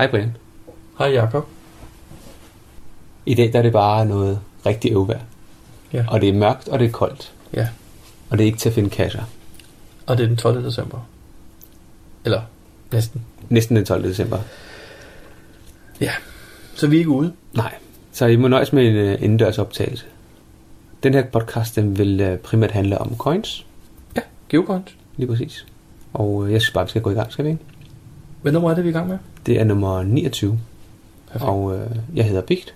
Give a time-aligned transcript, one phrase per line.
[0.00, 0.36] Hej Brian.
[0.98, 1.46] Hej Jakob.
[3.26, 5.20] I dag der er det bare noget rigtig øvvejr.
[5.92, 6.04] Ja.
[6.08, 7.32] Og det er mørkt, og det er koldt.
[7.54, 7.68] Ja,
[8.30, 9.22] Og det er ikke til at finde kasser.
[10.06, 10.64] og det er den 12.
[10.64, 10.98] december.
[12.24, 12.42] Eller
[12.92, 13.22] næsten.
[13.48, 14.04] Næsten den 12.
[14.04, 14.38] december.
[16.00, 16.12] Ja,
[16.74, 17.32] så vi er ikke ude.
[17.52, 17.74] Nej,
[18.12, 20.04] så I må nøjes med en uh, indendørs optagelse.
[21.02, 23.66] Den her podcast den vil uh, primært handle om coins,
[24.16, 24.96] Ja, Geocoins.
[25.16, 25.66] lige præcis.
[26.12, 27.62] Og uh, jeg synes bare, vi skal gå i gang, skal vi ikke?
[28.42, 29.18] Hvad nummer er det, vi er i gang med?
[29.46, 30.60] Det er nummer 29,
[31.26, 31.48] Perfekt.
[31.48, 31.80] og uh,
[32.14, 32.74] jeg hedder Bigt.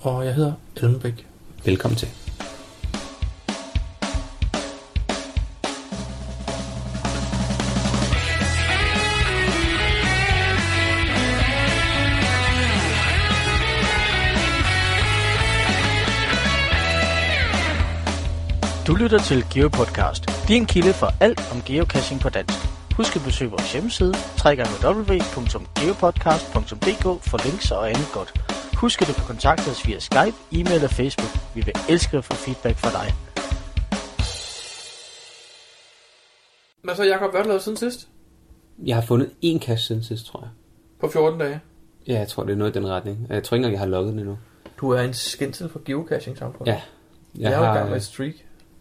[0.00, 1.26] Og jeg hedder Elmenbæk.
[1.64, 2.08] Velkommen til.
[18.86, 22.65] Du lytter til GeoPodcast, din kilde for alt om geocaching på dansk.
[22.96, 24.14] Husk at besøge vores hjemmeside,
[24.44, 28.30] www.geopodcast.dk for links og andet godt.
[28.80, 31.30] Husk at du kan kontakte os via Skype, e-mail og Facebook.
[31.54, 33.14] Vi vil elske at få feedback fra dig.
[36.84, 38.08] Men så Jakob, hvad har du lavet siden sidst?
[38.84, 40.48] Jeg har fundet én kasse siden sidst, tror jeg.
[41.00, 41.60] På 14 dage.
[42.08, 43.26] Ja, jeg tror, det er noget i den retning.
[43.28, 44.38] Jeg tror ikke engang, jeg har logget den endnu.
[44.80, 46.72] Du er en skændsel for geocaching samfundet.
[46.72, 46.80] Ja.
[47.38, 48.34] Jeg, jeg er i gang med et streak.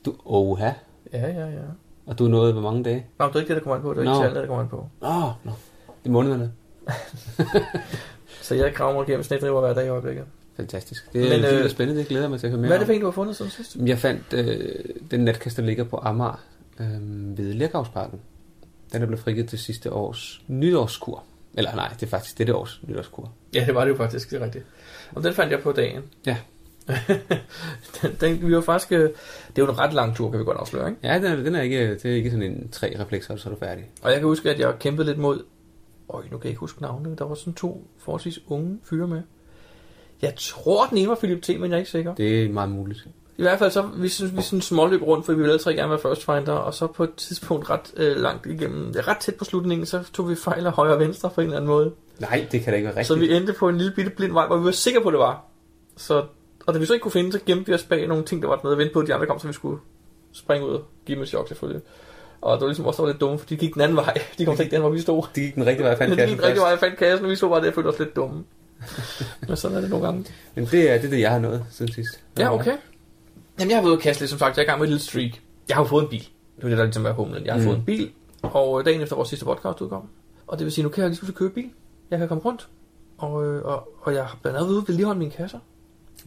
[0.05, 0.71] Du, oha.
[1.13, 1.61] Ja, ja, ja.
[2.06, 3.06] Og du er nået hvor mange dage?
[3.20, 3.94] Nå, det er ikke det, der kommer an på.
[3.94, 4.11] Det er Nå.
[4.11, 4.89] ikke tallet, der kommer an på.
[5.02, 5.52] Åh, oh, no.
[6.03, 6.52] Det er månederne.
[8.42, 10.26] Så jeg mig gennem snedriver hver dag i øjeblikket.
[10.56, 11.14] Fantastisk.
[11.14, 12.78] Det er Men, fint øh, spændende, det glæder jeg mig til at høre mere Hvad
[12.78, 13.76] er det for en, du har fundet siden sidst?
[13.76, 16.44] Jeg fandt øh, den natkasse, der ligger på Amager
[16.80, 16.88] øh,
[17.38, 18.20] ved Lærgravsparken.
[18.94, 21.23] Den er blevet frigivet til sidste års nytårskur.
[21.53, 23.31] Eller nej, det er faktisk dette års nytårskur.
[23.53, 24.66] Ja, det var det jo faktisk, det er rigtigt.
[25.16, 26.03] Og den fandt jeg på dagen.
[26.26, 26.38] Ja.
[28.02, 30.45] den, den, vi var faktisk, øh, det er jo en ret lang tur, kan vi
[30.45, 31.00] godt afsløre, ikke?
[31.03, 33.50] Ja, den er, den er ikke, det er ikke sådan en tre reflekser, og så
[33.50, 33.86] er du færdig.
[34.02, 35.44] Og jeg kan huske, at jeg kæmpede lidt mod,
[36.09, 39.22] øj, nu kan jeg ikke huske navnet, der var sådan to forholdsvis unge fyre med.
[40.22, 42.16] Jeg tror, den ene var Philip T., men jeg er ikke sikker.
[42.16, 43.08] Det er meget muligt.
[43.38, 45.73] I hvert fald så, vi synes, vi sådan småløb rundt, for vi ville alle tre
[45.73, 49.17] gerne være first finder, og så på et tidspunkt ret øh, langt igennem, ja, ret
[49.17, 51.67] tæt på slutningen, så tog vi fejl af højre og venstre på en eller anden
[51.67, 51.92] måde.
[52.20, 53.08] Nej, det kan da ikke være rigtigt.
[53.08, 55.20] Så vi endte på en lille bitte blind vej, hvor vi var sikre på, det
[55.20, 55.45] var.
[55.98, 56.26] Så,
[56.65, 58.48] og da vi så ikke kunne finde, så gemte vi os bag nogle ting, der
[58.48, 59.80] var dernede og vente på, at de andre kom, så vi skulle
[60.31, 61.81] springe ud og give dem et chok selvfølgelig.
[62.42, 64.17] Og det var ligesom også, var lidt dumme, for de gik den anden vej.
[64.37, 65.23] De kom ikke den, hvor vi stod.
[65.36, 66.61] Det gik den rigtige vej, jeg fandt Men de kassen gik rigtig først.
[66.64, 68.43] vej, jeg fandt kassen, og vi stod bare der og følte os lidt dumme.
[69.48, 70.26] Men sådan er det nogle gange.
[70.55, 72.23] Men det er det, det jeg har nået siden sidst.
[72.39, 72.77] Ja, okay.
[73.59, 74.58] Jamen, jeg har været ude kaste lidt, som sagt.
[74.58, 75.32] Jeg er i gang med et lille streak.
[75.67, 76.27] Jeg har jo fået en bil.
[76.55, 77.45] Det er det, der ligesom er humlen.
[77.45, 77.65] Jeg har Mm.
[77.65, 78.11] fået en bil,
[78.43, 80.09] og øh, dagen efter vores sidste podcast udkom.
[80.47, 81.70] Og det vil sige, nu kan jeg lige pludselig købe bil.
[82.11, 82.67] Jeg kan komme rundt.
[83.17, 85.59] Og, øh, og, og jeg har blandt andet ude og vedligeholde mine kasser.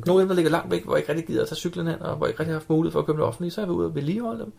[0.07, 1.87] Nogle af dem, der ligger langt væk, hvor jeg ikke rigtig gider at tage cyklen
[1.87, 3.61] hen, og hvor jeg ikke rigtig har haft mulighed for at købe det offentlige, så
[3.61, 4.53] er jeg ude og vedligeholde dem.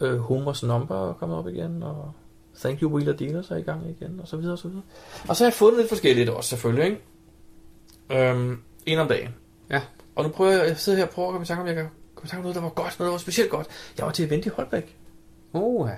[0.00, 2.12] Øh, Homers number er kommet op igen, og
[2.58, 4.82] Thank you Wheeler Dealers er i gang igen, og så videre og så videre.
[5.28, 8.30] Og så har jeg fundet lidt forskelligt også, selvfølgelig, ikke?
[8.30, 9.34] Øhm, en om dagen.
[9.70, 9.82] Ja.
[10.14, 11.76] Og nu prøver jeg, jeg sidder her og prøver at komme i tanke om, jeg
[11.76, 13.66] kan komme i tanke om noget, der var godt, noget, der var specielt godt.
[13.98, 14.96] Jeg var til event i Holbæk.
[15.52, 15.94] Oh, ja.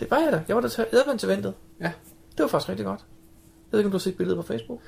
[0.00, 0.42] Det var jeg da.
[0.48, 1.54] Jeg var der til Edvand til eventet.
[1.80, 1.92] Ja.
[2.32, 3.00] Det var faktisk rigtig godt.
[3.00, 4.80] Jeg ved ikke, om du har set billedet på Facebook.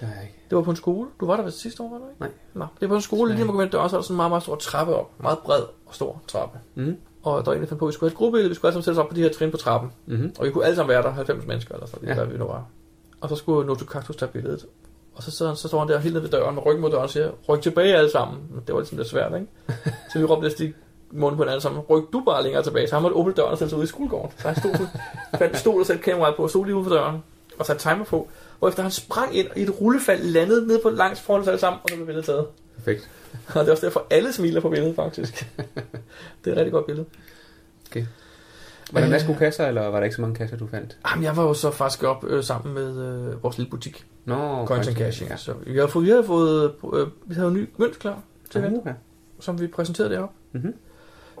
[0.00, 0.34] Det har jeg ikke.
[0.50, 1.08] Det var på en skole.
[1.20, 2.20] Du var der vist sidste år, var du ikke?
[2.20, 2.28] Nej.
[2.54, 4.16] Nå, det er på en skole, lige når man døren, så er der sådan en
[4.16, 5.10] meget, meget stor trappe op.
[5.22, 6.58] Meget bred og stor trappe.
[6.74, 6.96] Mm.
[7.22, 8.48] Og der var en, der fandt på, at vi skulle have et gruppebillede.
[8.48, 9.92] Vi skulle alle sammen sætte os op på de her trin på trappen.
[10.06, 10.32] Mm-hmm.
[10.38, 12.14] Og vi kunne alle sammen være der, 90 mennesker eller sådan, Ja.
[12.14, 12.64] hvad vi nu var.
[13.20, 14.66] Og så skulle Noto Cactus tage billedet.
[15.14, 17.02] Og så, så, så står han der helt nede ved døren med ryggen mod døren
[17.02, 18.38] og siger, ryk tilbage alle sammen.
[18.50, 19.46] Men Det var ligesom lidt svært, ikke?
[20.12, 20.72] så vi råbte i
[21.10, 22.88] munden på hinanden sammen, ryk du bare længere tilbage.
[22.88, 24.30] Så han måtte åbne døren og sætte sig ud i skolegården.
[24.38, 24.86] Så han stod,
[25.38, 27.22] fandt stol og satte kameraet på og stod lige ude for døren
[27.58, 28.28] og satte timer på.
[28.58, 31.60] Hvorefter han sprang ind og i et rullefald landede ned på langs foran os alle
[31.60, 32.46] sammen, og så blev billedet taget.
[32.76, 33.10] Perfekt.
[33.54, 35.46] Og det er også derfor, alle smiler på billedet, faktisk.
[36.44, 37.06] det er et rigtig godt billede.
[38.92, 39.10] Var der Øh.
[39.10, 40.96] masser gode kasser, eller var der ikke så mange kasser, du fandt?
[41.10, 44.06] Jamen, jeg var jo så faktisk op øh, sammen med øh, vores lille butik.
[44.24, 45.36] Nå, Coins and Cash, Ja.
[45.36, 48.64] Så vi har fået, vi har fået, øh, vi havde en ny mønt klar til
[48.66, 48.92] Uh, ja.
[49.40, 50.34] som vi præsenterede deroppe.
[50.52, 50.74] Mhm.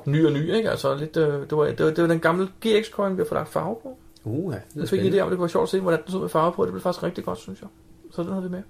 [0.06, 0.70] Ny og ny, ikke?
[0.70, 3.32] Altså lidt, øh, det, var, det, var, det var den gamle GX-coin, vi har fået
[3.38, 3.98] lagt farve på.
[4.26, 4.80] Uh, ja.
[4.80, 6.28] Jeg fik en idé om, det kunne være sjovt at se, hvordan den så med
[6.28, 6.64] farve på.
[6.64, 7.68] Det blev faktisk rigtig godt, synes jeg.
[8.12, 8.62] Så den havde vi med.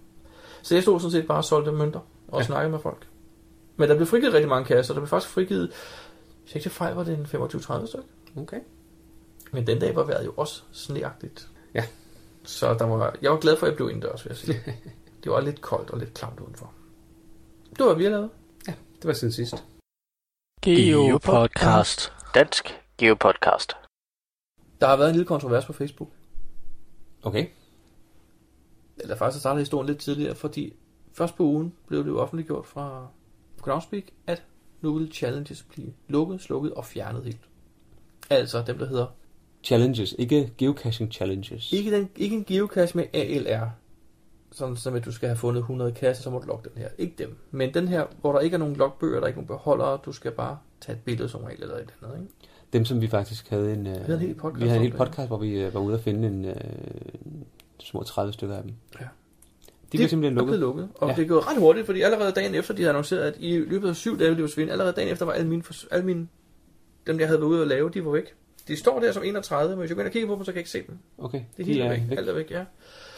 [0.62, 2.38] Så jeg stod sådan set bare og solgte mønter og Ja.
[2.38, 2.44] ja.
[2.44, 3.08] snakkede med folk.
[3.76, 4.94] Men der blev frigivet rigtig mange kasser.
[4.94, 5.73] Der blev faktisk frigivet,
[6.43, 8.06] hvis jeg ikke fejl, var det en 25-30 stykker.
[8.37, 8.61] Okay.
[9.53, 11.49] Men den dag var vejret jo også sneagtigt.
[11.75, 11.85] Ja.
[12.44, 14.61] Så der var, jeg var glad for, at jeg blev indendørs, vil jeg sige.
[15.25, 16.73] det var lidt koldt og lidt klamt udenfor.
[17.70, 18.31] Det var, hvad vi har lavet.
[18.67, 19.64] Det var siden sidst.
[20.64, 22.12] GeoPodcast.
[22.35, 23.76] Dansk GeoPodcast.
[24.81, 26.08] Der har været en lille kontrovers på Facebook.
[27.23, 27.46] Okay.
[28.96, 30.76] Eller faktisk startede historien lidt tidligere, fordi
[31.12, 33.06] først på ugen blev det jo offentliggjort fra
[33.62, 34.43] Groundspeak, at
[34.81, 37.40] nu vil challenges blive lukket, slukket og fjernet helt.
[38.31, 39.06] Altså dem, der hedder
[39.64, 41.72] challenges, ikke geocaching challenges.
[41.72, 43.69] Ikke, den, ikke en geocache med ALR,
[44.52, 46.88] sådan som at du skal have fundet 100 kasser, så må du logge den her.
[46.99, 47.37] Ikke dem.
[47.50, 50.12] Men den her, hvor der ikke er nogen logbøger, der er ikke nogen beholdere, du
[50.12, 52.22] skal bare tage et billede som regel eller et eller andet.
[52.22, 52.34] Ikke?
[52.73, 54.91] Dem, som vi faktisk havde en, øh, havde en hel podcast vi havde en hel
[54.93, 54.99] det.
[54.99, 56.55] podcast, hvor vi øh, var ude og finde en, øh,
[57.81, 58.73] små 30 stykker af dem.
[59.01, 59.05] Ja.
[59.93, 60.59] De blev simpelthen lukket.
[60.59, 60.89] lukket.
[60.95, 61.15] Og Ja.
[61.15, 63.89] det er gået ret hurtigt, fordi allerede dagen efter, de havde annonceret, at i løbet
[63.89, 64.73] af syv dage ville de forsvinde.
[64.73, 66.29] Allerede dagen efter var alle mine, alle mine
[67.07, 68.35] dem, jeg havde været ude at lave, de var væk.
[68.69, 70.53] De står der som 31, men hvis jeg går ind og kigger på dem, så
[70.53, 70.99] kan jeg ikke se dem.
[71.19, 72.03] Okay, Det er de helt er væk.
[72.11, 72.19] væk.
[72.19, 72.65] Alt er væk, ja.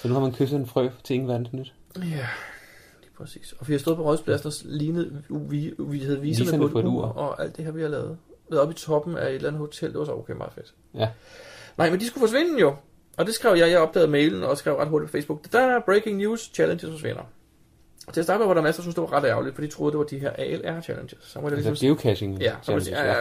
[0.02, 1.74] Så nu har man kysset en frø til ingen verdens nyt.
[1.96, 3.54] Ja, lige præcis.
[3.58, 6.84] Og vi har stået på Rådspladsen og lignet, vi, vi havde viserne, Viserne på, et
[6.84, 8.16] ur, og alt det her, vi har lavet.
[8.50, 10.74] Været oppe i toppen af et eller andet hotel, det var så okay meget fedt.
[10.94, 11.08] Ja.
[11.78, 12.76] Nej, men de skulle forsvinde jo.
[13.16, 15.52] Og det skrev jeg, jeg opdagede mailen og skrev ret hurtigt på Facebook.
[15.52, 17.22] Der er breaking news, challenges forsvinder.
[18.06, 19.62] Og til at starte med var der masser, der synes, det var ret ærgerligt, for
[19.62, 21.18] de troede, det var de her ALR challenges.
[21.22, 23.14] Så var det Altså ligesom, geocaching ja, så var det, ja,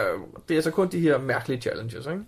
[0.48, 2.20] det er så kun de her mærkelige challenges, ikke?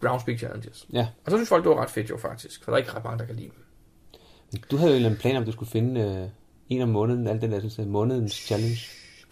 [0.00, 0.86] Groundspeak challenges.
[0.92, 1.08] ja.
[1.24, 3.04] Og så synes folk, det var ret fedt jo faktisk, for der er ikke ret
[3.04, 4.60] mange, der kan lide dem.
[4.70, 6.28] Du havde jo en plan om, at du skulle finde øh,
[6.68, 8.78] en om måneden, alt den der synes, jeg, månedens challenge.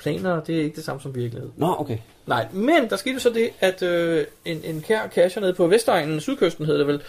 [0.03, 1.51] Planer, det er ikke det samme som virkelighed.
[1.57, 1.99] Nå, okay.
[2.27, 6.21] Nej, men der skete så det, at øh, en, en kær cacher nede på Vestegnen,
[6.21, 7.03] Sydkysten hedder det vel,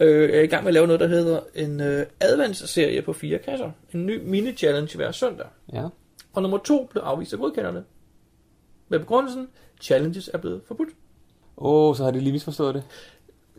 [0.00, 3.38] øh, er i gang med at lave noget, der hedder en øh, adventsserie på fire
[3.38, 3.70] kasser.
[3.94, 5.46] En ny mini-challenge hver søndag.
[5.72, 5.84] Ja.
[6.32, 7.84] Og nummer to blev afvist af godkenderne.
[8.88, 9.48] Med begrundelsen,
[9.80, 10.88] challenges er blevet forbudt.
[11.56, 12.82] Åh, oh, så har de lige misforstået det.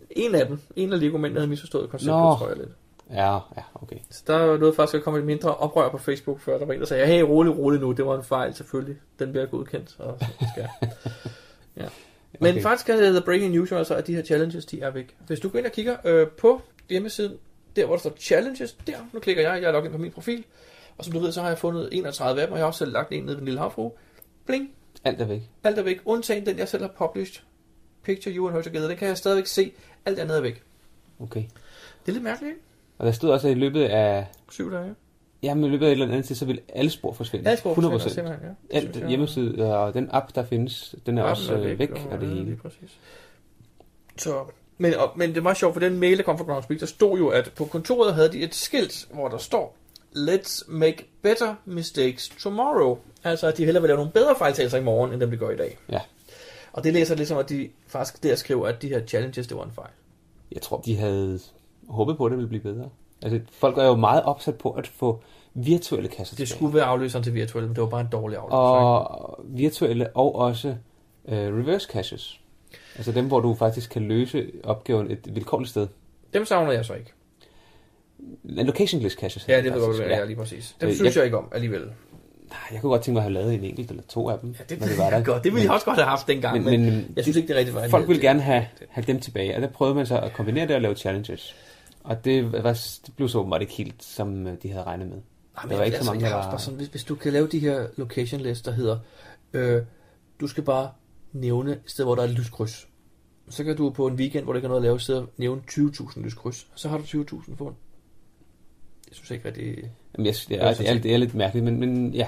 [0.09, 2.35] En af dem, en af Lego-mændene havde misforstået konceptet, Nå.
[2.35, 2.69] tror jeg lidt.
[3.11, 3.95] Ja, ja, okay.
[4.09, 6.79] Så der nåede faktisk at komme et mindre oprør på Facebook, før der var en,
[6.79, 8.95] der sagde, hey, rolig, rolig nu, det var en fejl, selvfølgelig.
[9.19, 9.95] Den bliver godkendt.
[9.99, 10.67] Og så skal.
[11.83, 11.87] ja.
[12.39, 12.61] Men Okay.
[12.61, 15.15] faktisk er the breaking news altså, at de her challenges, de er væk.
[15.27, 17.37] Hvis du går ind og kigger øh, på hjemmesiden,
[17.75, 20.11] der hvor der står challenges, der, nu klikker jeg, jeg er logget ind på min
[20.11, 20.45] profil,
[20.97, 22.77] og som du ved, så har jeg fundet 31 af dem, og jeg har også
[22.77, 23.91] selv lagt en ned ved den lille havfru.
[24.45, 24.69] Bling,
[25.03, 25.41] Alt er væk.
[25.63, 27.43] alt er væk, undtagen den, jeg selv har published.
[28.03, 29.71] Picture you and her together, den kan jeg stadigvæk se,
[30.05, 30.63] alt andet er væk.
[31.19, 31.43] Okay.
[32.05, 32.61] Det er lidt mærkeligt, ikke?
[33.01, 34.27] Og der stod også, at i løbet af...
[34.51, 34.95] Syv dage.
[35.43, 37.49] Jamen, i løbet af et eller andet tid, så vil alle spor forsvinde.
[37.49, 38.77] Alt sprog 100 forsvinder simpelthen, ja.
[38.79, 42.21] Det Alt jeg- hjemmeside og den app, der findes, den er også øh, væk, og
[42.21, 42.55] det ja, hele.
[42.61, 42.99] Præcis.
[44.17, 44.43] Så,
[44.77, 46.85] men, og, men det er meget sjovt, for den mail, der kom fra Groundspeak, der
[46.85, 49.77] stod jo, at på kontoret havde de et skilt, hvor der står,
[50.15, 52.97] Let's make better mistakes tomorrow.
[53.23, 55.49] Altså, at de hellere vil lave nogle bedre fejltagelser i morgen, end dem de gør
[55.49, 55.77] i dag.
[55.91, 55.99] Ja.
[56.73, 59.63] Og det læser ligesom, at de faktisk der skriver, at de her challenges, det var
[59.65, 59.89] en fejl.
[60.51, 61.39] Jeg tror, de havde
[61.91, 62.89] håbet på, at det ville blive bedre.
[63.21, 65.21] Altså, folk er jo meget opsat på at få
[65.53, 68.55] virtuelle kasser Det skulle være afløseren til virtuelle, men det var bare en dårlig afløser.
[68.57, 70.75] Og virtuelle og også
[71.27, 72.39] øh, reverse caches.
[72.95, 75.87] Altså dem, hvor du faktisk kan løse opgaven et vilkårligt sted.
[76.33, 77.11] Dem savner jeg så ikke.
[78.43, 79.47] Location list caches.
[79.47, 80.75] Ja, det ved jeg er lige præcis.
[80.81, 81.79] Dem Øh, synes jeg- jeg ikke om alligevel.
[81.81, 84.55] Nej, Jeg kunne godt tænke mig at have lavet en enkelt eller to af dem.
[84.59, 85.23] Ja, det, det, var der.
[85.23, 85.43] godt.
[85.43, 87.53] det ville jeg også godt have haft dengang, Men, men, men, jeg synes ikke, det
[87.53, 90.19] er rigtigt var folk ville gerne have, have dem tilbage, og der prøvede man så
[90.19, 91.55] at kombinere det og lave challenges.
[92.03, 92.73] Og det, var,
[93.05, 95.17] det blev så åbenbart ikke helt, som øh, de havde regnet med.
[95.57, 97.47] Ej, Der var ikke så mange, der var- bare sådan, hvis, hvis du kan lave
[97.47, 98.99] de her location lists, der hedder,
[99.53, 99.81] øh,
[100.39, 100.91] du skal bare
[101.33, 102.87] nævne et sted, hvor der er et lyskryds.
[103.49, 105.27] Så kan du på en weekend, hvor der ikke er noget at lave, sidde og
[105.37, 106.67] nævne 20.000 lyskryds.
[106.75, 107.75] Så har du 20.000 fund.
[109.09, 109.65] Jeg synes ikke rigtig...
[110.17, 112.27] Jamen, jeg, det, er, er det, er, det er lidt mærkeligt, men, men ja.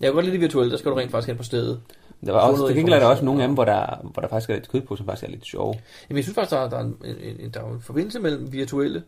[0.00, 1.80] Jeg kan godt lide det virtuelle, der skal du rent faktisk hen på stedet.
[2.26, 4.20] Der var også, noget til gengæld er der også nogle af dem, hvor der, hvor
[4.20, 5.74] der faktisk er lidt kød på, som faktisk er lidt sjove.
[6.08, 8.20] Jamen, jeg synes faktisk, der er, der er, en, en, en, der er en forbindelse
[8.20, 9.02] mellem virtuelle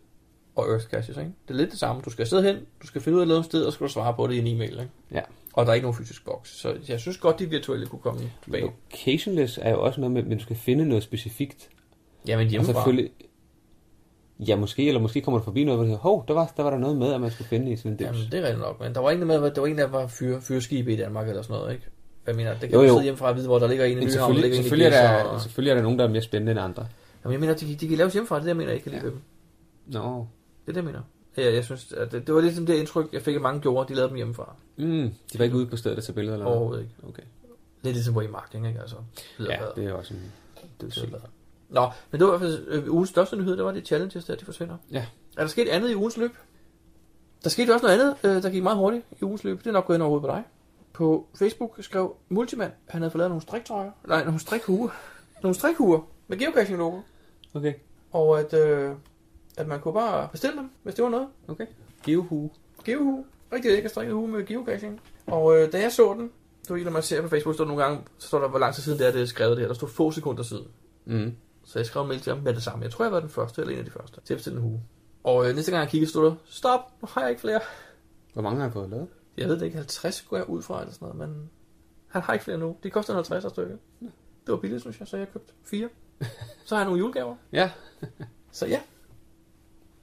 [0.56, 1.30] og Earth Caches, ikke?
[1.48, 2.02] Det er lidt det samme.
[2.02, 3.92] Du skal sidde hen, du skal finde ud af et sted, og så skal du
[3.92, 4.90] svare på det i en e-mail, ikke?
[5.12, 5.20] Ja.
[5.52, 6.60] Og der er ikke nogen fysisk boks.
[6.60, 8.62] Så jeg synes godt, de virtuelle kunne komme tilbage.
[8.90, 11.68] Locationless er jo også noget med, men du skal finde noget specifikt.
[12.26, 12.72] Jamen Og hjemmefra.
[12.72, 13.10] selvfølgelig,
[14.38, 16.62] ja måske, eller måske kommer du forbi noget, hvor du siger, hov, der var, der
[16.62, 18.16] var der noget med, at man skulle finde i sådan en dims.
[18.16, 20.06] Jamen, det er rigtigt nok, men der var ingen med, der var en, der var
[20.06, 21.86] fyr, fyrskibe i Danmark eller sådan noget, ikke?
[22.26, 24.04] Jeg mener, det kan Jo, jo, sidde hjemmefra og vide, hvor der ligger en i
[24.04, 25.40] Nyhavn, der ligger selvfølgelig, en i selvfølgelig, er der, og...
[25.40, 26.86] selvfølgelig er der nogen, der er mere spændende end andre.
[27.24, 28.84] Jamen, jeg mener, de, de kan laves hjemmefra, det er det, jeg mener, jeg ikke
[28.90, 29.10] kan lide Ja.
[29.10, 29.20] dem.
[29.86, 30.26] Nå,
[30.66, 31.00] Det er det, jeg mener.
[31.36, 33.60] Ja, jeg synes, at det, det var lidt som det indtryk, jeg fik, at mange
[33.60, 34.54] gjorde, de lavede dem hjemmefra.
[34.76, 36.58] mm, de var ikke ude på stedet at tage billeder eller noget?
[36.58, 36.94] Overhovedet ikke.
[37.08, 37.22] Okay.
[37.82, 38.80] Lidt ligesom Waymarking, ikke?
[38.80, 38.96] Altså,
[39.40, 40.32] Ja, det er også en
[40.80, 41.08] dødssyg.
[41.68, 44.24] Nå, men det var i hvert fald øh, ugens største nyhed, det var de challenges
[44.24, 44.76] der, de forsvinder.
[44.92, 45.06] Ja.
[45.36, 46.30] Er der sket andet i ugens løb?
[47.44, 49.58] Der skete også noget andet, øh, der gik meget hurtigt i ugens løb.
[49.58, 50.42] Det er nok gået ind over hovedet på dig.
[50.94, 53.90] På Facebook skrev Multiman, at han havde fået lavet nogle striktrøjer.
[54.08, 54.90] Nej, nogle strikhuer.
[55.42, 57.00] Nogle strikhuer med geocaching logo.
[57.54, 57.74] Okay,
[58.12, 58.92] Og at, øh,
[59.56, 61.28] at man kunne bare bestille dem, hvis det var noget.
[61.48, 61.66] okay.
[62.04, 62.50] Geohue.
[62.84, 63.24] Geohue.
[63.52, 65.00] Rigtig lækker strikket hue med geocaching.
[65.26, 66.30] Og øh, da jeg så den,
[66.68, 68.58] du ved, når man ser på Facebook, står der nogle gange, så står der, hvor
[68.58, 69.66] lang tid siden det er, det er skrevet det her.
[69.68, 70.66] Der stod få sekunder siden.
[71.04, 71.36] Mm.
[71.64, 72.84] Så jeg skrev en mail til ham med det samme.
[72.84, 74.62] Jeg tror, jeg var den første, eller en af de første, til at bestille en
[74.64, 74.80] hue.
[75.24, 77.60] Og øh, næste gang jeg kiggede, stod der, stop, nu har jeg ikke flere.
[78.32, 79.08] Hvor mange har jeg fået lavet?
[79.36, 81.50] Jeg ved det ikke, 50 går jeg ud fra, eller sådan noget, men
[82.06, 82.76] han har ikke flere nu.
[82.82, 83.78] De koster en 50 stykke.
[84.00, 85.88] Det var billigt, synes jeg, så jeg købte fire.
[86.64, 87.36] Så har jeg nogle julegaver.
[87.52, 87.70] Ja.
[88.52, 88.80] Så ja.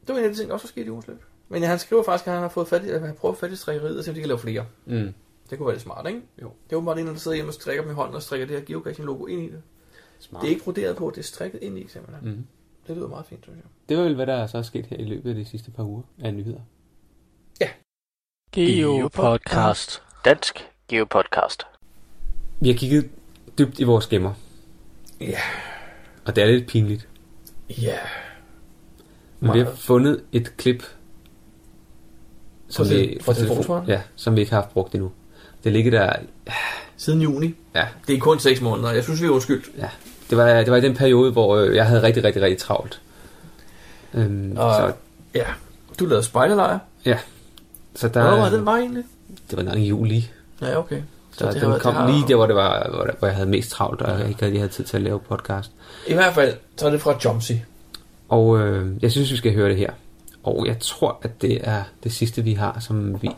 [0.08, 1.24] Det var en af de ting, der også var sket i ugens løb.
[1.50, 3.52] Men ja, han skriver faktisk, at han har fået fat i, at han prøver fat
[3.52, 4.66] i strikkeriet, og se om de kan lave flere.
[4.86, 5.14] Mm.
[5.50, 6.22] Det kunne være lidt smart, ikke?
[6.42, 6.52] Jo.
[6.68, 8.66] Det er åbenbart en, der sidder hjemme og strikker med hånden og strikker det her
[8.66, 9.62] geocaching-logo ind i det.
[10.20, 10.42] Smart.
[10.42, 12.30] Det er ikke broderet på, det er strikket ind i simpelthen.
[12.30, 12.46] Mm.
[12.88, 13.66] Det lyder meget fint, synes jeg.
[13.90, 15.84] Det var vel, hvad der så er sket her i løbet af de sidste par
[15.84, 16.60] uger af nyheder.
[18.52, 20.02] Geopodcast.
[20.26, 21.64] Dansk Geopodcast.
[22.60, 23.10] Vi har kigget
[23.58, 24.34] dybt i vores gemmer,
[25.22, 25.40] Ja.
[26.26, 27.08] og det er lidt pinligt.
[27.70, 27.98] Ja.
[29.40, 30.84] Men vi har fundet et klip,
[32.76, 33.88] Fra te- fra telefonsvaren?
[33.88, 35.12] ja, som vi ikke har haft brugt endnu.
[35.64, 36.14] Det ligger der,
[36.98, 37.56] Siden juni.
[37.76, 38.92] ja, Det er kun 6 måneder.
[38.92, 39.70] Jeg synes, vi er undskyldt.
[39.78, 39.90] ja.
[40.30, 43.02] Det var, det var i den periode, hvor øh, jeg havde rigtig, rigtig, rigtig travlt.
[44.14, 44.94] Øhm, Og- så,
[45.34, 45.46] Ja.
[46.00, 46.80] Du lavede spejderlejr.
[47.96, 49.04] Så der, Hvornår var den var egentlig?
[49.52, 50.30] det var i juli.
[50.62, 51.02] Ja, okay.
[51.32, 53.36] Så det den har- kom det har- lige der, hvor, det var, hvor, hvor jeg
[53.36, 55.72] havde mest travlt, og jeg ikke rigtig havde tid til at lave podcast.
[56.08, 57.52] I hvert fald, så er det fra Jomsy.
[58.30, 59.92] Og øh, jeg synes, vi skal høre det her.
[60.44, 63.30] Og jeg tror, at det er det sidste, vi har, som vi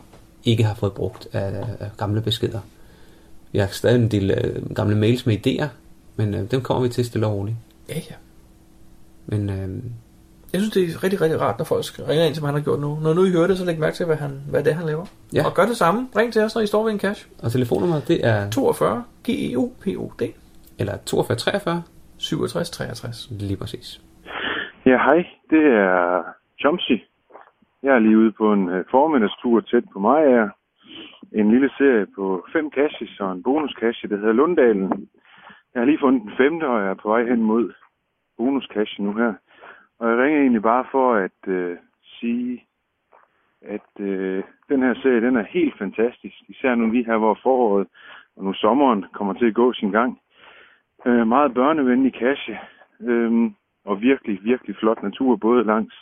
[0.44, 2.60] ikke har fået brugt af, af gamle beskeder.
[3.52, 5.66] Vi har stadig en del øh, gamle mails med idéer,
[6.16, 7.56] men øh, dem kommer vi til stille og roligt.
[7.88, 8.14] Ja, ja.
[9.26, 9.82] Men øh,
[10.54, 12.80] Jeg synes, det er rigtig, rigtig rart, når folk ringer ind, som han har gjort
[12.86, 12.90] nu.
[13.04, 14.88] Når nu I hører det, så læg mærke til, hvad, han, hvad det er, han
[14.92, 15.06] laver.
[15.36, 15.42] Ja.
[15.48, 16.00] Og gør det samme.
[16.18, 17.20] Ring til os, når I står ved en cash.
[17.44, 20.22] og telefonnummeret, det er 42 GEOPOD
[20.80, 21.82] eller 42 43,
[22.18, 23.28] 67 63.
[23.40, 23.86] lige præcis.
[24.90, 25.20] Ja, hej.
[25.52, 26.22] Det er
[26.60, 26.96] Chomsy.
[27.84, 30.48] Jeg er lige ude på en øh, formiddagstur tæt på mig her.
[31.40, 34.88] En lille serie på fem caches og en bonuscache, der hedder Lunddalen.
[35.72, 37.64] Jeg har lige fundet den femte, og jeg er på vej hen mod
[38.38, 39.32] bonuscache nu her.
[39.98, 42.64] Og jeg ringer egentlig bare for at øh, sige,
[43.62, 46.36] at øh, den her serie, den er helt fantastisk.
[46.48, 47.88] Især nu lige her, hvor foråret
[48.36, 50.20] og nu sommeren kommer til at gå sin gang.
[51.06, 52.58] Øh, meget børnevenlig kasse.
[53.00, 53.50] Øh,
[53.84, 55.94] og virkelig, virkelig flot natur, både langs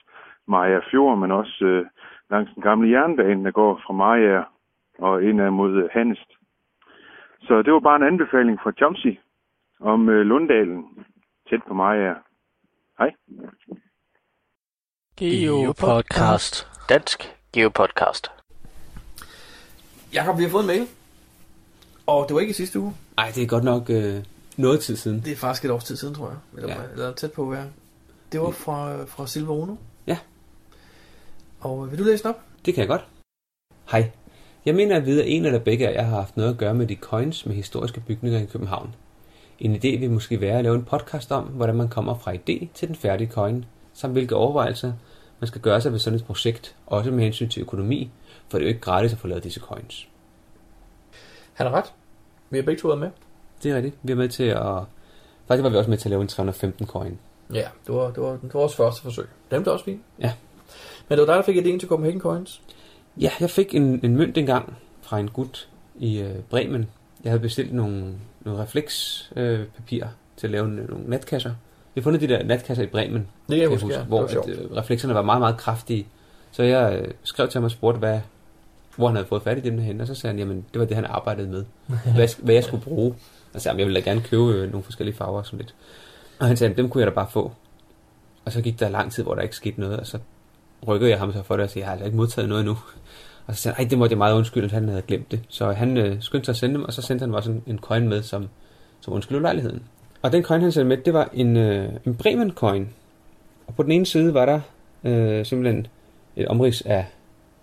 [0.46, 1.86] Maja Fjord, men også øh,
[2.30, 4.42] langs den gamle jernbane, der går fra Maja
[4.98, 6.32] og ind mod øh, Hannest.
[7.40, 9.18] Så det var bare en anbefaling fra Chomsey
[9.80, 11.06] om øh, Lunddalen,
[11.48, 12.14] tæt på Maja.
[12.98, 13.12] Hej.
[15.30, 16.66] Geopodcast.
[16.88, 18.30] Dansk Geopodcast.
[20.14, 20.86] Jakob, vi har fået en mail.
[22.06, 22.94] Og det var ikke i sidste uge.
[23.18, 24.22] Ej, det er godt nok øh,
[24.56, 25.20] noget tid siden.
[25.24, 26.36] Det er faktisk et års tid siden, tror jeg.
[26.62, 26.82] Eller, Ja.
[26.82, 26.88] ja.
[26.92, 27.66] eller tæt på at være.
[28.32, 29.74] Det var fra, fra Silva Uno.
[30.06, 30.18] Ja.
[31.60, 32.40] Og vil du læse den op?
[32.66, 33.04] Det kan jeg godt.
[33.90, 34.10] Hej.
[34.64, 36.74] Jeg mener at vide, at en eller begge af jer har haft noget at gøre
[36.74, 38.94] med de coins med historiske bygninger i København.
[39.60, 42.66] En idé vil måske være at lave en podcast om, hvordan man kommer fra idé
[42.74, 43.64] til den færdige coin,
[43.94, 44.92] samt hvilke overvejelser
[45.42, 48.10] man skal gøre sig ved sådan et projekt, også med hensyn til økonomi,
[48.48, 50.08] for det er jo ikke gratis at få lavet disse coins.
[51.52, 51.92] Han har ret.
[52.50, 53.10] Vi har begge to været med.
[53.62, 53.96] Det er rigtigt.
[54.02, 54.82] Vi er med til at...
[55.48, 57.18] Faktisk var vi også med til at lave en 315 coin.
[57.52, 59.26] Ja, det var, det var, det var vores første forsøg.
[59.50, 60.02] Dem er også fint.
[60.18, 60.32] Ja.
[61.08, 62.62] Men det var dig, der fik idéen til Copenhagen Coins.
[63.20, 65.68] Ja, jeg fik en, en mønt engang fra en gut
[65.98, 66.88] i øh, Bremen.
[67.24, 71.54] Jeg havde bestilt nogle, nogle reflekspapir øh, til at lave en, nogle natkasser.
[71.94, 74.02] Vi har fundet de der natkasser i Bremen, Det kan jeg huske, ja.
[74.02, 76.06] hvor at, øh, reflekserne var meget, meget kraftige.
[76.52, 78.20] Så jeg øh, skrev til ham og spurgte, hvad,
[78.96, 80.86] hvor han havde fået fat i dem derhen, og så sagde han, jamen det var
[80.86, 81.64] det, han arbejdede med.
[82.16, 83.14] Hvad, hvad jeg skulle bruge.
[83.54, 85.74] Og så sagde jeg ville da gerne købe øh, nogle forskellige farver sådan lidt.
[86.38, 87.52] Og han sagde, dem kunne jeg da bare få.
[88.44, 90.18] Og så gik der lang tid, hvor der ikke skete noget, og så
[90.88, 92.78] rykkede jeg ham så for det og sagde, jeg har altså ikke modtaget noget endnu.
[93.46, 95.40] Og så sagde han, det måtte jeg meget undskylde, at han havde glemt det.
[95.48, 97.62] Så han øh, skyndte sig at sende dem, og så sendte han mig også en,
[97.66, 98.48] en coin med, som,
[99.00, 99.82] som undskyldte lejligheden.
[100.22, 102.88] Og den coin, han sendte med, det var en, øh, en Bremen coin.
[103.66, 104.60] Og på den ene side var der
[105.04, 105.86] øh, simpelthen
[106.36, 107.06] et omrids af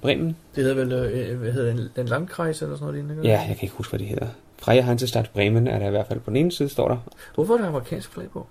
[0.02, 0.38] Bremen.
[0.56, 3.30] Det hedder vel, øh, hvad hedder det, en landkreis eller sådan noget lignende?
[3.30, 4.28] Ja, jeg kan ikke huske, hvad det hedder.
[4.58, 6.98] Freja Hansestadt Bremen er der i hvert fald på den ene side, står der.
[7.36, 8.48] Hvorfor er der amerikansk flag på?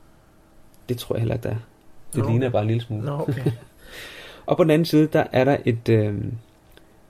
[0.89, 1.59] Det tror jeg heller ikke, der er.
[2.15, 2.31] Det Nå.
[2.31, 3.05] ligner bare en lille smule.
[3.05, 3.51] Nå, okay.
[4.47, 6.15] Og på den anden side, der er der et øh,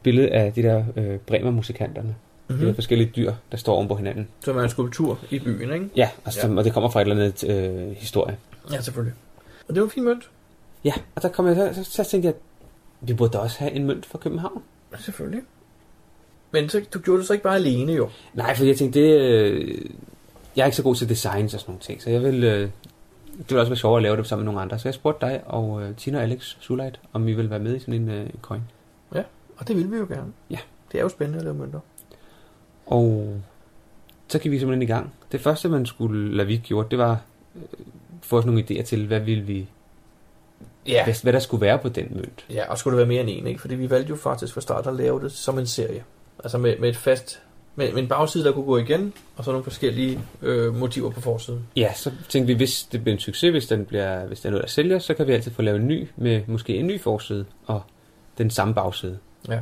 [0.02, 2.14] billede af de der øh, Bremer-musikanterne.
[2.48, 2.54] Mm.
[2.56, 2.74] Mm-hmm.
[2.74, 4.28] forskellige dyr, der står oven på hinanden.
[4.40, 5.90] Som er en skulptur i byen, ikke?
[5.96, 6.52] Ja, altså, Ja.
[6.52, 6.58] ja.
[6.58, 8.36] og det kommer fra et eller andet øh, historie.
[8.72, 9.14] Ja, selvfølgelig.
[9.68, 10.30] Og det var en fin mønt.
[10.84, 12.34] Ja, og der kom jeg, så, så, så tænkte jeg,
[13.00, 14.62] vi burde da også have en mønt fra København.
[14.92, 15.42] Ja, selvfølgelig.
[16.50, 18.08] Men så, du gjorde det så ikke bare alene, jo.
[18.34, 19.80] Nej, for jeg tænkte, det, øh,
[20.56, 22.60] jeg er ikke så god til designs og sådan nogle ting, så jeg vil, øh,
[22.60, 22.70] det
[23.48, 24.78] ville også være sjovt at lave det sammen med nogle andre.
[24.78, 27.76] Så jeg spurgte dig og øh, Tina og Alex Suleit, om I ville være med
[27.76, 28.62] i sådan en, øh, coin.
[29.58, 30.32] Og det ville vi jo gerne.
[30.50, 30.58] Ja.
[30.92, 31.80] Det er jo spændende at lave mønter.
[32.88, 33.40] Og
[34.28, 35.12] så gik vi simpelthen i gang.
[35.32, 37.20] Det første, man skulle lade vi gjort, det var
[37.56, 37.62] øh,
[38.22, 39.66] få os nogle idéer til, hvad ville vi,
[40.86, 41.04] Ja.
[41.04, 42.44] hvad, hvad der skulle være på den mønt.
[42.50, 43.60] Ja, og skulle det være mere end en, ikke?
[43.60, 46.04] Fordi vi valgte jo faktisk fra start at lave det som en serie.
[46.44, 47.42] Altså med, med et fast
[47.76, 51.20] med, med en bagside, der kunne gå igen, og så nogle forskellige øh, motiver på
[51.20, 51.66] forsiden.
[51.76, 54.50] Ja, så tænkte vi, hvis det bliver en succes, hvis, den bliver, hvis det er
[54.50, 57.00] noget, der sælger, så kan vi altid få lavet en ny med måske en ny
[57.00, 57.82] forside og
[58.38, 59.18] den samme bagside.
[59.48, 59.60] Ja.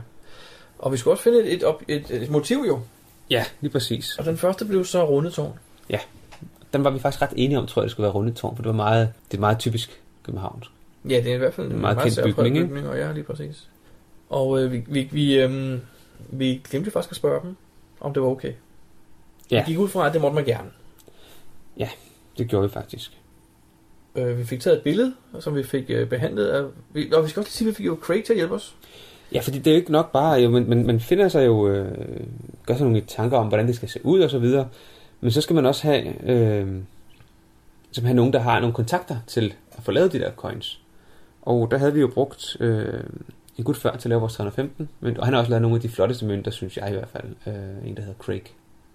[0.78, 1.64] Og vi skulle også finde et, et,
[2.10, 2.80] et, et motiv jo.
[3.30, 4.18] Ja, lige præcis.
[4.18, 5.58] Og den første blev så rundetårn.
[6.72, 8.68] Den var vi faktisk ret enige om, tror jeg, det skulle være rundetårn, for det
[8.68, 10.70] var meget, det er meget typisk københavnsk.
[11.08, 12.68] Ja, det er i hvert fald en meget, meget kendt bygning, ikke?
[12.68, 13.68] bygning, og ja, lige præcis.
[14.28, 15.78] Og øh, vi, vi, vi, øh,
[16.18, 17.56] vi glemte faktisk at spørge dem,
[18.00, 18.52] om det var okay.
[19.50, 19.64] Ja.
[19.64, 20.70] Vi gik ud fra, at det måtte man gerne.
[22.38, 23.18] Det gjorde vi faktisk.
[24.14, 26.64] Øh, vi fik taget et billede, som vi fik øh, behandlet af...
[26.92, 28.54] Vi, og vi skal også lige sige, at vi fik jo Craig til at hjælpe
[28.54, 28.76] os.
[29.32, 31.68] Ja, fordi det er jo ikke nok bare, jo, man, man, man finder sig jo,
[31.68, 31.98] øh,
[32.66, 34.68] gør sig nogle tanker om, hvordan det skal se ud og så videre,
[35.20, 36.66] men så skal man også have, øh,
[37.92, 40.80] så have nogen, der har nogle kontakter til at få lavet de der coins.
[41.42, 43.00] Og der havde vi jo brugt øh,
[43.58, 45.76] en gut før til at lave vores 315, men, og han har også lavet nogle
[45.76, 47.24] af de flotteste mønter, synes jeg i hvert fald.
[47.46, 48.42] Øh, en, der hedder Craig.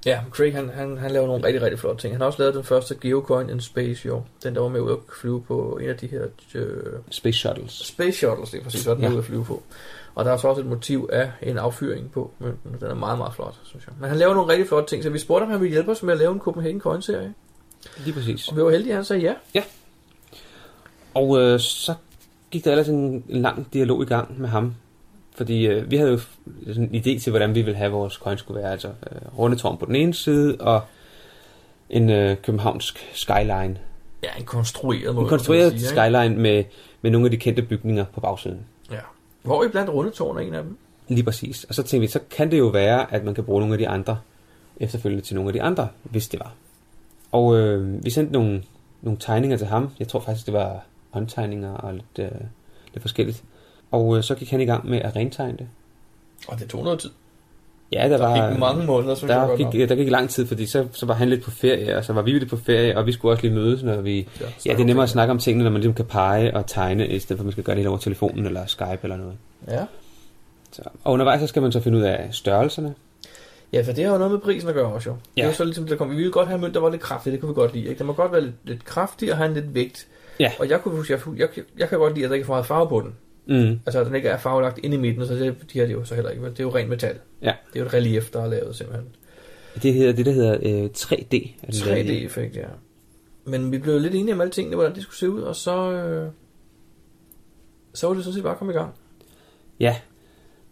[0.05, 2.13] Ja, Craig han, han, han laver nogle rigtig, rigtig flotte ting.
[2.13, 4.21] Han har også lavet den første Geocoin in Space, jo.
[4.43, 6.21] Den, der var med ud at flyve på en af de her
[6.55, 6.75] øh,
[7.09, 7.71] Space Shuttles.
[7.71, 9.09] Space Shuttles, det er præcis, hvad den Ja.
[9.09, 9.63] ude at flyve på.
[10.15, 12.75] Og der er så også et motiv af en affyring på mønten.
[12.79, 13.93] Den er meget, meget flot, synes jeg.
[13.99, 16.03] Men han laver nogle rigtig flotte ting, så vi spurgte, om han ville hjælpe os
[16.03, 17.33] med at lave en Copenhagen Coin-serie.
[17.97, 18.47] Lige præcis.
[18.47, 19.63] Og vi var heldige, at han sagde ja.
[21.13, 21.93] Og øh, så
[22.51, 24.75] gik der ellers en, en lang dialog i gang med ham.
[25.35, 26.19] Fordi øh, vi havde jo
[26.67, 28.71] sådan en idé til, hvordan vi ville have vores coin skulle være.
[28.71, 30.81] Altså øh, rundetårn på den ene side, og
[31.89, 33.77] en øh, københavnsk skyline.
[34.23, 35.23] Ja, en konstrueret måde.
[35.25, 35.87] En konstrueret sige, ikke?
[35.87, 36.63] skyline med,
[37.01, 38.65] med nogle af de kendte bygninger på bagsiden.
[39.43, 40.77] Hvor i blandt rundetårn er en af dem?
[41.07, 41.63] Lige præcis.
[41.63, 43.77] Og så tænkte vi, så kan det jo være, at man kan bruge nogle af
[43.77, 44.19] de andre
[44.77, 46.53] efterfølgende til nogle af de andre, hvis det var.
[47.31, 48.63] Og øh, vi sendte nogle,
[49.01, 49.89] nogle tegninger til ham.
[49.99, 52.41] Jeg tror faktisk, det var håndtegninger og lidt, øh,
[52.93, 53.43] lidt forskelligt.
[53.91, 55.67] Og øh, så gik han i gang med at rentegne det.
[56.47, 57.09] Og det tog noget tid.
[57.91, 59.75] Ja, der, Der var, gik mange måneder, synes jeg der gik, nok.
[59.75, 62.13] ja, der gik lang tid, fordi så, så var han lidt på ferie, og så
[62.13, 64.27] var vi lidt på ferie, og vi skulle også lige mødes, når vi...
[64.65, 67.07] Ja, det er nemmere at snakke om tingene, når man ligesom kan pege og tegne,
[67.07, 69.33] i stedet for at man skal gøre det hele over telefonen eller Skype eller noget.
[69.67, 69.85] Ja.
[70.71, 72.93] Så, og undervejs så skal man så finde ud af størrelserne.
[73.73, 75.15] Ja, for det har jo noget med prisen at gøre også jo.
[75.15, 75.19] Ja.
[75.35, 75.43] Det Ja.
[75.43, 77.01] er jo så ligesom, der kom, vi ville godt have en mønt, der var lidt
[77.01, 77.85] kraftig, det kunne vi godt lide.
[77.87, 77.99] Ikke?
[77.99, 80.07] Den må godt være lidt, lidt kraftig og have en lidt vægt.
[80.39, 80.51] Ja.
[80.59, 82.53] Og jeg, kunne, huske, jeg, jeg, jeg kan godt lide, at der ikke er for
[82.53, 83.15] meget farve på den.
[83.51, 83.79] Mm.
[83.85, 85.97] Altså, at den ikke er farvelagt inde i midten, så det, de her det er
[85.97, 86.45] jo så heller ikke.
[86.45, 87.15] Det er jo rent metal.
[87.41, 87.53] Ja.
[87.73, 89.07] Det er jo et relief, der er lavet simpelthen.
[89.83, 91.49] Det hedder det, der hedder øh, 3D.
[91.63, 92.25] Er det lavet i.
[92.25, 92.67] 3D-effekt, ja.
[93.45, 95.91] Men vi blev lidt enige om alle tingene, hvordan det skulle se ud, og så,
[95.91, 96.31] øh,
[97.93, 98.93] så var det sådan set bare at komme i gang.
[99.79, 99.95] Ja,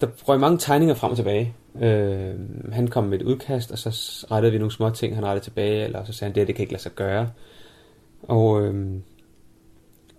[0.02, 1.56] der røg mange tegninger frem og tilbage.
[1.82, 2.36] Øh,
[2.72, 3.90] han kom med et udkast, og så
[4.32, 6.56] rettede vi nogle små ting, han rettede tilbage, eller så sagde han, det, her, det
[6.56, 7.30] kan ikke lade sig gøre.
[8.24, 9.00] Og øh,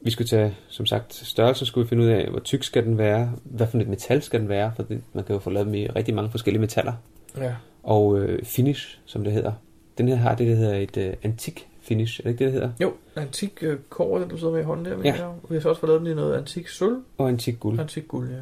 [0.02, 2.98] vi skulle tage, som sagt, størrelse skulle vi finde ud af, hvor tyk skal den
[2.98, 5.66] være, hvad for et metal skal den være, for det, man kan jo få lavet
[5.66, 6.92] dem i rigtig mange forskellige metaller.
[7.36, 7.54] Ja.
[7.82, 9.52] Og øh, finish, som det hedder.
[9.98, 12.62] Den her har det, der hedder et øh, antik finish, er det ikke det, det
[12.62, 12.72] hedder?
[12.80, 14.96] Jo, antik øh, kår, den du sidder med i hånden der.
[15.04, 15.14] Ja.
[15.24, 15.28] Ja.
[15.48, 17.80] Vi har så også fået lavet den i noget antik sølv, Og antik guld.
[17.80, 18.36] antik guld, ja.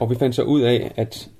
[0.00, 1.30] Og vi fandt så ud af, at...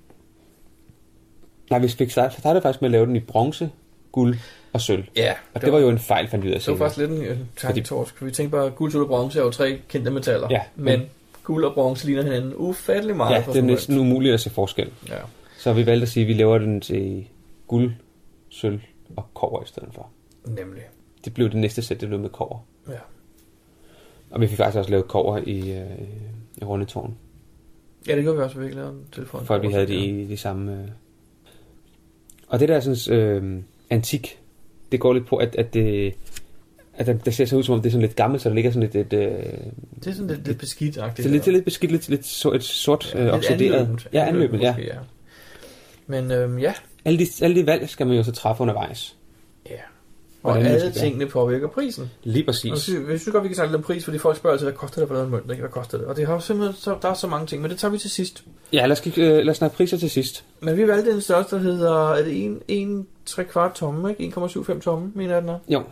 [1.71, 3.71] Nej, vi fik start- startede faktisk med at lave den i bronze,
[4.13, 4.37] guld
[4.73, 5.05] og sølv.
[5.17, 7.11] Ja, Og det var jo en fejl, fandt vi ud af Det var faktisk lidt
[7.11, 8.25] en øh, tanketorsk.
[8.25, 10.49] Vi tænkte bare, at guld, sølv og bronze er jo tre kendte metaller.
[10.51, 11.03] Ja, men
[11.45, 13.35] guld og bronze ligner hinanden ufattelig meget.
[13.35, 14.91] Ja, det er næsten umuligt at se forskel.
[15.09, 15.19] Ja.
[15.59, 17.27] Så vi valgte at sige, at vi laver den til
[17.67, 17.93] guld,
[18.49, 18.81] sølv
[19.17, 20.09] og kover i stedet for.
[20.47, 20.83] Nemlig.
[21.25, 22.59] Det blev det næste sæt, det blev med kover.
[22.89, 22.93] Ja.
[24.31, 25.91] Og vi fik faktisk også lavet kover i, øh,
[26.57, 27.17] i rundetårn,
[28.09, 29.47] ja, det gjorde vi også, vi ikke lavede en telefon.
[29.47, 30.73] for at vi havde det i de samme...
[30.73, 30.89] Øh.
[32.49, 34.39] Og det der sådan, øh, antik,
[34.93, 36.15] det går lidt på, at, at det...
[36.95, 38.55] At der, der ser så ud som om, det er sådan lidt gammelt, så der
[38.55, 39.13] ligger sådan lidt...
[39.13, 39.29] Et, øh,
[40.05, 42.53] Det er sådan lidt, lidt beskidt det er lidt, det lidt beskidt, lidt, lidt så,
[42.53, 44.09] et sort øh, oxideret.
[44.13, 44.73] Ja, anløbet, ja.
[44.73, 44.99] Måske, ja.
[46.07, 46.75] Men øhm, ja,
[47.05, 49.17] Alle de, alle de valg skal man jo så træffe undervejs.
[50.43, 50.93] Og Hvordan alle gøre.
[50.93, 52.11] tingene påvirker prisen.
[52.25, 52.79] Lige præcis.
[52.79, 54.75] så, jeg synes godt, vi kan snakke lidt om pris, fordi folk spørger altid, hvad
[54.75, 55.51] koster det lave en mønt?
[55.51, 55.61] Ikke?
[55.61, 56.07] Hvad koster det?
[56.07, 58.11] Og det har simpelthen, så, der er så mange ting, men det tager vi til
[58.11, 58.45] sidst.
[58.73, 60.45] Ja, lad os, øh, lad os snakke priser til sidst.
[60.61, 64.41] Men vi valgte en størrelse, der hedder, er det 1, 1 3 kvart tomme, ikke?
[64.41, 65.59] 1,75 tomme, mener jeg den er.
[65.69, 65.83] Jo.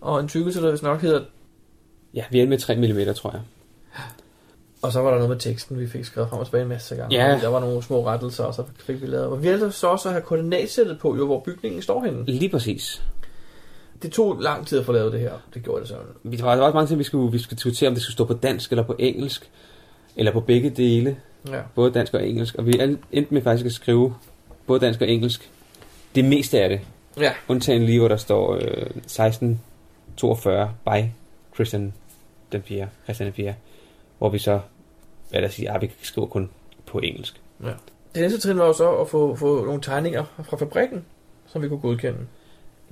[0.00, 1.20] Og en tykkelse, der vist nok hedder,
[2.14, 3.40] Ja, vi er med 3 mm, tror jeg.
[4.82, 6.96] og så var der noget med teksten, vi fik skrevet frem og tilbage en masse
[6.96, 7.16] gange.
[7.26, 7.38] Ja.
[7.40, 9.26] Der var nogle små rettelser, og så fik vi lavet.
[9.26, 12.24] Og vi valgte så også at have koordinatsættet på, jo, hvor bygningen står henne.
[12.26, 13.02] Lige præcis.
[14.02, 15.32] Det tog lang tid at få lavet det her.
[15.54, 15.94] Det gjorde det så.
[16.22, 18.34] Vi- var, også mange ting, vi skulle, vi skulle diskutere, om det skulle stå på
[18.34, 19.50] dansk eller på engelsk.
[20.16, 21.16] Eller på begge dele.
[21.48, 21.60] Ja.
[21.74, 22.54] Både dansk og engelsk.
[22.54, 22.80] Og vi
[23.12, 24.14] endte med faktisk at skrive
[24.66, 25.50] både dansk og engelsk.
[26.14, 26.80] Det meste af det.
[27.20, 27.32] Ja.
[27.48, 31.04] Undtagen lige, hvor der står øh, 1642 by
[31.54, 31.94] Christian
[32.52, 32.88] den 4.
[33.04, 33.54] Christian den 4.
[34.18, 34.60] Hvor vi så,
[35.30, 36.50] hvad der siger, at vi skriver kun
[36.86, 37.40] på engelsk.
[38.14, 41.04] Det næste trin var jo så at få, få nogle tegninger fra fabrikken.
[41.46, 42.18] som vi kunne godkende.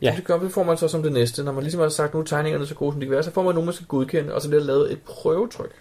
[0.02, 0.14] Ja.
[0.16, 1.44] Det, gør, det får man så som det næste.
[1.44, 3.30] Når man ligesom har sagt, nu er tegningerne så gode, som de kan være, så
[3.30, 5.74] får man nogen, man skal godkende, og så bliver der lavet et prøvetryk.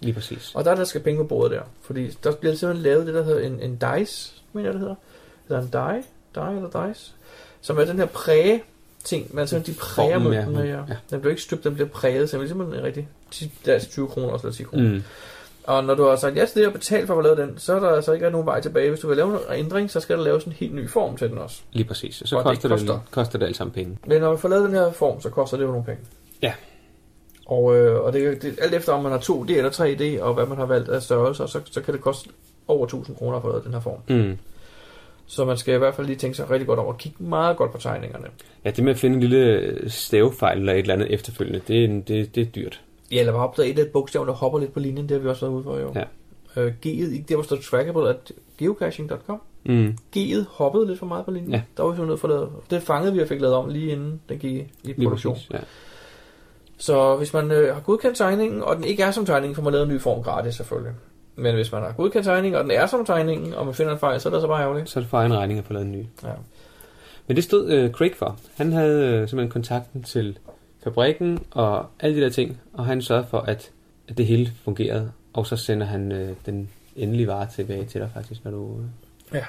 [0.00, 0.52] Lige præcis.
[0.54, 1.62] Og der er der skal penge på bordet der.
[1.82, 4.94] Fordi der bliver simpelthen lavet det, der hedder en, en dice, mener jeg, det hedder.
[5.48, 7.12] Eller en die, die eller dice.
[7.60, 8.62] Som er den her præge
[9.04, 9.34] ting.
[9.34, 10.82] Man simpelthen de præger mønten med, ja.
[11.10, 12.30] Den bliver ikke støbt, den bliver præget.
[12.30, 14.90] Så det er simpelthen en rigtig 10, der er 20 kroner også, eller 10 kroner.
[14.90, 15.02] Mm.
[15.66, 17.74] Og når du har sagt ja til det og betalt for at lave den, så
[17.74, 18.88] er der altså ikke nogen vej tilbage.
[18.88, 21.30] Hvis du vil lave en ændring, så skal der laves en helt ny form til
[21.30, 21.60] den også.
[21.72, 22.22] Lige præcis.
[22.22, 22.92] Og så Og koster det, koster.
[22.92, 23.98] det, koster det alt sammen penge.
[24.06, 26.00] Men når vi får lavet den her form, så koster det jo nogle penge.
[26.42, 26.52] Ja.
[27.46, 30.46] Og, øh, og det, det, alt efter om man har 2D eller 3D, og hvad
[30.46, 32.30] man har valgt af størrelser, så, så kan det koste
[32.68, 33.98] over 1000 kroner at få lavet den her form.
[34.08, 34.38] Mm.
[35.26, 36.92] Så man skal i hvert fald lige tænke sig rigtig godt over.
[36.92, 38.26] Kigge meget godt på tegningerne.
[38.64, 42.34] Ja, det med at finde en lille stavefejl eller et eller andet efterfølgende, det det,
[42.34, 42.80] det er dyrt.
[43.12, 45.08] Ja, eller bare opdage et af bogstaverne, der hopper lidt på linjen.
[45.08, 45.92] Det har vi også været ude for jo.
[45.94, 46.04] Ja.
[46.62, 49.40] Øh, G'et, ikke der hvor står trackable, at geocaching.com.
[49.64, 49.96] Mm.
[50.16, 51.52] G'et hoppede lidt for meget på linjen.
[51.52, 51.62] Ja.
[51.76, 52.50] Der var vi nødt for lavet.
[52.70, 55.34] Det fangede vi og fik lavet om lige inden den gik i produktion.
[55.34, 55.58] præcis, ja.
[56.78, 59.72] Så hvis man øh, har godkendt tegningen, og den ikke er som tegningen, får man
[59.72, 60.92] lavet en ny form gratis selvfølgelig.
[61.36, 63.98] Men hvis man har godkendt tegningen, og den er som tegningen, og man finder en
[63.98, 64.90] fejl, så er det så bare ærgerligt.
[64.90, 66.04] Så er det for egen regning at få lavet en ny.
[66.24, 66.28] Ja.
[67.26, 68.38] Men det stod øh, Craig for.
[68.56, 70.38] Han havde øh, simpelthen kontakten til
[70.86, 73.70] fabrikken og alle de der ting, og han sørgede for, at,
[74.08, 75.12] at det hele fungerede.
[75.32, 78.78] Og så sender han øh, den endelige vare tilbage til dig faktisk, når du...
[78.78, 78.84] Øh...
[79.34, 79.44] Ja.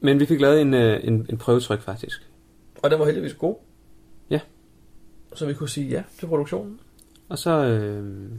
[0.00, 2.28] Men vi fik lavet en, øh, en, en prøvetryk faktisk.
[2.82, 3.54] Og den var heldigvis god.
[4.30, 4.40] Ja.
[5.34, 6.80] Så vi kunne sige ja til produktionen.
[7.28, 7.50] Og så...
[7.50, 8.30] Øh...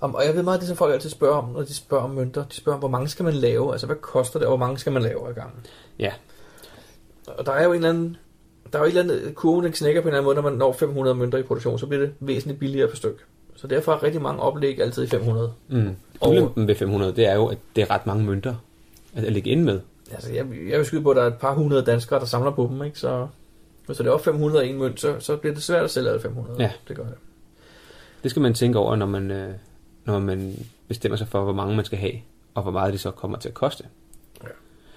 [0.00, 2.04] Om, og jeg ved meget af det, som folk altid spørger om, når de spørger
[2.04, 2.44] om mønter.
[2.44, 3.72] De spørger om, hvor mange skal man lave?
[3.72, 5.66] Altså, hvad koster det, og hvor mange skal man lave ad gangen?
[5.98, 6.12] Ja.
[7.26, 8.16] Og der er jo en eller anden...
[8.72, 10.42] Der er jo et eller andet kurve, den knækker på en eller anden måde, når
[10.50, 13.24] man når 500 mønter i produktion, så bliver det væsentligt billigere per styk.
[13.56, 15.52] Så derfor er rigtig mange oplæg altid i 500.
[15.68, 15.90] Mm.
[16.20, 18.54] Og- Ulempen ved 500, det er jo, at det er ret mange mønter
[19.16, 19.80] at, at lægge ind med.
[20.12, 22.50] Altså, jeg, jeg vil skyde på, at der er et par hundrede danskere, der samler
[22.50, 22.98] på dem, ikke?
[22.98, 23.26] Så
[23.86, 26.20] hvis der er 500 i en mønt, så, så bliver det svært at sælge alle
[26.20, 26.56] 500.
[26.62, 26.70] Ja.
[26.88, 27.14] Det gør det.
[28.22, 29.48] Det skal man tænke over, når man, øh,
[30.04, 32.12] når man bestemmer sig for, hvor mange man skal have,
[32.54, 33.84] og hvor meget det så kommer til at koste.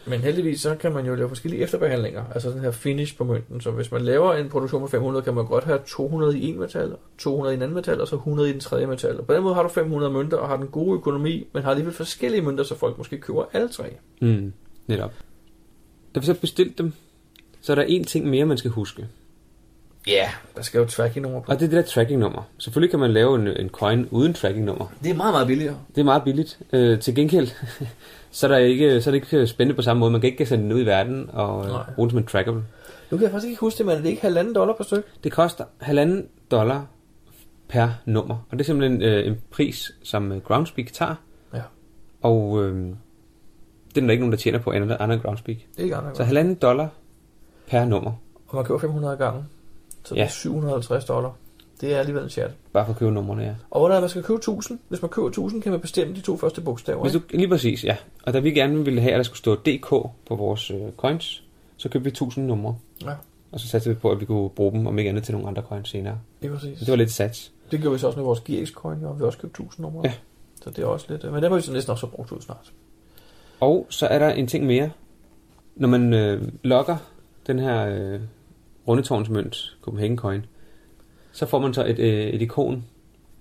[0.06, 2.24] Men heldigvis, så kan man jo lave forskellige efterbehandlinger.
[2.34, 3.62] Altså den her finish på mønten.
[3.62, 6.60] Så hvis man laver en produktion på 500, kan man godt have 200 i en
[6.60, 9.20] metal, 200 i en anden metal, og så 100 i den tredje metal.
[9.20, 11.70] Og på den måde har du 500 mønter, og har den gode økonomi, men har
[11.70, 13.84] alligevel forskellige mønter, så folk måske køber alle tre.
[14.22, 14.54] Mm,
[14.88, 15.14] netop.
[16.16, 16.94] Da vi så bestilte dem,
[17.62, 19.08] så er der en ting mere, man skal huske.
[20.08, 21.52] Ja, yeah, der skal jo tracking-nummer på.
[21.52, 22.42] Og det er det der tracking-nummer.
[22.58, 24.86] Selvfølgelig kan man lave en, en coin uden tracking-nummer.
[25.04, 25.78] Det er meget, meget billigere.
[25.96, 26.60] Det er meget billigt.
[26.74, 27.48] Øh, til gengæld,
[28.32, 30.12] så er, der ikke, så er det ikke spændende på samme måde.
[30.12, 31.84] Man kan ikke sende den ud i verden og øh, Nej.
[31.96, 32.64] bruge den som en trackable.
[33.12, 35.04] Nu kan jeg faktisk ikke huske det, men er det ikke halvanden dollar per styk?
[35.24, 36.86] Det koster halvanden dollar
[37.68, 38.36] per nummer.
[38.50, 41.16] Og det er simpelthen øh, en pris, som øh, Groundspeak tager.
[41.54, 41.62] Ja.
[42.22, 42.86] Og øh,
[43.96, 45.58] det er der ikke nogen, der tjener på andet andet end Groundspeak.
[45.58, 46.16] Det er ikke andre.
[46.16, 46.88] Så halvanden dollar
[47.68, 48.12] per nummer.
[48.48, 49.44] Og man køber 500 gange.
[50.04, 50.26] Så det Ja.
[50.26, 51.32] er 750 dollar.
[51.82, 52.52] Det er alligevel en chat.
[52.74, 53.54] Bare for at købe numrene, ja.
[53.72, 54.80] Og hvordan er man skal købe 1000?
[54.90, 57.02] Hvis man køber 1000, kan man bestemme de to første bogstaver.
[57.02, 57.96] Hvis du, lige præcis, ja.
[58.24, 61.44] Og da vi gerne ville have, at der skulle stå DK på vores øh, coins,
[61.78, 62.76] så købte vi 1000 numre.
[63.06, 63.12] Ja.
[63.52, 65.48] Og så satte vi på, at vi kunne bruge dem, om ikke andet, til nogle
[65.48, 66.20] andre coins senere.
[66.42, 66.80] Det er præcis.
[66.80, 67.52] Så det var lidt sats.
[67.72, 70.02] Det gjorde vi så også med vores GX-coin, og vi også købt 1000 numre.
[70.04, 70.14] Ja.
[70.64, 71.32] Så det er også lidt...
[71.32, 72.72] Men det må vi så næsten også have brugt ud snart.
[73.60, 74.90] Og så er der en ting mere.
[75.76, 76.98] Når man øh, logger
[77.48, 78.20] den her øh,
[78.88, 80.46] rundetårnsmønt, Copenhagen Coin,
[81.32, 82.86] så får man så et, øh, et ikon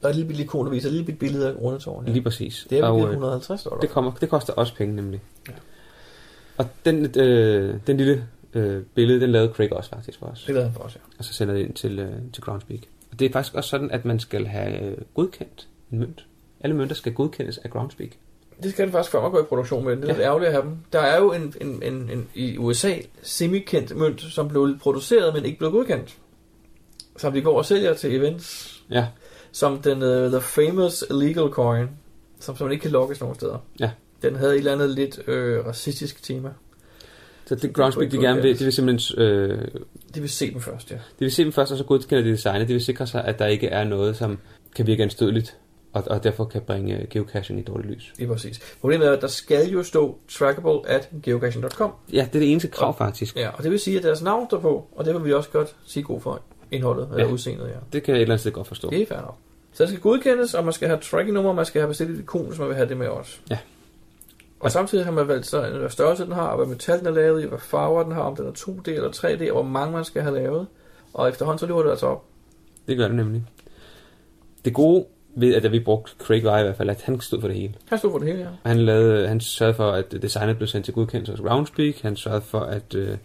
[0.03, 2.07] Der er et lille ikon, der viser et lille billede af rundetårn.
[2.07, 2.13] Ja.
[2.13, 2.67] lige præcis.
[2.71, 3.81] Det er og, jo øh, 150 dollar.
[3.81, 5.21] det, kommer, det koster også penge nemlig.
[5.49, 5.53] Ja.
[6.57, 10.45] Og den, øh, den lille øh, billede, den lavede Craig også faktisk for os.
[10.45, 11.01] Det lavede han for os, ja.
[11.19, 12.81] og så sender det ind til, øh, til Groundspeak.
[13.13, 16.27] Og det er faktisk også sådan, at man skal have øh, godkendt en mønt.
[16.61, 18.11] Alle mønter skal godkendes af Groundspeak.
[18.63, 19.97] Det skal det faktisk før man går i produktion med.
[19.97, 20.13] Det er Ja.
[20.13, 20.77] lidt ærgerligt at have dem.
[20.93, 25.45] Der er jo en, en, en, en i USA semi-kendt mønt, som blev produceret, men
[25.45, 26.17] ikke blev godkendt.
[27.17, 28.77] Som de går og sælger til events.
[28.91, 29.07] Ja,
[29.53, 31.87] Som den uh, The Famous Illegal Coin.
[32.41, 33.59] Som, som ikke kan lokkes nogen steder.
[33.81, 33.91] Ja.
[34.23, 36.49] Den havde et eller andet lidt øh, racistisk tema.
[37.47, 39.69] så det Groundspeak, de gerne vil, de vil simpelthen øh,
[40.15, 40.95] De vil se dem først, ja.
[40.97, 42.69] de vil se dem først, og så godkender de designet.
[42.69, 44.39] De vil sikre sig, at der ikke er noget, som
[44.77, 45.57] kan virke anstødeligt,
[45.93, 48.13] og, og derfor kan bringe øh, geocaching i dårligt lys.
[48.19, 48.77] Lige præcis.
[48.81, 51.93] Problemet er, at der skal jo stå trackable at geocaching.com.
[52.13, 53.37] Ja, det er det eneste krav faktisk.
[53.37, 55.51] Ja, og det vil sige, at deres navn står på, og det vil vi også
[55.51, 57.33] godt sige god for indholdet, eller Ja.
[57.33, 57.75] udseendet, ja.
[57.93, 58.91] Det kan jeg et eller andet sted godt forstå.
[58.91, 59.37] Det er fair nok.
[59.73, 62.47] Så det skal godkendes, og man skal have tracking-nummer, man skal have bestilt et ikon,
[62.47, 63.39] hvis man vil have det med også.
[63.51, 63.59] Ja.
[64.61, 67.11] Og samtidig har man valgt så, hvad størrelse den har, og hvad metal den er
[67.11, 69.93] lavet i, hvad farver den har, om den er 2D eller 3D, og hvor mange
[69.93, 70.67] man skal have lavet.
[71.15, 72.25] Og efterhånden så løber det altså op.
[72.89, 73.45] Det gør det nemlig.
[74.65, 77.41] Det gode ved, at da vi brugte Craig var i hvert fald, at han stod
[77.41, 77.75] for det hele.
[77.89, 78.49] Han stod for det hele, ja.
[78.63, 81.95] Han, lavede, han sørgede for, at designet blev sendt til godkendelse hos Roundspeak.
[82.03, 83.19] Han sørgede for, at øh,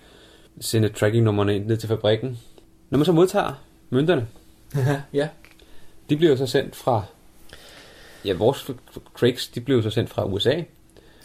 [0.59, 2.39] sende tracking-nummerne ind ned til fabrikken.
[2.89, 4.27] Når man så modtager mønterne,
[5.13, 5.29] ja.
[6.09, 7.03] de bliver jo så sendt fra...
[8.25, 8.71] Ja, vores
[9.13, 10.61] crakes, de bliver jo så sendt fra USA.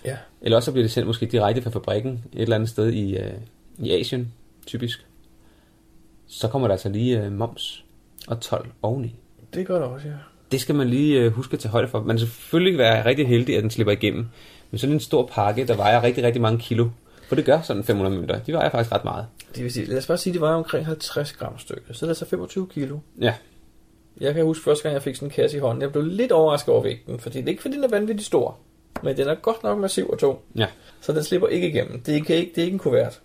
[0.04, 0.16] Ja.
[0.42, 3.16] Eller også så bliver det sendt måske direkte fra fabrikken et eller andet sted i,
[3.16, 3.32] øh,
[3.78, 4.32] i Asien,
[4.66, 5.06] typisk.
[6.26, 7.84] Så kommer der altså lige øh, moms
[8.28, 9.14] og 12 oveni.
[9.54, 10.14] Det gør det også, ja.
[10.52, 12.02] Det skal man lige øh, huske at tage højde for.
[12.02, 14.26] Man skal selvfølgelig være rigtig heldig, at den slipper igennem.
[14.70, 16.88] Men sådan en stor pakke, der vejer rigtig, rigtig mange kilo.
[17.28, 18.38] For det gør sådan 500 mønter.
[18.38, 19.26] De vejer faktisk ret meget.
[19.54, 21.82] Det vil sige, lad os bare sige, at det var omkring 50 gram stykke.
[21.92, 22.98] Så er det altså 25 kilo.
[23.20, 23.34] Ja,
[24.20, 25.82] Jeg kan huske første gang, jeg fik sådan en kasse i hånden.
[25.82, 28.58] Jeg blev lidt overrasket over vægten, fordi det er ikke fordi, den er vanvittigt stor.
[29.02, 30.38] Men den er godt nok massiv og tung.
[30.56, 30.66] ja.
[31.00, 32.00] Så den slipper ikke igennem.
[32.00, 33.20] Det er ikke, det er ikke en kuvert.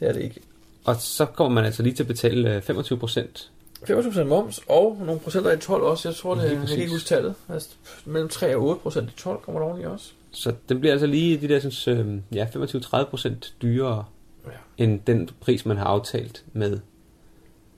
[0.00, 0.40] Det er det ikke.
[0.84, 3.50] Og så kommer man altså lige til at betale øh, 25 procent.
[3.82, 6.08] 25% moms og nogle procenter i 12 også.
[6.08, 7.34] Jeg tror, det jeg kan ikke huske tallet.
[7.48, 7.68] Altså,
[8.04, 10.12] mellem 3 og 8 procent i 12 kommer der oveni også.
[10.30, 11.98] Så den bliver altså lige de der sådan,
[12.32, 14.04] øh, ja, 25-30 procent dyrere
[14.46, 14.84] Ja.
[14.84, 16.78] end den pris, man har aftalt med,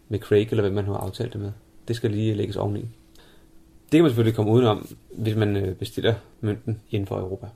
[0.08, 1.52] med Craig, eller hvad man har aftalt det med.
[1.88, 2.80] Det skal lige lægges oveni.
[2.80, 7.46] Det kan man selvfølgelig komme udenom, hvis man øh, bestiller mønten inden for Europa.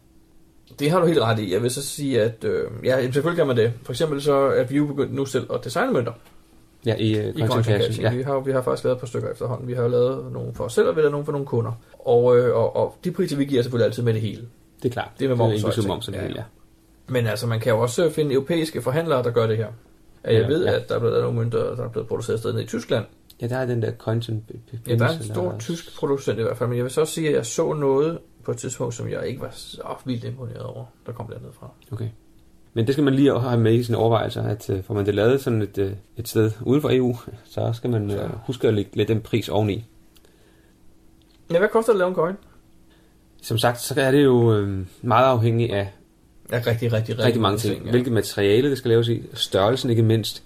[0.79, 1.53] Det har du helt ret i.
[1.53, 3.73] Jeg vil så sige, at øh, ja, selvfølgelig kan man det.
[3.83, 6.13] For eksempel så er vi jo begyndt nu selv at designe mønter
[6.87, 8.03] Ja, i øh, i content casting.
[8.03, 8.15] Ja.
[8.15, 9.69] Vi, har, vi har faktisk lavet et par stykker efterhånden.
[9.69, 11.73] Vi har lavet nogle for os selv, og vi har lavet nogle for nogle kunder.
[11.99, 14.49] Og, øh, og, og de priser, vi giver, er selvfølgelig altid med det hele.
[14.83, 15.11] Det er klart.
[15.19, 15.89] Det er med moms inklusive alting.
[15.89, 16.21] moms det Ja.
[16.23, 16.43] hele, ja.
[17.09, 19.67] Men altså, man kan jo også finde europæiske forhandlere, der gør det her.
[20.25, 20.73] Jeg Ja, ved, ja.
[20.77, 22.67] at der er blevet lavet nogle mønter, der er blevet produceret et sted nede i
[22.67, 23.05] Tyskland.
[23.43, 24.45] Ja, der er den der content
[24.89, 27.15] Ja, der er en stor tysk producent i hvert fald, men jeg vil så også
[27.15, 30.63] sige, at jeg så noget på et tidspunkt, som jeg ikke var så vildt imponeret
[30.63, 31.71] over, der kom dernede fra.
[31.93, 32.09] Okay.
[32.75, 35.15] Men det skal man lige have med i sine overvejelser, at øh, får man det
[35.15, 38.75] lavet sådan et, øh, et sted uden for EU, så skal man øh, huske at
[38.75, 39.85] lægge lidt den pris oveni.
[41.53, 42.35] Ja, hvad koster det at lave en coin?
[43.43, 45.91] Som sagt, så er det jo øh, meget afhængigt af
[46.53, 47.85] Ja, rigtig, rigtig, rigtig, rigtig mange ting.
[47.85, 47.91] ja.
[47.91, 50.43] Hvilket materiale det skal laves i, størrelsen ikke mindst,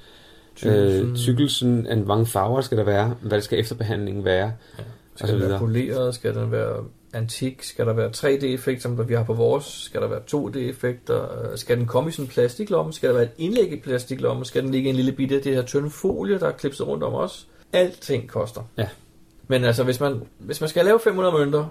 [0.56, 1.10] Tykkelsen.
[1.10, 4.82] øh, tykkelsen, hvor mange farver skal der være, hvad skal efterbehandlingen være, Ja.
[4.82, 4.84] og
[5.18, 5.60] Skal så den være videre.
[5.60, 6.14] poleret?
[6.14, 6.84] Skal den være
[7.16, 7.62] antik?
[7.62, 9.64] Skal der være 3D-effekt, som vi har på vores?
[9.64, 11.50] Skal der være 2D-effekter?
[11.52, 12.92] Øh, Skal den komme i sådan en plastiklomme?
[12.92, 14.44] Skal der være et indlæg i plastiklomme?
[14.44, 16.86] Skal den ligge i en lille bitte af det her tynde folie, der er klipset
[16.86, 17.46] rundt om os?
[17.72, 18.62] Alting koster.
[18.78, 18.88] Ja.
[19.48, 21.66] Men altså, hvis man, hvis man skal lave 500 mønter,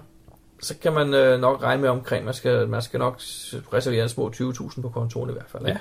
[0.60, 3.20] så kan man øh, nok regne med omkring, man skal, man skal nok
[3.72, 5.62] reservere en små 20.000 på kontoen i hvert fald.
[5.62, 5.72] ikke?
[5.72, 5.78] Ja.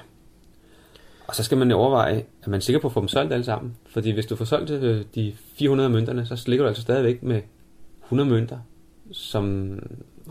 [1.27, 3.45] Og så skal man overveje, at man er sikker på at få dem solgt alle
[3.45, 3.77] sammen.
[3.89, 7.41] Fordi hvis du får solgt øh, de 400 mønterne, så ligger du altså stadigvæk med
[8.03, 8.57] 100 mønter,
[9.11, 9.69] som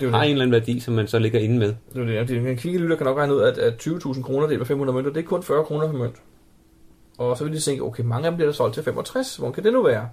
[0.00, 0.26] Det har det.
[0.26, 1.74] en eller anden værdi, som man så ligger inde med.
[1.94, 2.36] Det er det.
[2.50, 5.12] En kvikke lytter kan nok regne ud, at, at 20.000 kroner delt med 500 mønter,
[5.12, 6.16] det er kun 40 kroner per mønt.
[7.18, 9.36] Og så vil de tænke, okay, mange af dem bliver der solgt til 65.
[9.36, 10.08] Hvor kan det nu være?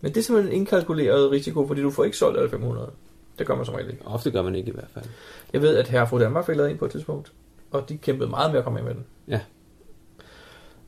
[0.00, 2.90] Men det er simpelthen en indkalkuleret risiko, fordi du får ikke solgt alle 500.
[3.38, 4.06] Det gør man som regel ikke.
[4.06, 5.04] Ofte gør man ikke i hvert fald.
[5.52, 7.32] Jeg ved, at herre fru Danmark fik lavet en på et tidspunkt,
[7.70, 9.04] og de kæmpede meget med at komme med den.
[9.28, 9.40] Ja.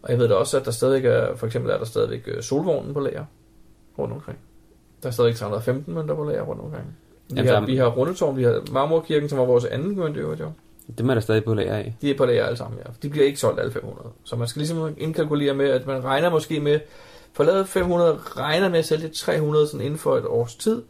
[0.03, 2.43] Og jeg ved da også, at der stadig er, for eksempel er der stadigvæk øh,
[2.43, 3.25] solvognen på lager
[3.99, 4.39] rundt omkring.
[5.03, 6.97] Der er stadig 315 mønter på lager rundt omkring.
[7.33, 10.41] Vi, Jamen, har, der- vi har Rundetårn, vi har Marmorkirken, som var vores anden øvrigt,
[10.41, 10.51] jo.
[10.99, 11.95] Dem er der stadig på lager af.
[12.03, 12.91] De er på lager alle sammen, ja.
[13.03, 14.09] De bliver ikke solgt alle 500.
[14.25, 16.81] Så man skal ligesom indkalkulere med, at man regner måske med,
[17.33, 20.83] for lavet 500, regner med at sælge 300 sådan inden for et års tid.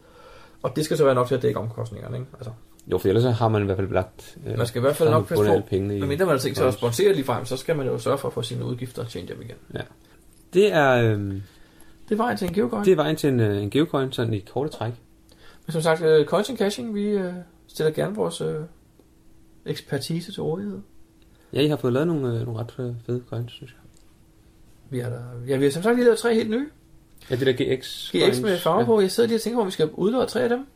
[0.63, 2.27] Og det skal så være nok til at dække omkostningerne, ikke?
[2.37, 2.51] Altså,
[2.91, 4.37] Jo, for ellers så har man i hvert fald lagt...
[4.47, 5.99] Øh, man skal i hvert fald så nok passe på, pengene i.
[5.99, 6.75] men mindre man sig at Coins.
[6.75, 9.41] sponsere lige frem, så skal man jo sørge for at få sine udgifter tjent hjem
[9.41, 9.55] igen.
[10.53, 11.33] Det er, øh,
[12.09, 12.85] Det var en til en geocoin.
[12.85, 14.91] det er vejen til en, øh, en geocoin, sådan i korte træk.
[15.65, 17.33] Men som sagt, uh, coins and caching, vi uh,
[17.67, 18.55] stiller gerne vores uh,
[19.65, 20.81] ekspertise til rådighed.
[21.53, 22.71] Ja, I har fået lavet nogle, øh, nogle ret
[23.05, 23.79] fede coins, synes jeg.
[24.89, 26.69] Vi har, da, ja, vi har som sagt lige lavet tre helt nye.
[27.29, 28.11] Ja, det der GX.
[28.11, 29.01] GX med farve ja, på.
[29.01, 30.67] Jeg sidder lige og tænker, om vi skal udlåde tre af dem.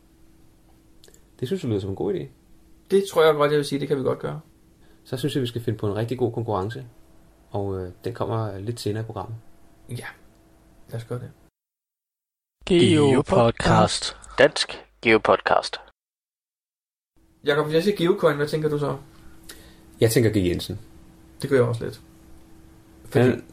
[1.39, 2.25] Det synes jeg lyder som en god idé.
[2.91, 4.39] Det tror jeg godt, jeg vil sige, det kan vi godt gøre.
[5.03, 6.85] Så synes jeg, vi skal finde på en rigtig god konkurrence.
[7.49, 9.35] Og øh, den kommer lidt senere i programmet.
[9.89, 10.05] Ja,
[10.89, 11.46] lad os gøre det.
[12.67, 14.15] Geopodcast.
[14.39, 15.75] Dansk Geopodcast.
[17.45, 18.95] Jakob, hvis jeg siger geocoin, hvad tænker du så?
[20.01, 20.35] Jeg tænker G.
[20.35, 20.79] Jensen.
[21.41, 21.99] Det gør jeg også lidt.
[23.09, 23.43] Fordi Han,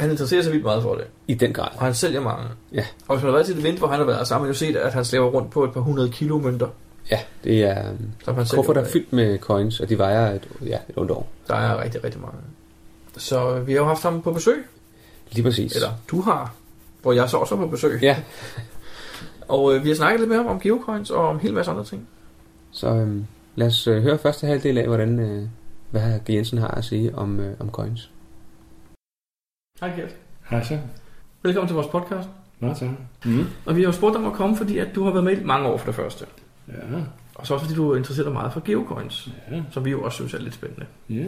[0.00, 1.68] han interesserer sig vildt meget for det, I den grad.
[1.76, 2.48] og han sælger mange.
[2.72, 2.84] Ja.
[3.08, 4.48] Og hvis man har været til et event, hvor han har været, så har man
[4.50, 6.68] jo set, at han slæver rundt på et par hundrede kilo mønter,
[7.10, 7.92] Ja, det er
[8.24, 8.92] som han kufferter ud af.
[8.92, 11.28] fyldt med coins, og de vejer et, ja, et ondt år.
[11.48, 12.38] Der er rigtig, rigtig mange.
[13.16, 14.64] Så vi har jo haft ham på besøg,
[15.32, 15.74] Lige præcis.
[15.76, 16.54] eller du har,
[17.04, 18.02] hvor jeg så også er på besøg.
[18.02, 18.16] Ja,
[19.48, 21.70] Og øh, vi har snakket lidt med ham om geocoins og om en hel masse
[21.70, 22.08] andre ting.
[22.70, 23.16] så øh,
[23.56, 25.48] lad os øh, høre første halvdel af, hvordan, øh,
[25.90, 26.30] hvad G.
[26.30, 28.10] Jensen har at sige om, øh, om coins.
[29.80, 30.14] Hej Gert.
[30.50, 30.78] Hej så.
[31.42, 32.28] Velkommen til vores podcast.
[32.60, 32.84] Nå så.
[33.24, 33.44] Mm.
[33.66, 35.36] Og vi har jo spurgt dig om at komme, fordi at du har været med
[35.40, 36.26] i mange år for det første.
[36.68, 36.74] Ja.
[37.34, 39.62] Og så også fordi du er interesseret dig meget for geocoins, Ja.
[39.70, 40.86] som vi jo også synes er lidt spændende.
[41.10, 41.24] Ja.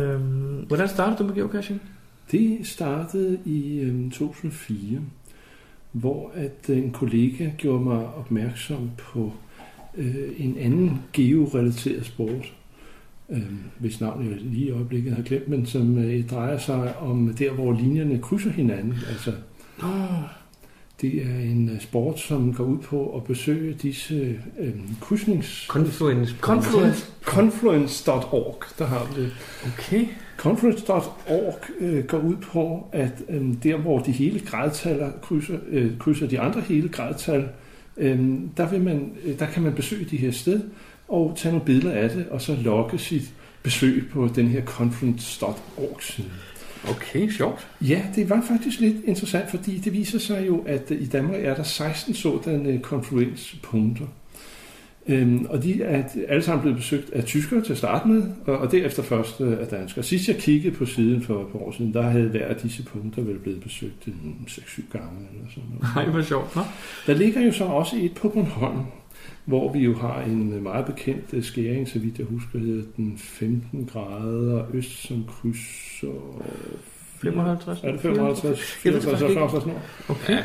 [0.00, 1.82] Øhm, hvordan startede du med geocaching?
[2.30, 5.00] Det startede i øh, 2004,
[5.92, 9.32] hvor at en kollega gjorde mig opmærksom på
[9.96, 12.52] øh, en anden georelateret sport,
[13.30, 13.42] øh,
[13.78, 17.52] hvis navn jeg lige i øjeblikket har glemt, men som øh, drejer sig om der,
[17.52, 18.94] hvor linjerne krydser hinanden.
[19.08, 19.32] Altså,
[21.00, 25.66] det er en øh, sport, som går ud på at besøge disse øh, krydsnings...
[25.68, 26.36] Confluence.
[26.40, 27.06] Confluence.
[27.22, 29.32] Confluence.org, der har vi det.
[29.66, 30.06] Okay.
[30.42, 36.26] Confluence.org øh, går ud på, at øh, der hvor de hele gradtaller krydser, øh, krydser
[36.26, 37.48] de andre hele gradtal,
[37.96, 38.18] øh,
[38.56, 40.60] der, vil man, øh, der kan man besøge de her sted
[41.08, 46.02] og tage nogle billeder af det, og så logge sit besøg på den her Confluence.org
[46.02, 46.30] side.
[46.90, 47.68] Okay, sjovt.
[47.80, 51.44] Ja, det var faktisk lidt interessant, fordi det viser sig jo, at øh, i Danmark
[51.44, 54.06] er der 16 sådanne confluence-punkter.
[55.08, 58.58] Øhm, og de er alle sammen blevet besøgt af tyskere til at starte med, og,
[58.58, 60.04] og derefter først øh, af danskere.
[60.04, 62.82] Sidst jeg kiggede på siden for et par år siden, der havde hver af disse
[62.82, 65.94] punkter vel blevet besøgt en 6-7 gange eller sådan noget.
[65.94, 66.56] Nej, hvor sjovt.
[66.56, 66.62] Nå?
[67.06, 68.80] Der ligger jo så også et på Bornholm,
[69.44, 73.18] hvor vi jo har en meget bekendt øh, skæring, så vidt jeg husker, hedder den
[73.18, 76.42] 15 grader øst som krydser...
[77.22, 77.80] 55?
[77.82, 78.80] Er det 55?
[78.84, 79.34] Jeg ved det 54, faktisk ikke.
[79.34, 79.82] 55 nord?
[80.08, 80.32] Okay.
[80.32, 80.42] Ja,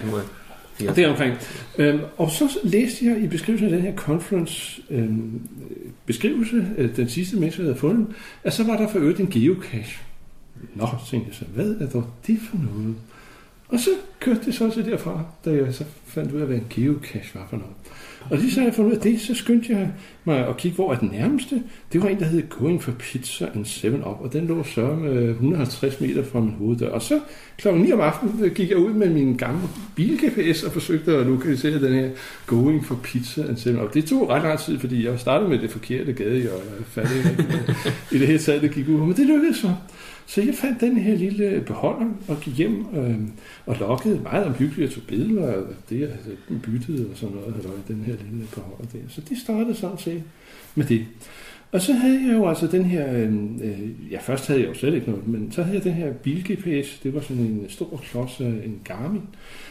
[0.80, 0.86] Ja.
[0.86, 0.96] jeg.
[0.96, 1.34] Det er omkring.
[1.78, 5.42] Øhm, og så læste jeg i beskrivelsen af den her conference øhm,
[6.06, 8.08] beskrivelse, øh, den sidste mens jeg havde fundet,
[8.44, 10.00] at så var der for øvrigt en geocache.
[10.76, 12.96] Nå, tænkte jeg så, hvad er dog det for noget?
[13.70, 16.68] Og så kørte det så også derfra, da jeg så fandt ud af, hvad en
[16.70, 17.74] geocache var for noget.
[18.30, 19.92] Og lige så jeg fundet ud af det, så skyndte jeg
[20.26, 21.63] mig at kigge, hvor er den nærmeste.
[21.94, 25.30] Det var en, der hed Going for Pizza and 7-Up, og den lå så med
[25.30, 26.90] 150 meter fra min hoveddør.
[26.90, 27.20] Og så
[27.58, 29.62] klokken 9 om aftenen øh, gik jeg ud med min gamle
[29.96, 32.10] bil-GPS og forsøgte at lokalisere den her
[32.46, 33.94] Going for Pizza and 7-Up.
[33.94, 37.12] Det tog ret lang tid, fordi jeg startede med det forkerte gade, og jeg fandt
[38.16, 38.98] i det hele taget, det gik ud.
[38.98, 39.74] Men det lykkedes så.
[40.28, 43.18] Så jeg fandt den her lille beholder og gik hjem øh,
[43.66, 47.56] og loggede meget omhyggeligt og tog billeder af det, jeg havde byttet og sådan noget,
[47.56, 49.00] halløj, den her lille beholder der.
[49.10, 50.24] Så det startede sådan set
[50.76, 51.06] med det.
[51.72, 54.74] Og så havde jeg jo altså den her, øhm, øh, ja først havde jeg jo
[54.74, 58.02] slet ikke noget, men så havde jeg den her bil-GPS, det var sådan en stor
[58.12, 59.22] klods af en Garmin,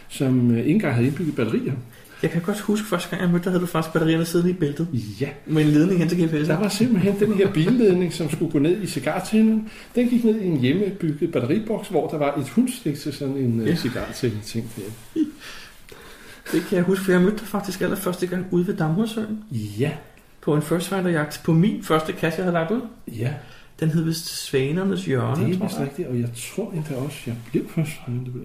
[0.09, 1.73] som øh, ikke engang havde indbygget batterier.
[2.23, 4.55] Jeg kan godt huske, første gang jeg mødte dig, havde du faktisk batterierne siddende i
[4.55, 4.89] bæltet.
[5.21, 6.47] Ja, Med en ledning hen til GPS'en.
[6.49, 9.71] Der var simpelthen den her billedning, som skulle gå ned i cigartænderen.
[9.95, 13.61] Den gik ned i en hjemmebygget batteriboks, hvor der var et hundstik til sådan en
[13.61, 13.71] Ja.
[13.71, 13.77] ja.
[13.77, 14.83] cigartænde ting der.
[16.53, 19.39] Det kan jeg huske, for jeg mødte dig faktisk allerførste gang ude ved Damhursøen.
[19.53, 19.91] Ja,
[20.41, 21.41] På en First Finder jagt.
[21.45, 22.81] På min første kasse, jeg havde lagt ud.
[23.09, 23.33] ja,
[23.81, 27.35] Den hed vist Svanernes Hjørne, det er vist rigtigt, og jeg tror endda også, jeg
[27.53, 27.91] blev først.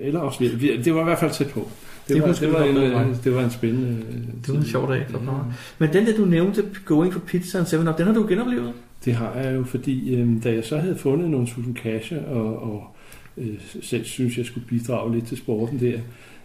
[0.02, 0.44] Eller også,
[0.86, 1.70] det var i hvert fald tæt på.
[2.08, 3.44] Det, Det var, det, var, en, det var.
[3.44, 4.06] en spændende...
[4.10, 4.14] øh,
[4.46, 5.54] Det var en sjov dag pokker.
[5.80, 8.74] Men den der, du nævnte, Going for Pizza and 7 Up, den har du genoplevet?
[9.06, 12.64] Det har jeg jo, fordi øh, da jeg så havde fundet nogle tusind cash, og,
[12.64, 12.96] og
[13.38, 16.00] øh, selv synes, jeg skulle bidrage lidt til sporten der,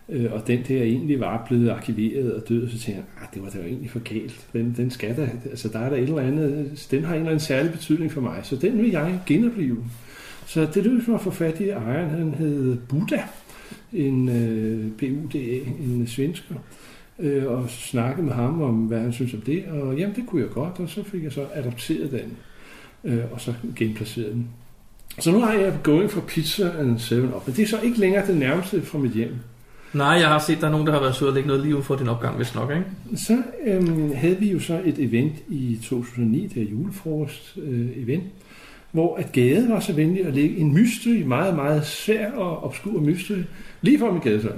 [0.08, 3.42] øh, og den der egentlig var blevet arkiveret og død, så tænkte jeg, ah, det
[3.42, 4.46] var da egentlig for galt.
[4.52, 7.30] Den, den skal da, altså der er der et eller andet, den har en eller
[7.30, 9.84] anden særlig betydning for mig, så den vil jeg genopleve.
[10.46, 13.22] Så det lykkedes mig at få fat i ejeren, han hed Buddha,
[13.92, 16.54] en øh, BUDA, en svensker,
[17.18, 20.42] øh, og snakke med ham om, hvad han synes om det, og jamen, det kunne
[20.42, 22.36] jeg godt, og så fik jeg så adopteret den,
[23.04, 24.48] øh, og så genplaceret den.
[25.18, 27.98] Så nu har jeg going for pizza and 7 up, men det er så ikke
[27.98, 29.34] længere det nærmeste fra mit hjem.
[29.92, 31.75] Nej, jeg har set, der er nogen, der har været søde at lægge noget lige
[31.75, 32.85] uden for din opgang, hvis nok, ikke?
[33.16, 38.25] Så øhm, havde vi jo så et event i 2009, det er julefrokost øh, event,
[38.92, 43.01] hvor at Gade var så venlig at lægge en mystery, meget, meget svær og obskur
[43.01, 43.42] mystery,
[43.81, 44.53] lige for min gadesøn.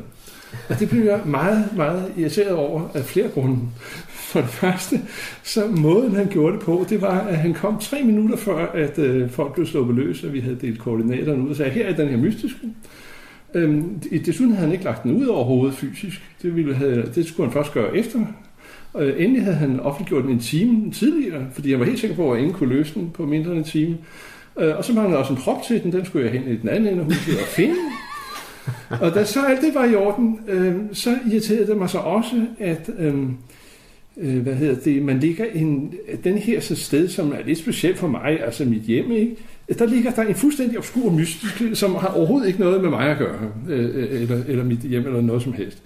[0.68, 3.58] Og det blev jeg meget, meget irriteret over af flere grunde.
[4.08, 5.00] For det første,
[5.42, 8.98] så måden han gjorde det på, det var, at han kom tre minutter før, at
[8.98, 11.96] øh, folk blev sluppet løs, og vi havde delt koordinaterne ud og sagde, her er
[11.96, 12.60] den her mystiske.
[13.54, 16.22] Øhm, desuden havde han ikke lagt den ud over hovedet fysisk.
[16.42, 18.20] Det, ville have, det skulle han først gøre efter.
[18.92, 22.32] Og endelig havde han offentliggjort den en time tidligere, fordi jeg var helt sikker på,
[22.32, 23.98] at ingen kunne løse den på mindre end en time.
[24.58, 26.68] Øh, Og så manglede også en prop til den, den skulle jeg hen i den
[26.68, 27.74] anden ende af huset og finde.
[29.02, 32.46] Og da så alt det var i orden, øh, så irriterede det mig så også,
[32.58, 33.14] at øh,
[34.16, 35.94] øh, hvad hedder det, man ligger en,
[36.24, 39.36] den her så sted, som er lidt specielt for mig, altså mit hjem, ikke?
[39.78, 43.18] Der ligger der en fuldstændig obskur mystisk, som har overhovedet ikke noget med mig at
[43.18, 43.38] gøre,
[43.68, 45.82] øh, øh, eller, eller mit hjem, eller noget som helst.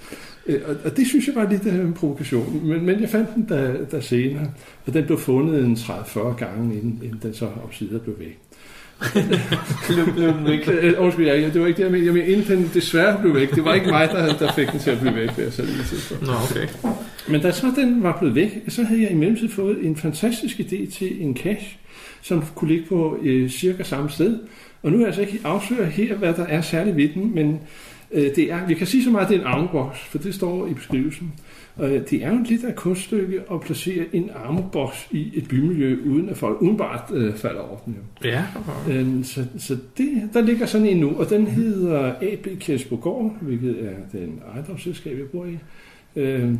[0.47, 3.29] Øh, Og, og det synes jeg var lidt af en provokation, men, men jeg fandt
[3.35, 4.47] den der, der senere,
[4.87, 8.39] og den blev fundet en 30-40 gange, inden, inden den så opsider blev væk.
[9.89, 10.69] Blev, blev den væk.
[10.69, 12.07] Øh, Undskyld, jeg, det var ikke det, jeg mente.
[12.07, 13.55] Jeg mente, inden den desværre blev væk.
[13.55, 15.63] Det var ikke mig, der, der fik den til at blive væk, vil jeg så
[15.63, 16.21] lige tilføje.
[16.21, 16.69] Nå, okay.
[17.29, 20.61] Men da så den var blevet væk, så havde jeg i mellemtiden fået en fantastisk
[20.61, 21.77] idé til en cache,
[22.23, 24.39] som kunne ligge på øh, cirka samme sted.
[24.83, 27.61] Og nu er jeg altså ikke afsløre her, hvad der er særligt ved den, men
[28.13, 30.35] øh, det er, vi kan sige så meget, at det er en armbox, for det
[30.35, 31.33] står i beskrivelsen.
[31.81, 35.99] Øh, det er jo lidt af et kunststykke at placere en armbox i et bymiljø,
[36.07, 37.97] uden at folk udenbart øh, falder over den.
[38.25, 38.29] Jo.
[38.29, 38.45] Ja.
[38.91, 43.77] Øh, så så det, der ligger sådan en nu, og den hedder AB Kjelsborgård, hvilket
[43.85, 45.59] er den ejendomsselskab, jeg bor i.
[46.17, 46.55] Øh,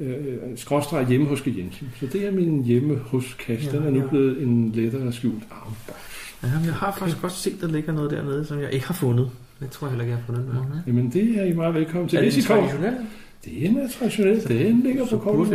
[0.00, 1.46] øh, skråstreg hjemme hos.
[1.46, 1.88] Jensen.
[2.00, 3.72] Så det er min hjemme hos kasse.
[3.72, 5.96] Den er nu Ja, blevet en lettere skjult armbox.
[6.42, 9.30] Ja, jeg har faktisk godt set, der ligger noget dernede, som jeg ikke har fundet.
[9.60, 10.82] Det tror jeg heller ikke, jeg har fundet noget.
[10.86, 12.16] Jamen det er I meget velkommen til.
[12.16, 12.70] Er det Hvis I kommer?
[13.44, 14.48] Den er traditionel.
[14.48, 15.52] Den ligger så på kortet.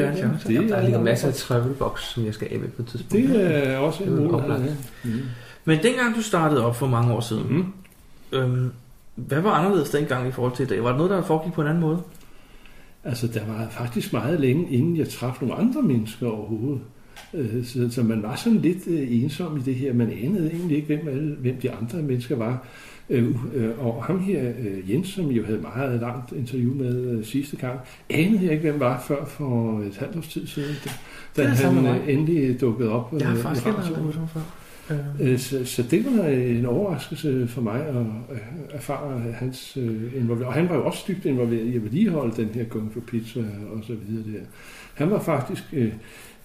[0.48, 2.88] Det Der er, ligger masser af travel box, som jeg skal af med på et
[2.88, 3.28] tidspunkt.
[3.30, 4.50] det er også en Det mulighed.
[4.60, 4.74] ja.
[5.04, 5.12] Mm.
[5.66, 8.38] Men dengang du startede op for mange år siden, Mm.
[8.38, 8.72] øhm,
[9.16, 10.84] hvad var anderledes dengang i forhold til i dag?
[10.84, 12.02] Var det noget, der foregik på en anden måde?
[13.04, 16.82] Altså, der var faktisk meget længe, inden jeg traf nogle andre mennesker overhovedet.
[17.34, 19.94] Øh, Så, så man var sådan lidt øh, ensom i det her.
[19.94, 22.66] Man anede egentlig ikke, hvem, alle, hvem de andre mennesker var.
[23.10, 27.24] Øh, øh, Og ham her, øh, Jens, som jeg jo havde meget langt interview med
[27.24, 27.80] sidste gang,
[28.10, 30.76] anede jeg ikke, hvem var før for et halvt års tid siden,
[31.36, 33.14] da, da han endelig dukkede op.
[33.20, 33.95] Jeg har faktisk i heller radioen.
[33.97, 34.41] aldrig mødt ham før.
[35.38, 37.95] Så, så det var en overraskelse for mig at
[38.72, 39.76] erfare hans
[40.16, 40.47] involvering.
[40.47, 43.39] Og han var jo også dybt involveret i at vedligeholde den her Kung for Pizza
[43.74, 44.45] og så videre der.
[44.93, 45.64] Han var faktisk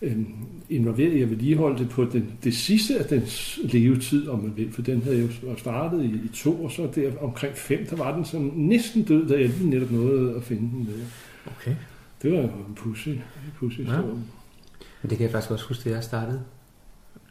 [0.02, 0.24] øh, øh,
[0.68, 4.72] involveret i at vedligeholde det på den, det sidste af dens levetid, om man vil.
[4.72, 8.16] For den havde jo startet i, i to, og så der omkring fem, der var
[8.16, 11.04] den sådan næsten død, da jeg lige netop nåede at finde den der.
[11.46, 11.74] okay.
[12.22, 13.08] Det var jo en pussy,
[13.58, 13.84] pussy Ja.
[13.84, 14.14] historie.
[15.02, 16.40] Men det kan jeg faktisk også huske, da jeg startede.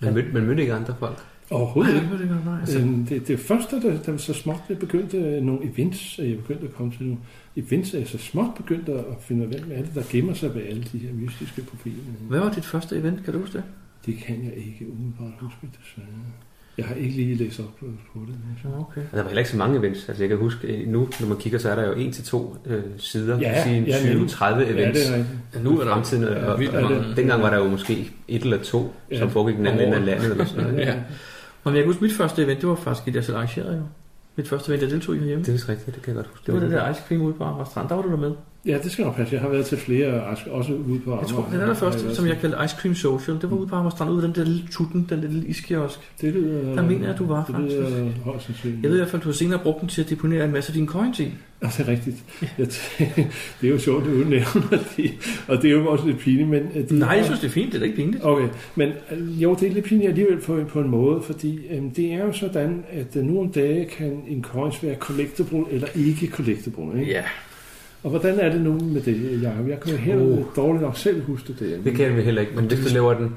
[0.01, 1.17] Man mødte, man mødte ikke andre folk.
[1.51, 2.07] Overhovedet ikke.
[2.07, 2.59] Nej, det godt, nej.
[2.59, 6.73] Altså, det, det første, da, da så småt det begyndte nogle events, jeg begyndte at
[6.73, 7.17] komme til nogle
[7.55, 10.69] events, at jeg så småt begyndte at finde, hvem er det, der gemmer sig bag
[10.69, 11.95] alle de her mystiske profiler.
[12.29, 13.23] Hvad var dit første event?
[13.23, 13.63] Kan du huske det?
[14.05, 16.07] Det kan jeg ikke umiddelbart huske, desværre.
[16.77, 17.85] Jeg har ikke lige læst op på,
[18.27, 18.35] det.
[18.63, 19.01] Ja, okay.
[19.11, 20.09] Der var heller ikke så mange events.
[20.09, 22.23] Altså jeg kan huske, øh, nu når man kigger, så er der jo en til
[22.23, 23.39] to øh, sider.
[23.39, 24.29] Ja, Ja, sige ja, nemlig.
[24.29, 24.99] 20-30 Ja, events.
[24.99, 25.39] det er rigtigt.
[25.55, 27.69] Ja, nu er der fremtiden, Ja, og, vildt og, er og, dengang var der jo
[27.69, 29.19] måske et eller to, Ja.
[29.19, 30.31] som foregik den anden ende af landet.
[30.31, 30.79] Eller sådan noget.
[30.79, 30.95] Ja.
[31.65, 33.83] Men jeg kan huske, mit første event, det var faktisk et, jeg selv arrangerede jo.
[34.35, 35.43] Mit første event, jeg deltog i herhjemme.
[35.43, 36.45] Det er vist rigtigt, det kan jeg godt huske.
[36.45, 37.89] Det var det der ice cream ude på Strand.
[37.89, 38.35] Der var du der med.
[38.65, 39.33] Ja, det skal nok passe.
[39.33, 41.51] Jeg har været til flere, også ude på Jeg tror, Amager.
[41.51, 44.11] den allerførste, Har som jeg kaldte Ice Cream Social, det var ude på Amager Strand,
[44.11, 45.99] ude den der lille tutten, den der lille iskiosk.
[46.21, 48.23] Det lyder, Der mener jeg, du var, det lyder faktisk.
[48.25, 48.83] højst sandsynligt.
[48.83, 50.69] Jeg ved i hvert fald, du har senere brugt den til at deponere en masse
[50.69, 51.23] af dine coins i.
[51.63, 52.15] Ja, det er rigtigt.
[52.41, 53.01] T-
[53.61, 55.11] det er jo sjovt, at du nævner det,
[55.47, 56.59] og det er jo også lidt pinligt, men...
[56.75, 57.73] øh, Det Nej, jeg synes, det er fint.
[57.73, 58.23] Det er ikke pinligt.
[58.25, 61.89] Okay, men øh, jo, det er lidt pinligt alligevel på, på en måde, fordi øhm,
[61.91, 65.87] det er jo sådan, at øh, nu om dage kan en coins være collectible eller
[65.95, 66.99] ikke collectible.
[66.99, 67.11] Ikke?
[67.11, 67.23] Ja.
[68.03, 69.67] Og hvordan er det nu med det, Jacob?
[69.69, 70.45] Jeg kan jo helt Uh.
[70.55, 71.81] dårligt nok selv huske det.
[71.85, 73.35] Det kan vi heller ikke, men hvis du laver den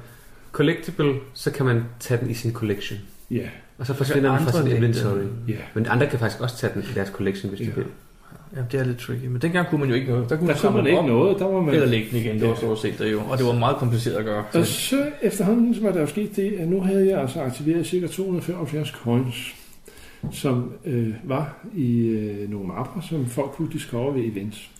[0.52, 2.98] collectible, så kan man tage den i sin collection.
[3.30, 3.48] Ja,
[3.78, 5.18] Og så forsvinder den fra sin inventory.
[5.48, 5.54] ja.
[5.74, 7.72] Men andre kan faktisk også tage den i deres collection, hvis de Ja.
[7.76, 7.84] vil.
[8.56, 9.24] Ja, det er lidt tricky.
[9.26, 10.30] Men dengang kunne man jo ikke noget.
[10.30, 11.74] Der kunne Der man kunne man ikke op, noget, der var man...
[11.74, 12.40] Eller lægge den igen.
[12.40, 13.20] Det var stort set det jo.
[13.30, 14.44] Og det var meget kompliceret at gøre.
[14.54, 17.86] Og så efterhånden så var der jo sket det, at nu havde jeg altså aktiveret
[17.86, 18.06] ca.
[18.06, 19.54] 275 coins,
[20.30, 24.70] som øh, var i øh, nogle mapper, som folk kunne discover ved events.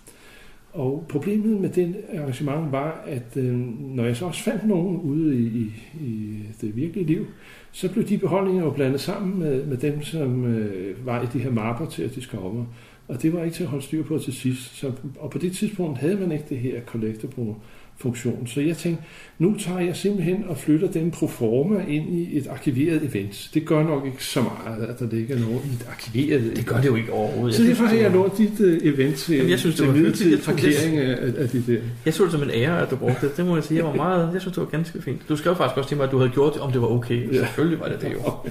[0.73, 5.37] Og problemet med den arrangement var, at øh, når jeg så også fandt nogen ude
[5.37, 7.27] i, i, i det virkelige liv,
[7.73, 11.39] så blev de beholdninger jo blandet sammen med, med dem, som øh, var i de
[11.39, 12.65] her mapper til at discover.
[13.09, 14.77] Og det var ikke til at holde styr på til sidst.
[14.77, 17.55] Så, og på det tidspunkt havde man ikke det her collectible
[17.99, 18.47] funktion.
[18.47, 19.03] Så jeg tænkte,
[19.39, 23.51] nu tager jeg simpelthen og flytter dem pro forma ind i et arkiveret event.
[23.55, 26.77] Det gør nok ikke så meget, at der ligger noget i et arkiveret Det gør
[26.77, 27.55] det jo ikke overhovedet.
[27.57, 29.87] Så derfor har jeg det lånt dit uh, event til, Jamen, jeg synes, det til
[29.87, 31.81] var midlertidig det- parkering af, af de der.
[32.05, 33.37] Jeg så det som en ære, at du brugte det.
[33.37, 33.77] Det må jeg sige.
[33.79, 35.29] Jeg var meget, jeg synes, det var ganske fint.
[35.29, 37.33] Du skrev faktisk også til mig, at du havde gjort det, om det var okay.
[37.33, 37.39] Ja.
[37.39, 38.19] Selvfølgelig var det det jo.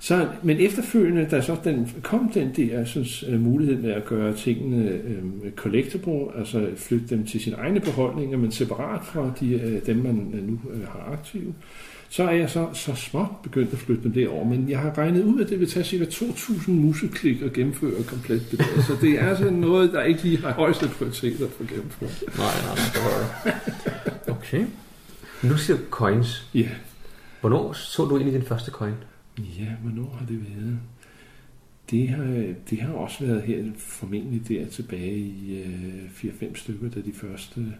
[0.00, 4.36] Så, men efterfølgende, da så den, kom den der synes, uh, mulighed med at gøre
[4.36, 9.86] tingene um, collectible, altså flytte dem til sine egne beholdninger, men separat fra de, uh,
[9.86, 11.54] dem, man uh, nu uh, har aktive,
[12.08, 14.44] så er jeg så, så småt begyndt at flytte dem derover.
[14.44, 16.04] Men jeg har regnet ud, at det vil tage ca.
[16.04, 18.82] 2.000 museklik at gennemføre komplet det der.
[18.82, 22.22] Så det er sådan noget, der ikke lige har højeste prioritet at få gennemført.
[22.38, 22.76] Nej, nej,
[23.44, 24.34] nej.
[24.36, 24.64] Okay.
[25.42, 26.46] Nu siger coins.
[26.54, 26.68] Ja.
[27.40, 28.94] Hvornår så du egentlig din første coin?
[29.38, 30.78] Ja, hvornår har det været?
[31.90, 37.00] Det har, det har også været her formentlig der tilbage i øh, 4-5 stykker, da
[37.00, 37.72] de første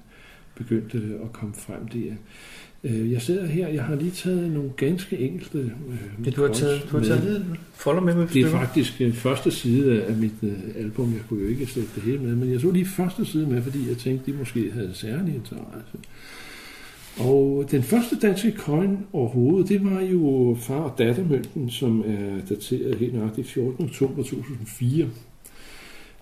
[0.55, 2.13] begyndte at komme frem der.
[2.85, 6.53] Øh, jeg sidder her, jeg har lige taget nogle ganske enkelte øh, Ja, du har
[6.53, 7.57] taget, du har taget med.
[7.75, 11.13] folder med med Det er faktisk øh, første side af mit øh, album.
[11.13, 13.63] Jeg kunne jo ikke sætte det hele med, men jeg så lige første side med,
[13.63, 15.99] fordi jeg tænkte, de måske havde særlig interesse.
[17.21, 22.99] Og den første danske coin overhovedet, det var jo far- og dattermønten, som er dateret
[22.99, 23.85] helt nøjagtigt 14.
[23.85, 25.09] oktober 2004,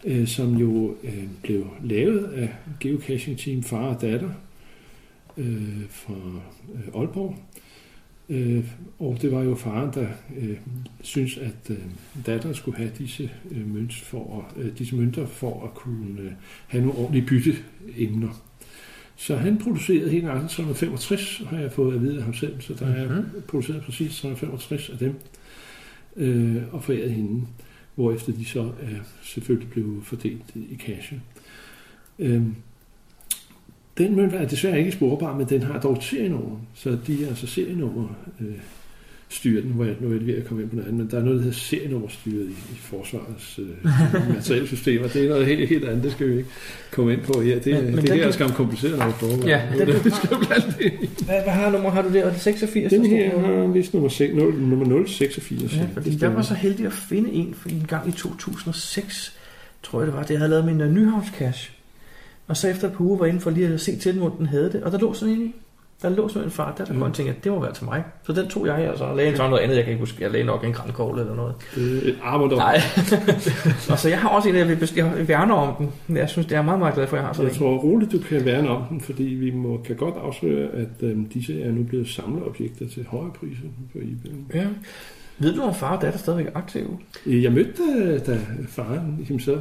[0.04, 2.48] øh, som jo øh, blev lavet af
[2.80, 4.30] geocaching team far og datter
[5.36, 6.14] øh, fra
[6.74, 7.36] øh, Aalborg.
[8.28, 8.64] Øh,
[8.98, 10.06] og det var jo faren, der
[10.38, 10.56] øh,
[11.02, 11.76] synes, at øh,
[12.26, 16.32] datteren skulle have disse, øh, mønt for, at- øh, disse mønter for at kunne øh,
[16.66, 18.42] have nogle ordentlige bytteemner.
[19.16, 22.74] Så han producerede helt nøjagtigt 365, har jeg fået at vide af ham selv, så
[22.74, 23.24] der er Mhm.
[23.48, 25.14] produceret præcis 365 af dem,
[26.16, 27.46] øh, og foræret hende,
[27.94, 31.12] hvorefter de så er selvfølgelig blev fordelt i cash.
[32.18, 32.42] Øh,
[33.98, 37.46] den mønt er desværre ikke sporbar, men den har dog serienummer, så de er altså
[37.46, 38.08] serienummer
[38.40, 38.58] øh,
[39.28, 41.18] styrer den, hvor jeg nu er ved at komme ind på noget andet, men der
[41.18, 43.66] er noget, der hedder serienummerstyret i, i forsvarets øh,
[44.34, 45.08] materielsystemer.
[45.08, 46.48] Det er noget helt, helt andet, det skal vi ikke
[46.90, 47.58] komme ind på her.
[47.58, 49.44] Det, Men- men, men det her er skam kompliceret noget forhold.
[49.44, 50.92] Ja, den du- det skal blande det.
[51.24, 52.24] Hvad, hvad har nummer har du der?
[52.24, 52.92] Er det 86?
[52.92, 55.76] Den her har vist nummer, 6, 0, nummer 086.
[55.76, 59.34] Ja, fordi jeg var så heldig at finde en for en gang i 2006,
[59.82, 61.26] tror jeg det var, det jeg havde lavet min uh, Nyhavns
[62.46, 64.28] Og så efter et par uger var jeg inde for lige at se til, hvor
[64.38, 65.54] den havde det, og der lå sådan en i.
[66.02, 67.00] Der lå sådan en far, der, der Mm.
[67.00, 68.04] tænkte jeg, det må være til mig.
[68.22, 70.22] Så den tog jeg, og så lagde en sådan noget andet, jeg kan ikke huske,
[70.22, 71.54] jeg lagde nok en grankogle eller noget.
[71.76, 72.58] Øh, armer dog.
[72.58, 72.80] Nej.
[73.90, 76.16] og så jeg har også en, jeg vil, jeg værner om den.
[76.16, 77.58] Jeg synes, det er meget, meget glad for, at jeg har sådan Jeg en.
[77.58, 81.16] tror roligt, du kan værne om den, fordi vi må, kan godt afsløre, at øh,
[81.34, 84.60] disse er nu blevet samleobjekter til højere priser på eBay.
[84.60, 84.66] Ja.
[85.38, 86.98] Ved du, om far og datter stadigvæk er aktive?
[87.26, 88.38] Øh, Jeg mødte da, da
[88.68, 89.60] faren himself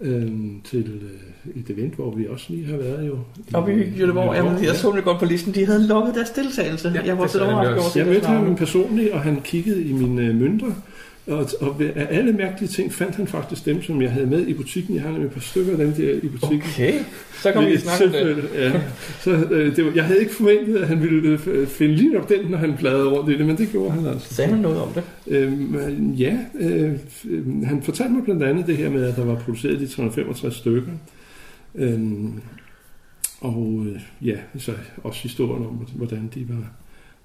[0.00, 0.30] øh,
[0.64, 3.18] til øh, et event, hvor vi også lige har været jo.
[3.54, 6.92] Oppe i Jødeborg, jamen, jeg så det godt på listen, de havde lukket deres deltagelse.
[6.94, 7.98] Ja, jeg var det så så jeg overrasket over også.
[7.98, 10.72] Jeg det mødte ham personligt, og han kiggede i mine øh, mønter,
[11.30, 14.54] og, og af alle mærkelige ting fandt han faktisk dem, som jeg havde med i
[14.54, 14.94] butikken.
[14.94, 16.68] Jeg har nemlig et par stykker af dem der i butikken.
[16.74, 16.94] Okay,
[17.42, 18.44] så kan vi snakke om det.
[18.54, 18.80] Ja.
[19.20, 22.28] Så, øh, det var, jeg havde ikke forventet, at han ville øh, finde lige nok
[22.28, 24.34] den, når han bladrede rundt i det, men det gjorde han altså.
[24.34, 25.02] Sagde han noget om det?
[25.26, 26.92] Øhm, ja, øh,
[27.28, 30.54] øh, han fortalte mig blandt andet det her med, at der var produceret de 365
[30.54, 30.92] stykker.
[31.74, 32.40] Øhm,
[33.40, 34.72] og øh, ja, så
[35.04, 36.72] også historien om, hvordan de var,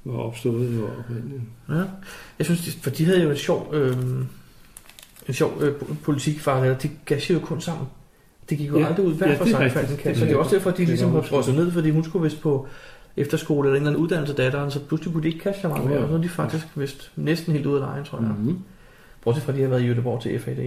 [0.06, 1.42] var opstået og oprindeligt.
[1.70, 1.84] Ja.
[2.40, 3.98] Jeg synes, for de havde jo en sjov, øh,
[5.28, 6.84] en sjov øh, politik for det.
[6.84, 7.88] De gav jo kun sammen.
[8.50, 8.88] Det gik jo Ja.
[8.88, 9.72] aldrig ud hver Ja, for det sig.
[9.72, 10.12] faktisk, kan.
[10.12, 11.90] Det Så det er også derfor, at de Det ligesom var har drosset ned, fordi
[11.90, 12.68] hun skulle vist på
[13.18, 15.86] efterskole eller en eller anden uddannelse datteren, så pludselig kunne de ikke kaste så meget
[15.86, 16.02] mere, ja.
[16.04, 18.28] og så er de faktisk vist næsten helt ude af lejen, tror jeg.
[18.28, 18.34] Mm.
[18.36, 18.60] Mm-hmm.
[19.24, 20.58] Bortset fra, at de har været i Göteborg til FAD.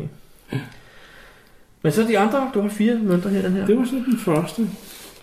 [1.82, 3.66] Men så de andre, du har fire mønter her, den her.
[3.66, 4.68] Det var så den første.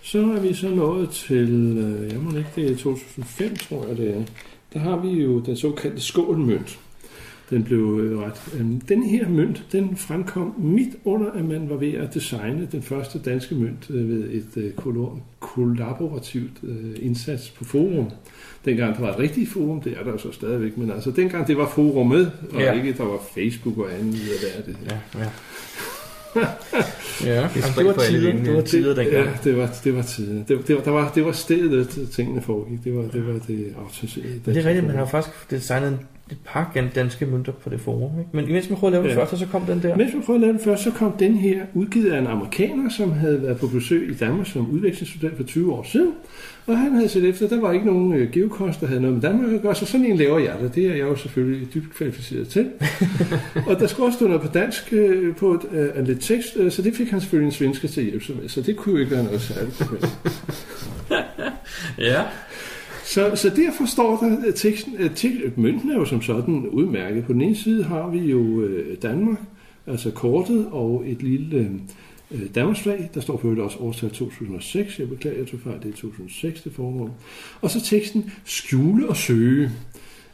[0.06, 3.96] Så er vi så nået til, øh, jeg må ikke, det er 2005, tror jeg
[3.96, 4.22] det er.
[4.72, 6.78] Der har vi jo den såkaldte skålmønt.
[7.50, 8.54] Den blev øh, ret.
[8.58, 12.82] øhm, Den her mønt, den fremkom midt under, at man var ved at designe den
[12.82, 14.72] første danske mønt øh, ved et øh,
[15.40, 16.52] kollaborativt
[17.02, 18.10] indsats på forum.
[18.64, 21.46] Dengang der var et rigtigt forum, det er der jo så stadigvæk, men altså dengang
[21.46, 22.72] det var forumet, og Ja.
[22.72, 24.76] ikke der var Facebook og andet i at være det.
[24.90, 25.28] Ja, ja.
[26.36, 29.26] Ja, Det er det var tider, det var tider dengang.
[29.26, 30.44] Ja, det var, det var tiden.
[30.48, 32.84] Det, det, var, der var, det var stedet, tingene foregik.
[32.84, 34.40] Det var det, var det autoriserede.
[34.46, 36.00] Det er rigtigt, man har faktisk designet en-
[36.30, 38.18] et par gan- danske mønter på det forum.
[38.18, 38.30] Ikke?
[38.32, 39.22] Men imens man prøvede at lave det Ja.
[39.22, 39.96] første, så kom den der.
[39.96, 42.90] Mens vi prøvede at lave den først, så kom den her udgivet af en amerikaner,
[42.90, 46.12] som havde været på besøg i Danmark som udvekslingsstudent for 20 år siden.
[46.66, 49.22] Og han havde set efter, der var ikke nogen øh, geokost, der havde noget med
[49.22, 50.74] Danmark at gøre, så sådan en laver jeg det.
[50.74, 52.70] Det er jeg jo selvfølgelig dybt kvalificeret til.
[53.68, 55.60] og der skulle også stå noget på dansk øh, på et,
[55.96, 58.60] øh, lidt tekst, øh, så det fik han selvfølgelig en svensker til sig med, så
[58.62, 59.82] det kunne jo ikke være noget særligt.
[61.98, 62.22] Ja.
[63.06, 67.24] Så, så derfor står der teksten, at tek- mønten er jo som sådan udmærket.
[67.24, 69.38] På den ene side har vi jo øh, Danmark,
[69.86, 71.70] altså kortet og et lille øh,
[72.30, 73.10] øh Danmarks flag.
[73.14, 74.98] Der står på øvrigt også årstal 2006.
[74.98, 77.18] Jeg beklager, jeg tog fejl, det er 2006 det foregår.
[77.60, 79.70] Og så teksten skjule og søge.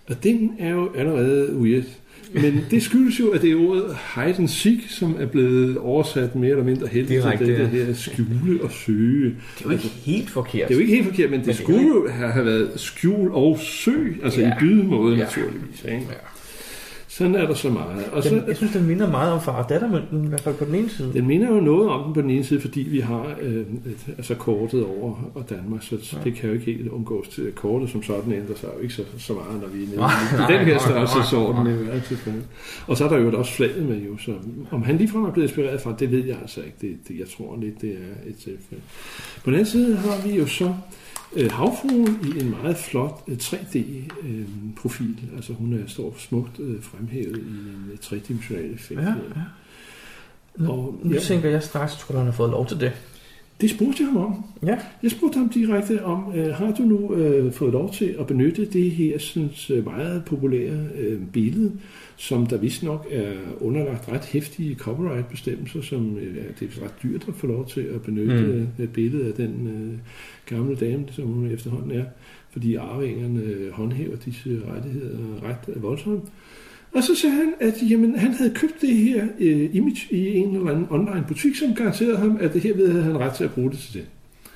[0.09, 1.85] Og den er jo allerede weird.
[2.35, 6.35] Men det skyldes jo, at det er ordet hide and seek, som er blevet oversat
[6.35, 7.85] mere eller mindre heldigt Direkte, til det ja.
[7.85, 9.25] her skjule og søge.
[9.25, 10.69] Det er jo ikke helt forkert.
[10.69, 13.31] Det er jo ikke helt forkert, men det, Men det skulle jo have, været skjul
[13.33, 14.49] og søg, altså Ja.
[14.49, 15.23] i bydemåde ja.
[15.25, 15.85] naturligvis.
[15.85, 15.97] Ikke?
[15.97, 16.15] Ja.
[17.13, 18.05] Sådan er der så meget.
[18.13, 20.55] Og Den, så, jeg synes, den minder meget om far og dattermønten, i hvert fald
[20.55, 21.13] på den ene side.
[21.13, 23.67] den minder jo noget om den på den ene side, fordi vi har øh, et,
[24.17, 26.19] altså kortet over og Danmark, så Ja.
[26.25, 29.03] det kan jo ikke helt undgås til kortet som sådan ændrer sig jo ikke så,
[29.19, 31.65] så meget, når vi er nede Nej, i nej, den her størrelsesorden.
[31.65, 32.35] nej.
[32.87, 34.33] Og så er der jo også flaget med jo, så
[34.71, 36.77] om han ligefrem er blevet inspireret fra, det ved jeg altså ikke.
[36.81, 38.83] Det, det, jeg tror lidt, det er et tilfælde.
[39.45, 40.71] På den anden side har vi jo så øh,
[41.51, 45.17] havfruen i en meget flot øh, 3D-profil.
[45.37, 49.01] altså hun er, står smukt øh, fremhævet i en øh, tredimensional effekt.
[49.01, 49.15] Ja, ja.
[50.57, 51.21] Nu, Og, nu ja.
[51.21, 52.93] tænker jeg straks, tror han har fået lov til det.
[53.61, 54.45] Det spurgte jeg ham om.
[54.67, 54.79] Ja.
[55.03, 58.65] Jeg spurgte ham direkte om, øh, har du nu øh, fået lov til at benytte
[58.65, 61.73] det her synes, øh, meget populære øh, billede,
[62.29, 67.03] som der vist nok er underlagt ret hæftige copyright-bestemmelser, som øh, er- det er ret
[67.03, 68.67] dyrt at få lov til at benytte Mm.
[68.79, 68.85] mm.
[68.85, 69.99] et billede af den øh,
[70.57, 72.05] gamle dame, som hun efterhånden er,
[72.53, 76.25] fordi arvingerne øh, håndhæver disse rettigheder ret voldsomt.
[76.95, 80.57] Og så sagde han, at jamen, han havde købt det her øh, image i en
[80.57, 83.45] eller anden online butik, som garanterede ham, at det her ved havde han ret til
[83.45, 84.05] at bruge det til det.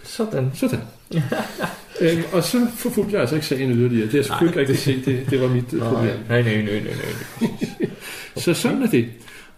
[0.03, 0.49] Sådan.
[0.55, 0.79] Sådan.
[2.01, 4.03] øhm, og så forfulgte jeg altså ikke sagen yderligere.
[4.05, 5.07] Det har jeg selvfølgelig ikke set.
[5.07, 6.13] Det, det var mit øh, problem.
[6.29, 6.95] nej, nej, nej, nej,
[7.41, 7.49] nej.
[8.37, 9.07] Så sådan er det.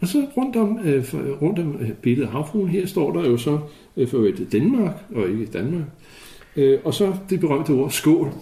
[0.01, 1.05] Og så rundt om, øh,
[1.43, 3.59] rundt om øh, billedet af havfruen her står der jo så
[3.97, 5.85] øh, for øvrigt Danmark, og ikke Danmark.
[6.57, 8.33] Øh, og så det berømte ord skål.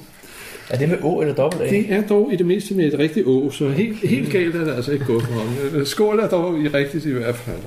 [0.71, 1.71] Er det med Å eller dobbelt A?
[1.71, 4.65] Det er dog i det mindste med et rigtigt å, så helt, helt galt er
[4.65, 5.79] det altså ikke gået for ham.
[5.81, 7.63] Øh, Skål er dog i rigtigt i hvert fald.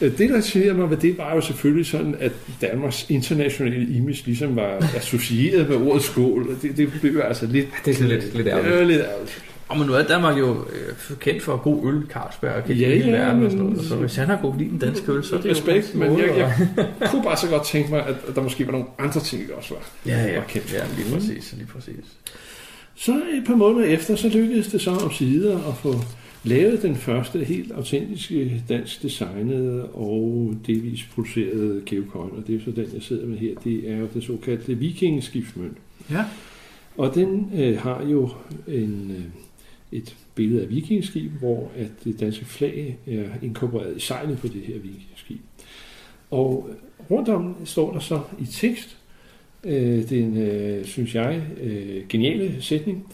[0.00, 4.22] Øh, Det, der siger mig ved det, var jo selvfølgelig sådan, at Danmarks internationale image
[4.24, 6.48] ligesom var associeret med ordet skål.
[6.48, 7.66] og Det, det blev jo altså lidt...
[7.84, 8.72] Det er sådan lidt, lidt ærgerligt.
[8.74, 9.42] Det er lidt ærgerligt.
[9.68, 12.88] Og men nu er Danmark jo øh, kendt for god øl, Carlsberg og kendt Ja,
[12.88, 13.84] hele ja, verden og sådan noget.
[13.84, 16.18] Så hvis han har god lide den danske øl, så er det Respekt, jo men
[16.18, 16.68] jeg, jeg
[17.10, 19.54] kunne bare så godt tænke mig, at at der måske var nogle andre ting, der
[19.54, 19.88] også var.
[20.06, 20.72] Ja, ja, var kendt.
[20.72, 22.04] ja, lige præcis, lige præcis.
[22.94, 25.94] Så et par måneder efter, så lykkedes det så om sider at få
[26.44, 32.70] lavet den første helt autentiske dansk designede og delvis producerede geocoin, og det er så
[32.70, 33.54] den, jeg sidder med her.
[33.64, 35.76] Det er jo det såkaldte vikingeskibsmønt.
[36.10, 36.24] Ja.
[36.96, 38.30] Og den øh, har jo
[38.68, 39.24] en, øh,
[39.92, 44.62] et billede af vikingeskib, hvor at det danske flag er inkorporeret i sejlet på det
[44.62, 45.40] her vikingeskib.
[46.30, 46.70] Og
[47.10, 48.96] rundt om står der så i tekst,
[49.64, 53.06] øh, den, øh, synes jeg, øh, geniale sætning,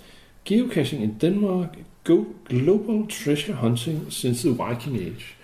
[0.45, 5.37] Geocaching in Denmark, go global treasure hunting since the Viking Age.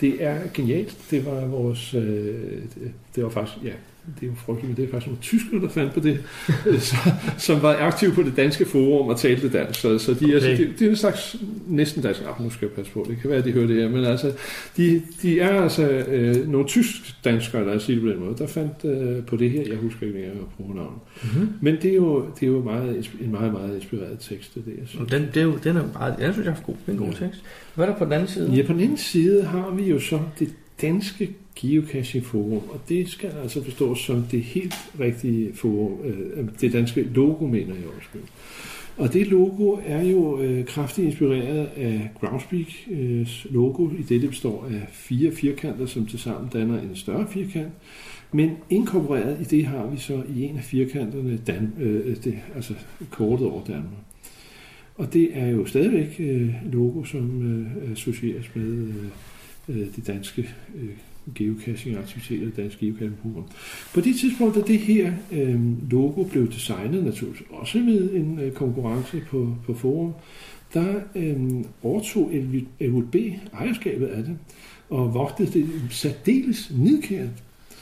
[0.00, 0.98] Det er genialt.
[1.10, 3.72] Det var vores, øh, det, det var faktisk, ja,
[4.20, 6.18] det er jo frygteligt, men det er faktisk nogle tyskere, der fandt på det,
[6.88, 6.96] så,
[7.38, 9.80] som var aktive på det danske forum og talte dansk.
[9.80, 10.52] Så, så de er, Okay.
[10.54, 10.66] okay.
[10.68, 11.36] det, det er en slags
[11.66, 12.20] næsten dansk.
[12.20, 14.04] Ah, nu skal jeg passe på, det kan være, at de hører det her, men
[14.04, 14.32] altså,
[14.76, 18.46] de, de er altså øh, nogle tysk-danskere, lad os sige det på den måde, der
[18.46, 20.98] fandt øh, på det her, jeg husker ikke mere at bruge navnet.
[21.22, 21.48] Mm-hmm.
[21.60, 24.72] Men det er jo, det er jo meget, en meget, meget inspireret tekst, det der.
[24.86, 24.98] Så.
[25.10, 26.74] Den, det er jo, den er meget, den synes jeg er god.
[26.74, 27.26] Det er en god Ja.
[27.26, 27.42] tekst.
[27.74, 28.50] Hvad er der på den anden side?
[28.52, 30.48] Ja, på den ene side har vi jo så det
[30.82, 36.48] danske geocaching forum, og det skal altså forstås som det helt rigtige forum, øh, øh
[36.60, 38.08] det danske logo, mener jeg også.
[38.96, 44.30] Og det logo er jo øh, kraftigt inspireret af Groundspeaks øh, logo, i det det
[44.30, 47.72] består af fire firkanter, som tilsammen danner en større firkant.
[48.32, 52.38] Men inkorporeret i det har vi så i en af firkanterne Dan, øh, øh det,
[52.54, 52.74] altså
[53.10, 54.02] kortet over Danmark.
[54.94, 58.94] Og det er jo stadigvæk øh, logo, som øh, associeres med øh,
[59.68, 60.88] øh, de danske øh,
[61.34, 63.44] geocaching-aktiviteter, det danske geocaching-program.
[63.94, 68.52] På det tidspunkt, da det her øh, logo blev designet, naturligvis også med en øh,
[68.52, 70.12] konkurrence på, på forum,
[70.74, 72.30] der øh, overtog
[72.80, 73.16] LVB
[73.52, 74.38] ejerskabet af det,
[74.90, 77.28] og vogtede det særdeles nidkært.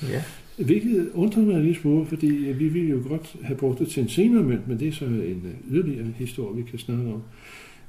[0.03, 0.23] Ja.
[0.57, 3.89] Hvilket undrer mig en lille smule, fordi øh, vi ville jo godt have brugt det
[3.89, 7.13] til en senere mønt, men det er så en øh, yderligere historie, vi kan snakke
[7.13, 7.23] om.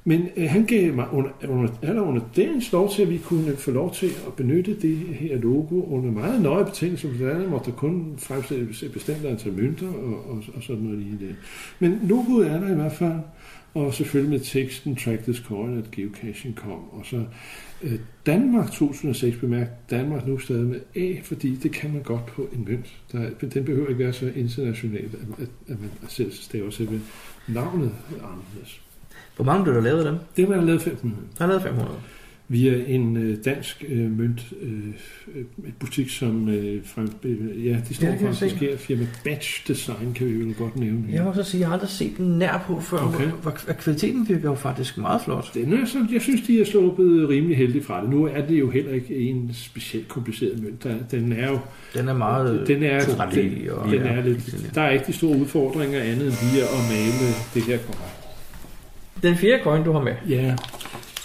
[0.08, 3.56] Men øh, han gav mig under, under, aller under dagens lov til, at vi kunne
[3.56, 7.08] få lov til at benytte det her logo under meget nøje betingelser.
[7.08, 11.36] for der måtte kun fremstilles et bestemt antal mønter og, og, og sådan noget lignende.
[11.78, 13.20] Men logoet er der i hvert fald,
[13.74, 16.80] og selvfølgelig med teksten Track this coin at geocaching.com.
[16.92, 17.24] Og så
[17.82, 22.48] øh, Danmark 2006 bemærkt Danmark nu stadig med A, fordi det kan man godt på
[22.52, 22.96] en mønt.
[23.12, 27.00] Der, den behøver ikke være så international, at, at, at man selv staver ved
[27.48, 28.85] navnet anderledes.
[29.36, 30.18] Hvor mange blev der lavet af dem?
[30.36, 31.90] Det var lavet 500 Der er lavet 500.
[32.48, 35.42] via en øh, dansk øh, mønt øh,
[35.78, 38.76] butik, som øh, frem, øh, ja, det står Ja, faktisk her.
[38.76, 41.02] Firma Batch Design kan vi jo godt nævne.
[41.08, 41.14] her.
[41.14, 42.98] Jeg må så sige, jeg har aldrig set den nær på før.
[42.98, 43.24] Okay.
[43.26, 45.50] Hvor, hvor, kvaliteten virker jo faktisk meget flot.
[45.54, 48.10] Den er så, jeg synes, de er sluppet rimelig heldigt fra det.
[48.10, 50.84] Nu er det jo heller ikke en specielt kompliceret mønt.
[50.84, 51.58] Der, den er jo
[51.94, 53.20] Den er meget den er, den,
[53.70, 56.68] og- den ja, er lidt, der er ikke de store udfordringer andet end lige at
[56.90, 58.15] male det her kort.
[59.22, 60.14] Den fjerde coin, du har med.
[60.28, 60.56] Ja,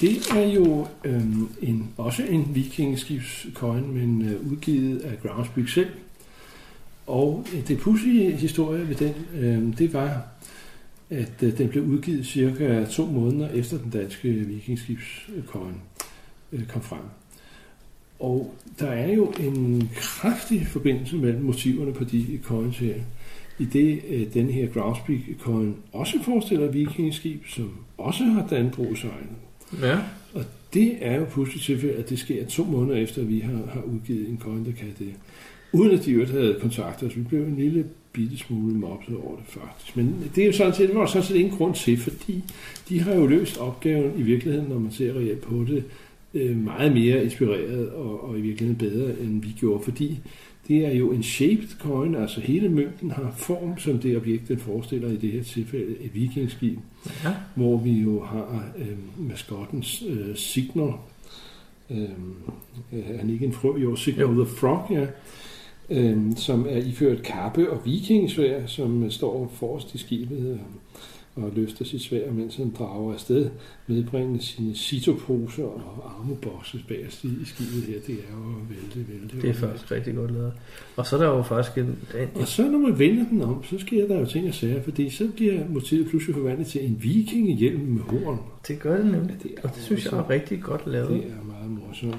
[0.01, 5.89] det er jo øhm, en, også en vikingeskibscoin, men øh, udgivet af Groundspeak selv.
[7.07, 10.21] Og øh, det pudsige historie ved den, øh, det var,
[11.09, 15.75] at øh, den blev udgivet cirka to måneder efter den danske vikingskibscoin
[16.51, 17.01] øh, kom frem.
[18.19, 22.95] Og der er jo en kraftig forbindelse mellem motiverne på de coins her
[23.61, 29.35] i det øh, den her Groundspeak coin også forestiller vikingeskib, som også har Danbrogsøjne.
[29.81, 29.97] Ja.
[30.33, 30.43] Og
[30.73, 33.81] det er jo pludselig tilfælde, at det sker to måneder efter, at vi har, har
[33.81, 35.13] udgivet en coin, der kan det.
[35.73, 37.17] Uden at de øvrigt havde kontaktet os.
[37.17, 39.97] Vi blev en lille bitte smule mobset over det faktisk.
[39.97, 42.43] Men det er jo sådan set, det var sådan set ingen grund til, fordi
[42.89, 45.83] de har jo løst opgaven i virkeligheden, når man ser reelt på det,
[46.33, 50.19] øh, meget mere inspireret og, og i virkeligheden bedre, end vi gjorde, fordi
[50.67, 54.57] det er jo en shaped coin, altså hele mønten har form som det objekt, den
[54.57, 56.79] forestiller i det her tilfælde et vikingskib,
[57.23, 57.29] Ja.
[57.55, 60.93] hvor vi jo har øh, maskottens øh, signal,
[61.89, 61.99] øh,
[62.91, 64.45] er han ikke en frø, jo, signal Jo.
[64.45, 65.07] the frog, ja,
[65.89, 70.59] øh, som er iført kappe og vikingsvær, som står forrest i skibet
[71.35, 73.49] og løfter sit svær, mens han drager afsted,
[73.87, 77.99] medbringende sine sitoposer og armebokse bagerst i, skibet her.
[78.07, 79.41] Det er jo vældig, vældig.
[79.41, 80.53] Det er faktisk rigtig godt lavet.
[80.95, 81.85] Og så er der jo faktisk en...
[81.85, 84.83] en Og så når man vender den om, så sker der jo ting og sager,
[84.83, 88.39] fordi så bliver motivet pludselig forvandlet til en vikingehjelm med horn.
[88.67, 89.37] det gør det nemlig.
[89.43, 91.09] Ja, det Og det synes jeg er rigtig godt lavet.
[91.09, 92.15] Det er meget morsomt.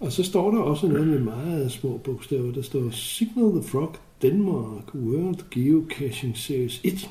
[0.00, 2.52] Og så står der også noget med meget små bogstaver.
[2.52, 7.10] Der står Signal the Frog Denmark World Geocaching Series 1.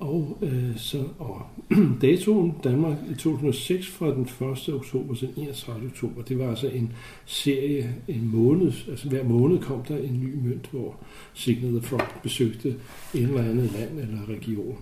[0.00, 1.46] Og øh, så og
[2.02, 4.74] datoen Danmark i 2006 fra den 1.
[4.74, 5.86] oktober til den 31.
[5.86, 6.22] oktober.
[6.22, 6.92] Det var altså en
[7.26, 10.96] serie, en måned, altså hver måned kom der en ny mønt, hvor
[11.34, 12.74] Signal the Frog besøgte
[13.14, 14.76] en eller andet land eller region.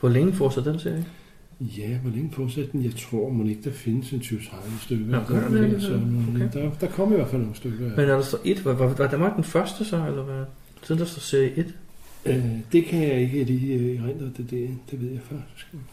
[0.00, 1.06] Hvor længe fortsætter den serie?
[1.60, 2.84] Ja, hvor længe fortsætter den?
[2.84, 5.06] Jeg tror, man ikke der findes en 20-30 stykker.
[5.10, 5.24] Der?
[5.24, 6.60] Okay, så, men Okay.
[6.60, 7.90] der, der kommer i hvert fald nogle stykker.
[7.90, 8.64] Men er der står et?
[8.64, 10.44] Var, var, var Danmark den første så, eller hvad?
[10.82, 11.74] Siden der står serie 1?
[12.26, 15.66] Øh, det kan jeg ikke lige øh, erindre, det, det, det ved jeg faktisk.
[15.72, 15.84] ikke.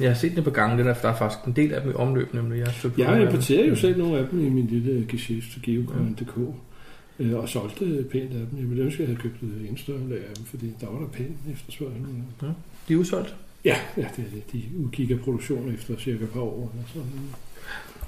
[0.00, 1.90] Jeg har set det på gangen, det der, der er faktisk en del af dem
[1.90, 2.58] i omløb, nemlig.
[2.58, 6.38] Jeg, Jeg importerer jo selv nogle af dem i min lille geschæft til geocoin.dk
[7.18, 8.58] øh, og solgte pænt af dem.
[8.58, 10.86] Jeg ville ønske, at jeg havde købt et endnu større lager af dem, fordi der
[10.86, 12.02] var der pænt efterspørgsel.
[12.88, 13.34] De er udsolgt.
[13.64, 14.52] Ja, ja, det er det.
[15.08, 16.72] De af produktion efter cirka et par år.
[16.74, 17.10] Eller sådan.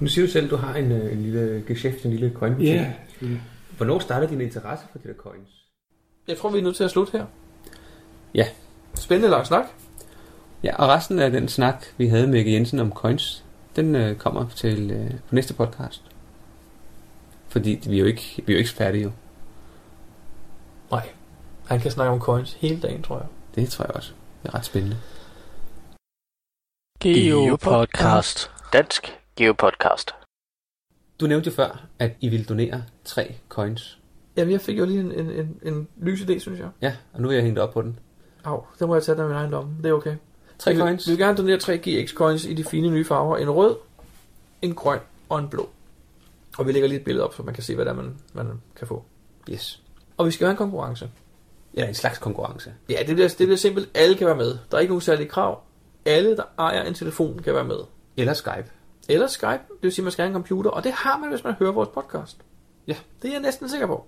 [0.01, 2.69] Nu siger du selv, at du har en, øh, en lille geschæft, en lille coinbutik.
[2.69, 2.93] Ja,
[3.23, 3.27] ja.
[3.77, 5.49] Hvornår startede din interesse for de der coins?
[6.29, 7.27] Jeg tror, vi er nødt til at slutte her.
[8.35, 8.49] Ja.
[8.95, 9.65] Spændende lang snak.
[10.63, 13.45] Ja, og resten af den snak, vi havde med Ikke Jensen om coins,
[13.77, 16.03] den øh, kommer til øh, på næste podcast.
[17.49, 19.11] Fordi vi er jo ikke, vi er jo ikke færdige jo.
[20.91, 21.09] Nej.
[21.67, 23.27] Han kan snakke om coins hele dagen, tror jeg.
[23.55, 24.13] Det tror jeg også.
[24.43, 24.97] Det er ret spændende.
[27.01, 28.51] Geopodcast.
[28.73, 30.15] Dansk Geopodcast.
[31.21, 33.99] Du nævnte jo før, at I ville donere tre coins.
[34.37, 36.69] Jamen, jeg fik jo lige en, en, en, en lys idé, synes jeg.
[36.83, 37.99] Ja, og nu er jeg hængt op på den.
[38.45, 39.77] Au, det må jeg tage i min egen lomme.
[39.83, 40.17] Det er okay.
[40.59, 41.07] Tre vi, coins.
[41.07, 43.37] Vi vil gerne donere tre GX-coins i de fine nye farver.
[43.37, 43.77] En rød,
[44.63, 45.69] en grøn og en blå.
[46.59, 48.61] Og vi lægger lige et billede op, så man kan se, hvad der man, man
[48.77, 49.05] kan få.
[49.51, 49.83] Yes.
[50.17, 51.11] Og vi skal have en konkurrence.
[51.77, 52.73] Ja, en slags konkurrence.
[52.89, 53.91] Ja, det bliver, det bliver simpelt.
[53.95, 54.59] Alle kan være med.
[54.71, 55.63] Der er ikke nogen særlige krav.
[56.05, 57.79] Alle, der ejer en telefon, kan være med.
[58.17, 58.71] Eller Skype.
[59.09, 60.71] Eller Skype, det vil sige, at man skal have en computer.
[60.71, 62.37] Og det har man, hvis man hører vores podcast.
[62.87, 62.97] Ja.
[63.23, 64.07] Det er jeg næsten sikker på.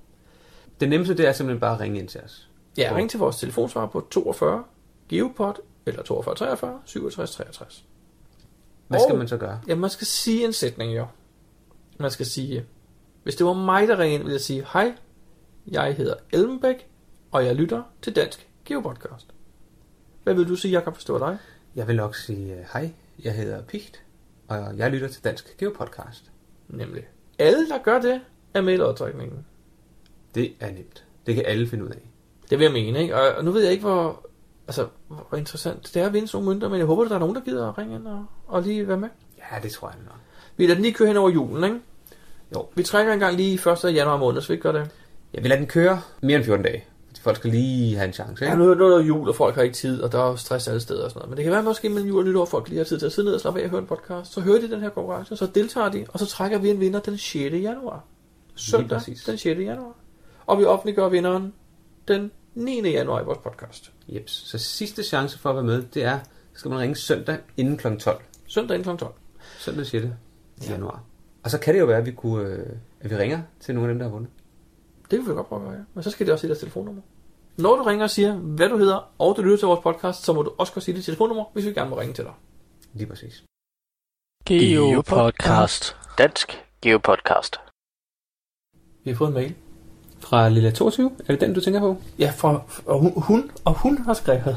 [0.81, 2.49] Det nemmeste, det er simpelthen bare at ringe ind til os.
[2.77, 4.65] Ja, ring til vores telefonsvar på 42
[5.09, 5.55] Geopod
[5.87, 7.85] eller 42 43 67 63.
[8.89, 9.61] Hvad skal Og- man så gøre?
[9.69, 11.07] Ja, man skal sige en sætning, jo.
[11.99, 12.67] Man skal sige,
[13.23, 14.95] hvis det var mig, der ringede ind, ville jeg sige, hej,
[15.67, 16.87] jeg hedder Elmenbæk,
[17.31, 19.27] og jeg lytter til Dansk Geopodcast.
[20.23, 21.39] Hvad vil du sige, jeg kan forstå dig?
[21.77, 22.93] Jeg vil nok sige, øh, hej,
[23.25, 24.03] jeg hedder Pigt,
[24.49, 26.33] og jeg lytter til Dansk Geopodcast.
[26.69, 27.03] Nemlig.
[27.39, 28.21] Alle, der gør det,
[28.55, 29.47] er med i lodtrækningen.
[30.35, 31.05] Det er nemt.
[31.27, 32.11] Det kan alle finde ud af.
[32.51, 33.17] Det vil jeg mene, ikke?
[33.17, 34.27] Og, og nu ved jeg ikke, hvor,
[34.69, 37.15] altså, hvor interessant det er at vinde sådan nogle mønter, men jeg håber, at der
[37.17, 39.09] er nogen, der gider at ringe ind og, og lige være med.
[39.39, 40.17] Ja, det tror jeg nok.
[40.57, 41.77] Vi lader den lige køre hen over julen, ikke?
[42.55, 42.67] Jo.
[42.75, 43.95] Vi trækker en gang lige 1.
[43.95, 44.91] januar måned, så vi ikke gør det.
[45.35, 46.85] Jeg vil lade den køre mere end 14 dage.
[47.21, 48.65] Folk skal lige have en chance, Ja, ikke?
[48.65, 50.81] nu, nu er der jul, og folk har ikke tid, og der er stress alle
[50.81, 51.31] steder og sådan noget.
[51.31, 53.13] Men det kan være måske mellem jul og nytår, folk lige har tid til at
[53.13, 54.33] sidde ned og slappe af og høre en podcast.
[54.33, 57.01] Så hører de den her konkurrence, så deltager de, og så trækker vi en vinder
[57.01, 57.35] den 6.
[57.55, 58.05] januar.
[58.55, 59.47] Søndag den 6.
[59.47, 59.93] januar.
[60.47, 61.53] Og vi offentliggør vinderen
[62.09, 62.91] den 9.
[62.91, 63.93] januar i vores podcast.
[64.09, 64.33] Jeps.
[64.33, 66.19] Så sidste chance for at være med, det er,
[66.53, 67.97] skal man ringe søndag inden kl.
[67.97, 68.23] 12.
[68.47, 69.05] Søndag inden kl.
[69.05, 69.15] 12.
[69.59, 70.07] Søndag 6.
[70.69, 71.05] januar.
[71.45, 72.67] Og så kan det jo være, at vi, kunne, øh,
[73.01, 74.31] at vi ringer til nogle af dem, der har vundet.
[75.11, 75.85] Det kan vi godt prøve at gøre, ja.
[75.95, 77.03] Men så skal det også sige deres telefonnummer.
[77.57, 80.33] Når du ringer og siger, hvad du hedder, og du lytter til vores podcast, så
[80.33, 82.33] må du også godt sige dit telefonnummer, hvis vi gerne må ringe til dig.
[82.95, 83.45] Lige præcis.
[84.45, 85.97] Geopodcast.
[86.19, 87.57] Dansk Geopodcast.
[89.05, 89.66] Vi har fået en mail.
[90.21, 91.97] Fra Lilla 22, er det den, du tænker på?
[92.19, 94.57] Ja, for, og hun, hun, og hun har skrevet,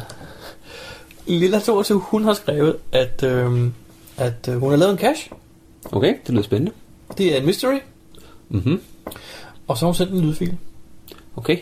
[1.27, 3.73] Lilla 22, hun har skrevet, at, øhm,
[4.17, 5.31] at øh, hun har lavet en cache.
[5.91, 6.71] Okay, det lyder spændende.
[7.17, 7.77] Det er en mystery,
[8.49, 8.81] Mhm.
[9.67, 10.57] og så har hun sendt en lydfil.
[11.35, 11.57] Okay.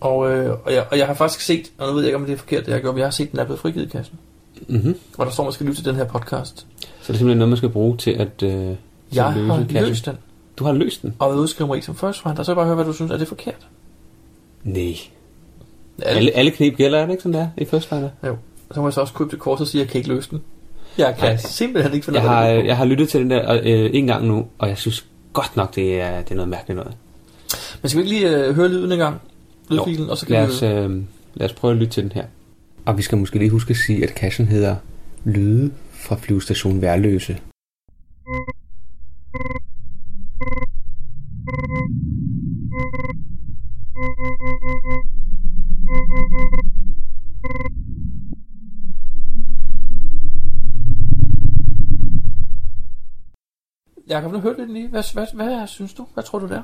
[0.00, 2.24] Og, øh, og, jeg, og jeg har faktisk set, og nu ved jeg ikke, om
[2.26, 3.88] det er forkert, det jeg gjort, men jeg har set, den er blevet frigivet i
[3.88, 4.18] kassen.
[4.68, 4.94] Mm-hmm.
[5.14, 6.58] Hvor der står, at man skal lytte til den her podcast.
[6.58, 8.76] Så det er simpelthen noget, man skal bruge til at, øh, til
[9.12, 9.88] Jeg at løse har kassen.
[9.88, 10.16] løst den,
[10.60, 11.14] Du har løst den?
[11.18, 13.16] og været udskrive som first finder, så vil jeg bare høre, hvad du synes, er
[13.16, 13.66] det forkert?
[14.64, 14.94] Nej.
[15.98, 18.08] Ja, Alle, alle knep gælder, er det ikke sådan der i First Finder?
[18.74, 20.30] Så må jeg så også købe det kort og sige, at jeg kan ikke løse
[20.30, 20.40] den.
[20.98, 21.36] Jeg kan Nej.
[21.36, 24.46] simpelthen ikke finde Jeg har, jeg har lyttet til den der øh, en gang nu,
[24.58, 26.92] og jeg synes godt nok, det er, det er noget mærkeligt noget.
[27.82, 29.20] Men skal vi ikke lige øh, høre lyden en gang?
[29.70, 30.52] Lydfilen, og så kan Lad vi...
[30.52, 31.02] os, øh,
[31.34, 32.24] lad os prøve at lytte til den her.
[32.84, 34.76] Og vi skal måske lige huske at sige, at kassen hedder
[35.24, 37.38] Lyde fra flyvestation Værløse.
[54.08, 54.88] Jakob, nu hørte lidt lige.
[54.88, 56.06] Hvad, hvad, hvad, hvad synes du?
[56.14, 56.62] Hvad tror du der?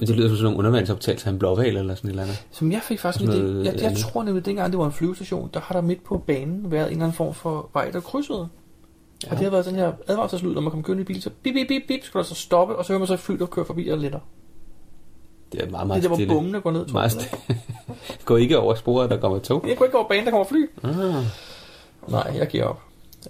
[0.00, 2.46] Det lyder som sådan nogle undervandsoptagelser af en blåval eller sådan et eller andet.
[2.50, 3.34] Som jeg fik faktisk en idé.
[3.36, 3.98] Jeg, jeg andet.
[3.98, 6.92] tror nemlig, dengang det var en flyvestation, der har der midt på banen været en
[6.92, 8.48] eller anden form for vej, der krydsede.
[9.24, 9.30] Ja.
[9.30, 11.54] Og det har været den her advarselslyd, når man kommer kørende i bil, så bip,
[11.54, 13.66] bip, bip, bip, skal der så stoppe, og så hører man så fly, der kører
[13.66, 14.20] forbi og letter.
[15.54, 16.34] Det er meget, Det meget er der, hvor stille.
[16.34, 16.86] bommene går ned.
[16.86, 17.28] Meget stille.
[18.24, 19.64] Gå ikke over sporet, der kommer tog.
[19.68, 20.66] Jeg kunne ikke gå over banen, der kommer fly.
[20.82, 21.24] Ah.
[22.08, 22.80] Nej, jeg giver op.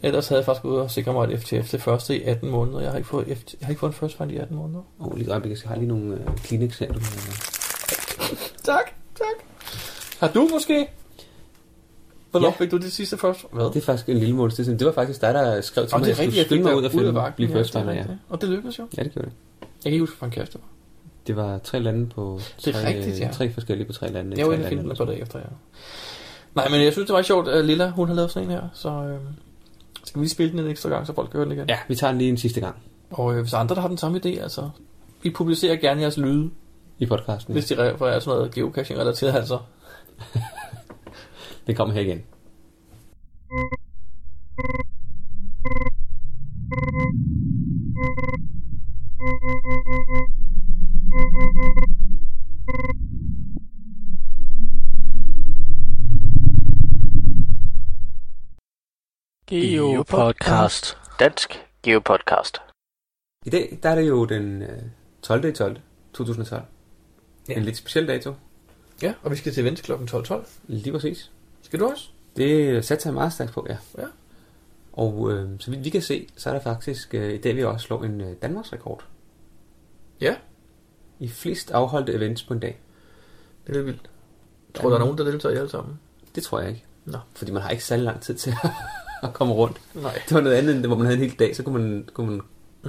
[0.03, 2.81] Ellers havde jeg faktisk gået og sikret mig et FTF det første i 18 måneder.
[2.81, 4.81] Jeg har ikke fået, FT, jeg har ikke fået en first find i 18 måneder.
[5.01, 6.93] Oh, lige øjeblik, jeg har lige nogle øh, Kleenex her.
[6.93, 7.01] Du.
[8.65, 9.45] Tak, tak.
[10.21, 10.87] Har du måske?
[12.31, 12.53] Hvornår Ja.
[12.65, 13.45] fik du det sidste først?
[13.53, 13.65] Hvad?
[13.65, 14.77] Det er faktisk en lille måned.
[14.79, 16.47] Det var faktisk dig, der skrev til Og mig, det at er rigtigt, skulle jeg
[16.47, 18.05] skynde fik mig ud og finde, blive first det er finder, ja.
[18.29, 18.87] Og det lykkedes jo.
[18.97, 19.35] Ja, det gjorde det.
[19.61, 20.69] Jeg kan ikke huske, hvor en kæreste det var.
[21.27, 23.29] Det var tre lande på Det er tre, rigtigt, ja.
[23.33, 24.37] tre forskellige på tre lande.
[24.37, 25.45] Jeg var tre inde og finde lande den et par dage efter, ja.
[26.55, 28.69] Nej, men jeg synes, det var sjovt, at Lilla, hun har lavet sådan en her,
[28.73, 29.19] så øh,
[30.05, 31.69] skal vi lige spille den en ekstra gang, så folk kan høre den igen.
[31.69, 32.77] Ja, vi tager den lige en sidste gang
[33.11, 34.71] Og øh, hvis andre, der har den samme idé, altså,
[35.23, 36.51] vi publicerer gerne jeres lyde,
[36.99, 37.53] i podcasten.
[37.53, 39.59] hvis de refererer sådan noget geocaching-relateret, altså.
[41.67, 42.23] Det kommer her igen.
[59.47, 60.99] Geopodcast.
[61.21, 62.63] Dansk Geopodcast.
[63.47, 64.83] I dag der er det jo den øh,
[65.23, 65.45] 12.
[65.45, 65.77] i 12.
[66.13, 66.63] 2012.
[67.49, 67.55] Ja.
[67.55, 68.35] En lidt speciel dato.
[69.03, 69.93] Ja, og vi skal til event kl.
[69.93, 70.47] 12.12.
[70.67, 71.33] Lige præcis.
[71.63, 72.11] Skal du også?
[72.37, 73.77] Det satte jeg meget stærkt på, ja.
[73.99, 74.07] Ja.
[74.93, 77.65] Og øh, så vidt vi kan se, så er der faktisk øh, i dag, vi
[77.65, 79.07] også slår en øh, Danmarks rekord.
[80.21, 80.37] Ja.
[81.21, 82.81] I flest afholdte events på en dag.
[83.67, 84.11] Det er lidt vildt.
[84.75, 85.99] Jeg tror, der er nogen, der deltager i alle sammen.
[86.35, 86.85] Det tror jeg ikke.
[87.05, 87.19] Nå.
[87.35, 88.55] Fordi man har ikke særlig lang tid til
[89.23, 89.81] at komme rundt.
[89.95, 90.23] Nej.
[90.29, 92.09] Det var noget andet, end det, hvor man havde en hel dag, så kunne man,
[92.15, 92.41] kunne man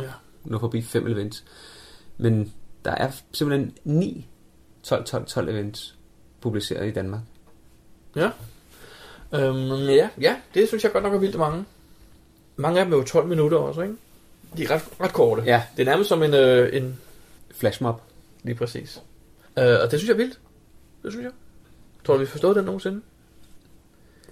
[0.03, 0.09] Ja.
[0.43, 1.43] nå forbi fem events.
[2.17, 2.53] Men
[2.85, 4.27] der er simpelthen 9
[4.87, 5.95] 12-12-12 events
[6.41, 7.21] publiceret i Danmark.
[8.15, 8.29] Ja.
[9.33, 11.65] Øhm, ja, ja, det synes jeg godt nok er vildt mange.
[12.55, 13.95] Mange af dem er jo 12 minutter også, ikke?
[14.57, 15.41] De er ret, ret korte.
[15.45, 16.99] Ja, Det er nærmest som en, øh, en
[17.55, 18.01] flashmob.
[18.45, 19.01] Lige præcis.
[19.59, 20.39] Øh, og det synes jeg er vildt.
[21.03, 21.31] Det synes jeg.
[22.05, 23.01] Tror du, vi har forstået den nogensinde?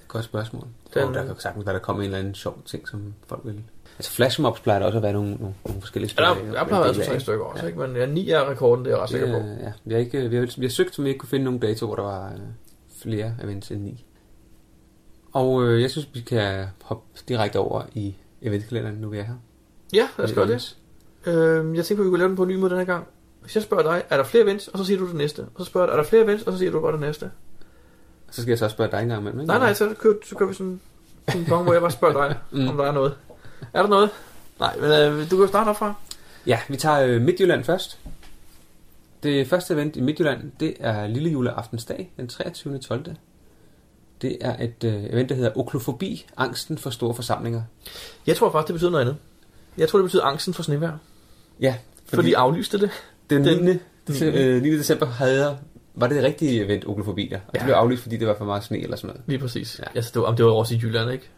[0.07, 0.67] Godt spørgsmål.
[0.93, 3.41] Den- og der kan sagtens være, der kommer en eller anden sjov ting, som folk
[3.45, 3.63] vil.
[3.97, 6.45] Altså flashmobs plejer der også at være nogle, nogle, nogle forskellige Ja, der, spil.
[6.53, 7.67] jeg plejer altså tre stykker også, Ja.
[7.67, 7.79] ikke?
[7.79, 9.47] Men ja, ni er rekorden, det er jeg ret sikker på.
[9.47, 9.71] Ja, ja.
[9.85, 11.85] Vi, har ikke, vi, har, vi har søgt, men vi ikke kunne finde nogen dato,
[11.85, 12.39] hvor der var øh,
[13.01, 14.05] flere events end ni.
[15.33, 19.35] Og øh, jeg synes, vi kan hoppe direkte over i eventkalenderen, nu vi er her.
[19.93, 20.77] Ja, lad os gøre det.
[21.25, 23.07] Øh, jeg tænker, at vi kunne lave den på en ny måde den her gang.
[23.43, 25.39] Hvis jeg spørger dig, er der flere events, og så siger du det næste.
[25.41, 26.99] Og så spørger jeg dig, er der flere events, og så siger du bare det
[26.99, 27.31] næste.
[28.31, 29.47] Så skal jeg så spørge dig en gang imellem, ikke?
[29.47, 30.79] Nej, nej, så kører, så kører vi sådan
[31.35, 32.67] en pong, hvor jeg bare spørger dig, Mm.
[32.67, 33.15] om der er noget.
[33.73, 34.09] Er der noget?
[34.59, 35.93] Nej, men øh, du kan jo starte opfra.
[36.47, 37.99] Ja, vi tager øh, Midtjylland først.
[39.23, 42.77] Det første event i Midtjylland, det er Lille Juleaftensdag, den 23.
[42.79, 43.05] 12.
[44.21, 47.61] Det er et øh, event, der hedder Oklofobi, angsten for store forsamlinger.
[48.27, 49.17] Jeg tror faktisk, det betyder noget andet.
[49.77, 50.97] Jeg tror, det betyder angsten for snevejr.
[51.59, 51.75] Ja,
[52.05, 52.91] Fordi, fordi aflyste det.
[53.29, 53.71] Den, den- 9.
[54.09, 54.71] Dece- øh, 9.
[54.77, 55.57] december havde
[55.95, 57.37] var det det rigtige event, Oklofobi der.
[57.37, 57.59] Og ja.
[57.59, 59.21] Det blev aflyst, fordi det var for meget sne eller sådan noget.
[59.27, 59.79] Lige præcis.
[59.79, 59.85] Ja.
[59.95, 61.29] Altså, det var, om det var også i Jylland, ikke?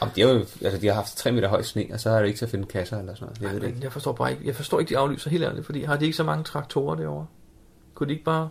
[0.00, 0.34] Og de har jo
[0.64, 2.50] altså, de har haft 3 meter høj sne, og så er det ikke til at
[2.50, 3.42] finde kasser eller sådan noget.
[3.42, 3.78] Jeg ved det ikke.
[3.82, 6.16] jeg forstår bare ikke, jeg forstår ikke, de aflyser helt ærligt, fordi har de ikke
[6.16, 7.26] så mange traktorer derovre?
[7.94, 8.48] Kunne de ikke bare...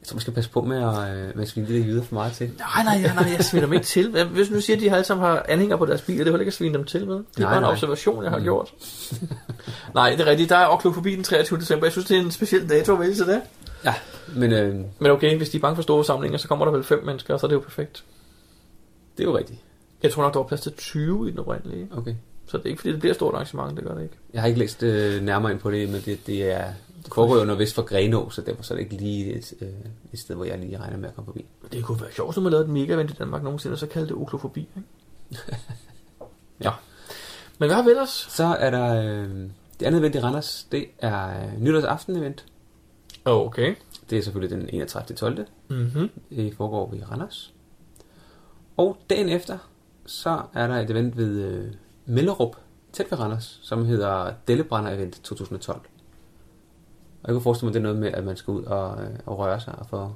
[0.00, 2.02] Jeg tror, man skal passe på med at, øh, med at svine de der jyder
[2.02, 2.50] for meget til.
[2.58, 4.24] Nej, nej, nej, nej jeg sviner dem ikke til.
[4.24, 6.40] Hvis nu siger, at de alle sammen har anhænger på deres biler, det er heller
[6.40, 7.14] ikke at svine dem til med.
[7.14, 7.70] Det er Nej, bare en nej.
[7.72, 8.44] observation, jeg har Mm.
[8.44, 8.72] gjort.
[9.94, 10.50] nej, det er rigtigt.
[10.50, 11.58] Der er oklofobi den 23.
[11.58, 11.86] december.
[11.86, 13.40] Jeg synes, det er en speciel dato at vælge til det.
[14.34, 16.84] Men øh, Men okay, hvis de er bange for store samlinger, så kommer der vel
[16.84, 18.04] fem mennesker, og så er det jo perfekt.
[19.18, 19.58] det er jo rigtigt.
[20.02, 21.88] Jeg tror nok, der var plads til 20 i den oprindelige.
[21.96, 22.14] Okay.
[22.46, 24.14] Så det er ikke, fordi det bliver et stort arrangement, det gør det ikke.
[24.34, 26.64] Jeg har ikke læst øh, nærmere ind på det, men det, det er
[27.04, 29.54] Det foregår jo noget vist for Grenå, så derfor så er det ikke lige et,
[29.60, 29.68] øh,
[30.12, 31.46] et sted, hvor jeg lige regner med at komme forbi.
[31.72, 33.86] Det kunne være sjovt, hvis man lavede et mega event i Danmark nogensinde, og så
[33.86, 34.82] kaldte det oklofobi, ikke?
[36.64, 36.70] ja.
[37.58, 38.26] Men hvad har vi ellers?
[38.30, 42.44] Så er der øh, det andet event i Randers, det er øh, nytårsaften event.
[43.24, 43.74] Okay.
[44.10, 45.16] Det er selvfølgelig den 31.
[45.16, 45.46] 12.
[45.68, 46.10] Mhm.
[46.30, 47.52] Det foregår i Randers.
[48.76, 49.58] Og dagen efter,
[50.06, 51.72] så er der et event ved øh,
[52.06, 52.56] Mellerup,
[52.92, 55.80] tæt ved Randers, som hedder Dellebrænder Event 2012.
[57.22, 59.10] Og jeg kunne forestille mig, det er noget med, at man skal ud og, øh,
[59.26, 60.12] og røre sig og få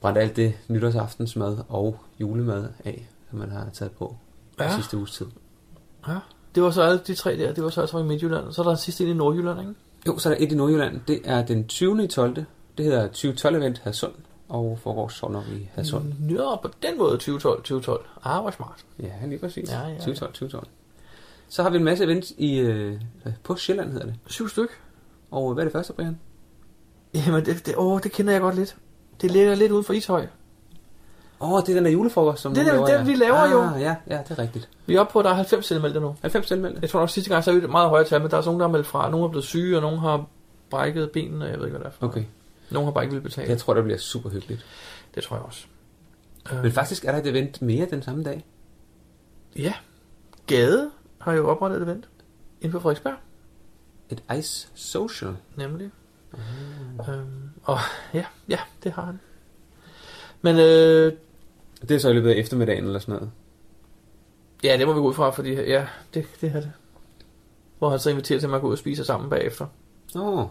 [0.00, 4.16] brændt alt det nytårsaftensmad og julemad af, som man har taget på
[4.60, 4.74] ja.
[4.74, 5.26] Sidste uges tid.
[6.08, 6.18] Ja.
[6.54, 8.52] Det var så alle de tre der, det var så altså i Midtjylland.
[8.52, 9.74] Så er der en sidste en i Nordjylland, ikke?
[10.06, 11.00] Jo, så er der et i Nordjylland.
[11.08, 12.04] Det er den 20.
[12.04, 12.44] i 12.
[12.78, 14.12] Det hedder 2012 Event Hadsund,
[14.48, 16.04] og foregår så nok i Hadsund.
[16.04, 16.34] Mm.
[16.34, 18.06] Nå, på den måde 2012, 2012.
[18.24, 18.84] Ah, hvor smart.
[19.02, 19.70] Ja, lige præcis.
[19.70, 19.94] Ja, ja, ja.
[19.94, 20.66] 2012, 2012.
[21.48, 23.00] Så har vi en masse events i, øh,
[23.42, 24.14] på Sjælland, hedder det.
[24.26, 24.80] Syv styk.
[25.30, 26.18] Og hvad er det første, Brian?
[27.14, 28.76] Jamen, det, det, åh, det kender jeg godt lidt.
[29.20, 30.26] Det ligger lidt uden for Ishøj.
[31.40, 33.50] Åh, oh, det er den der julefrokost, som Det er du laver, den, vi laver
[33.50, 33.62] jo.
[33.62, 34.68] ah, Ja, ja, det er rigtigt.
[34.86, 36.16] Vi er oppe på, at der er 90 tilmeldte nu.
[36.20, 36.78] 90 tilmeldte.
[36.82, 38.40] Jeg tror nok sidste gang, så er vi et meget højere tal, men der er
[38.40, 39.10] så nogen, der er meldt fra.
[39.10, 40.26] Nogle er blevet syge, og nogle har
[40.70, 42.06] brækket benene, jeg ved ikke, hvad det er for.
[42.06, 42.24] Okay.
[42.70, 43.48] Nogle har bare ikke vil betale.
[43.48, 44.66] Jeg tror, det bliver super hyggeligt.
[45.14, 45.66] Det tror jeg også.
[46.62, 48.44] Men faktisk er der et event mere den samme dag.
[49.56, 49.72] Ja.
[50.46, 52.08] Gade har jo oprettet et event
[52.60, 53.14] inden for Frederiksberg,
[54.30, 55.36] Et Ice Social.
[55.56, 55.90] nemlig.
[57.08, 57.78] Øhm, og
[58.14, 59.20] ja, ja, det har han.
[60.42, 61.12] Men øh,
[61.82, 63.30] Det er så i løbet af eftermiddagen eller sådan noget.
[64.64, 66.72] ja, det må vi gå ud fra, fordi ja, det, det er det.
[67.78, 69.66] Hvor han så inviterer til, at man går ud og spiser sammen bagefter.
[70.16, 70.46] Åh, oh,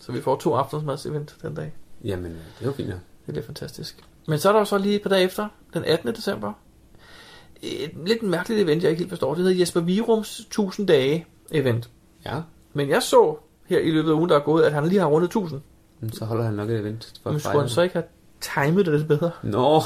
[0.00, 1.72] Så vi får to aftensmads-event den dag.
[2.04, 2.88] jamen, det er jo fint.
[2.88, 2.94] ja.
[3.26, 4.04] Det bliver fantastisk.
[4.28, 6.14] Men så er der jo så lige et par dage efter, den 18.
[6.14, 6.52] december,
[7.62, 9.34] et lidt mærkeligt event, jeg ikke helt forstår.
[9.34, 11.90] Det hedder Jesper Virums 1000 dage event.
[12.26, 12.40] Ja,
[12.72, 15.06] Men jeg så her i løbet af ugen, der er gået, at han lige har
[15.06, 15.60] rundet 1000.
[16.00, 18.04] men så holder han nok et event for Men skulle han så ikke have
[18.40, 19.30] timet det lidt bedre?
[19.42, 19.82] Nå,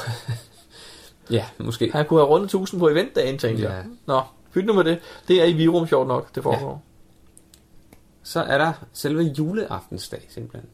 [1.31, 1.91] ja, måske.
[1.93, 3.73] Han kunne have rundet 1000 på eventdagen, tænkte Ja.
[3.73, 3.85] jeg.
[4.07, 4.21] Nå,
[4.53, 4.99] pyt nu med det.
[5.29, 6.83] Det er i Virum sjovt nok, det foregår.
[8.23, 10.71] Så er der selve juleaftensdag simpelthen.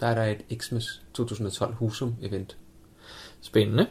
[0.00, 2.56] Der er der et Xmas 2012 Husum event.
[3.40, 3.86] Spændende.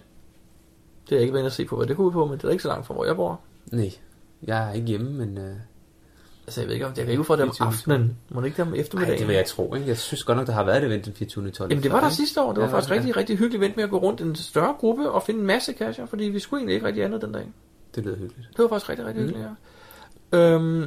[1.10, 2.44] Det er jeg ikke inde at se på, hvad det kunne ud på, men det
[2.44, 3.40] er ikke så langt fra, hvor jeg bor.
[3.72, 3.92] Nej,
[4.44, 5.38] jeg er ikke hjemme, men...
[5.38, 5.56] Øh,
[6.50, 7.68] Altså, jeg ved ikke, om ikke ud fra det om 24.
[7.68, 8.18] aftenen.
[8.30, 9.20] Må det ikke det om eftermiddagen?
[9.20, 9.88] det vil jeg tro, ikke?
[9.88, 11.52] Jeg synes godt nok, der har været et event den 24.
[11.52, 11.70] 12.
[11.72, 12.52] Jamen det var der sidste år.
[12.54, 12.96] Det var Ja, faktisk ja.
[12.96, 15.46] rigtig, rigtig hyggeligt event med at gå rundt i en større gruppe og finde en
[15.46, 17.48] masse casher, fordi vi skulle egentlig ikke rigtig andet den dag.
[17.96, 18.50] Det lyder hyggeligt.
[18.50, 19.28] Det var faktisk rigtig, rigtig Mm.
[19.30, 19.50] hyggeligt,
[20.34, 20.38] ja.
[20.56, 20.86] Øhm,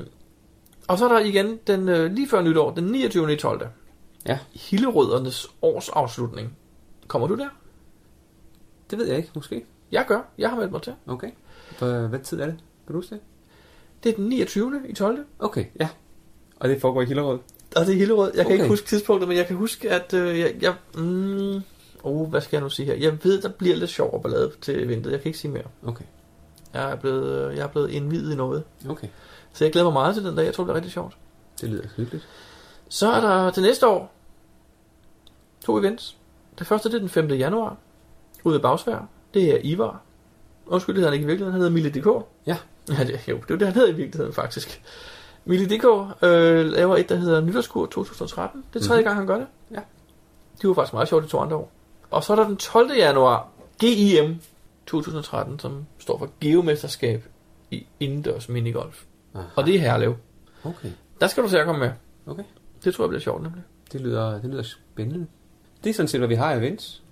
[0.89, 3.37] og så er der igen den, øh, lige før nytår, den 29.
[3.37, 3.69] 12.
[4.27, 4.39] Ja.
[4.55, 6.57] Hillerødernes årsafslutning.
[7.09, 7.49] Kommer du der?
[8.91, 9.65] Det ved jeg ikke, måske.
[9.93, 10.21] Jeg gør.
[10.39, 10.93] Jeg har meldt mig til.
[11.07, 11.31] Okay.
[11.79, 12.55] Hvad, hvad tid er det?
[12.87, 13.21] Kan du huske det?
[14.03, 14.81] Det er den 29.
[14.89, 15.25] i 12.
[15.39, 15.89] Okay, ja.
[16.61, 17.39] Og det foregår i Hillerød?
[17.77, 18.33] Og det er Hillerød.
[18.35, 18.55] Jeg kan Okay.
[18.55, 20.55] ikke huske tidspunktet, men jeg kan huske, at øh, jeg...
[20.61, 21.63] jeg mm,
[22.03, 22.95] oh, hvad skal jeg nu sige her?
[22.95, 25.13] Jeg ved, der bliver lidt sjov og ballade til eventet.
[25.13, 25.65] Jeg kan ikke sige mere.
[25.87, 26.05] Okay.
[26.75, 28.65] Jeg er blevet, øh, jeg er blevet indvidet i noget.
[28.89, 29.09] Okay.
[29.53, 30.45] Så jeg glæder mig meget til den dag.
[30.45, 31.17] Jeg tror, det bliver rigtig sjovt.
[31.61, 32.29] Det lyder hyggeligt.
[32.89, 34.13] Så er der til næste år
[35.65, 36.17] to events.
[36.59, 37.31] Det første det er den 5.
[37.31, 37.77] januar
[38.45, 39.09] ude af Bagsvær.
[39.35, 40.01] Det er Ivar.
[40.67, 41.53] Undskyld, det hedder han ikke i virkeligheden.
[41.53, 41.91] Han hedder Mille
[42.21, 42.27] DK.
[42.47, 42.57] Ja.
[42.89, 44.83] Ja det, jo, det er jo det, han hedder i virkeligheden faktisk.
[45.45, 45.85] Mille DK
[46.23, 48.65] øh, laver et, der hedder Nytårskur 2013.
[48.75, 49.05] Det er tredje Mhm.
[49.07, 49.47] gang, han gør det.
[49.71, 49.81] Ja.
[50.63, 51.73] Det var faktisk meget sjovt de to andre år.
[52.11, 52.91] Og så er der den 12.
[52.97, 53.49] januar
[53.81, 54.37] GIM
[54.87, 57.25] 2013, som står for Geomesterskab
[57.71, 59.03] i indendørs minigolf.
[59.35, 59.45] Aha.
[59.57, 60.17] Og det er Herlev.
[60.65, 60.89] Okay.
[61.21, 61.91] Der skal du se at komme med.
[62.27, 62.43] Okay.
[62.85, 63.63] Det tror jeg bliver sjovt nemlig.
[63.93, 65.27] Det lyder, det lyder spændende.
[65.85, 67.03] Det er sådan set, hvad vi har af events.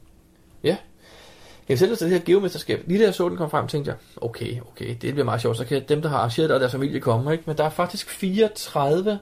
[1.69, 2.85] Jeg selv til det her geomesterskab.
[2.87, 5.57] Lige da jeg så den kom frem, tænkte jeg, okay, okay, det bliver meget sjovt.
[5.57, 7.33] Så kan dem, der har arrangeret det og deres familie komme.
[7.33, 7.45] Ikke?
[7.47, 9.19] Men der er faktisk 34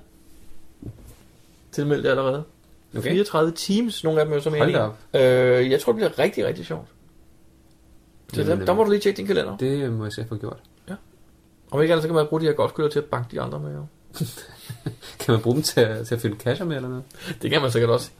[1.72, 2.42] tilmeldte allerede.
[2.96, 3.02] Okay.
[3.10, 4.76] 34 teams, nogle af dem er jo meningen.
[4.82, 4.98] op.
[5.14, 6.86] Øh, jeg tror, det bliver rigtig, rigtig sjovt.
[8.32, 9.56] Så der, der må du lige tjekke din kalender.
[9.56, 10.58] Det må jeg se at få gjort.
[11.70, 13.60] Om ikke andet, så kan man bruge de her golfkøller til at banke de andre
[13.60, 13.72] med.
[13.74, 13.84] Jo.
[15.20, 17.04] Kan man bruge dem til, at- til at fylde kasser med eller noget?
[17.42, 18.10] Det kan man sikkert også.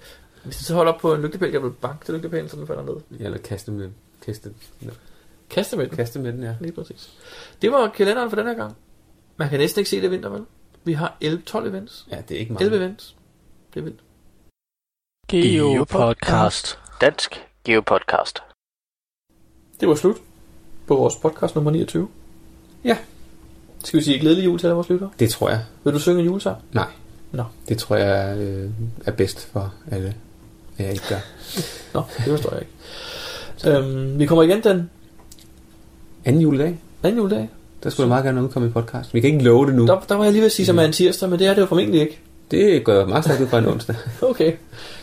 [0.44, 2.66] Hvis du så holder op på en lygtepæl, jeg vil banke til lygtepælen, så den
[2.66, 2.94] falder ned.
[3.20, 3.88] Ja, eller kaste med,
[4.28, 4.54] kaste,
[5.50, 5.96] Kaste med den.
[5.96, 6.54] kaste med den, ja.
[6.60, 7.10] Lige præcis.
[7.62, 8.76] Det var kalenderen for den her gang.
[9.36, 10.44] Man kan næsten ikke se det i vinter, vel?
[10.84, 12.06] Vi har 11, 12 events.
[12.10, 12.64] Ja, det er ikke meget.
[12.64, 13.16] 11 events.
[13.74, 14.00] Det er vildt.
[15.30, 16.78] Geopodcast.
[17.00, 18.38] Dansk Geopodcast.
[19.80, 20.16] Det var slut
[20.86, 22.08] på vores podcast nummer 29.
[22.84, 22.98] Ja.
[23.84, 25.10] Skal vi sige glædelig jul til alle vores lyttere?
[25.18, 25.64] Det tror jeg.
[25.84, 26.62] Vil du synge en julesang?
[26.72, 26.90] Nej.
[27.32, 27.44] Nå.
[27.68, 28.70] Det tror jeg øh,
[29.06, 30.14] er bedst for alle,
[30.78, 31.18] at jeg ikke gør.
[31.94, 32.72] Nå, det forstår jeg ikke.
[33.66, 34.90] Øhm, vi kommer igen den
[36.24, 37.48] Anden juledag, anden juledag.
[37.82, 39.14] der skulle der meget gerne udkomme i podcast.
[39.14, 39.86] Vi kan ikke love det nu.
[39.86, 41.54] Der, der var jeg lige ved at sige, som er en tirsdag, men det er
[41.54, 42.18] det jo formentlig ikke.
[42.50, 43.96] Det går meget stærkt ud fra en onsdag.
[44.22, 44.52] Okay.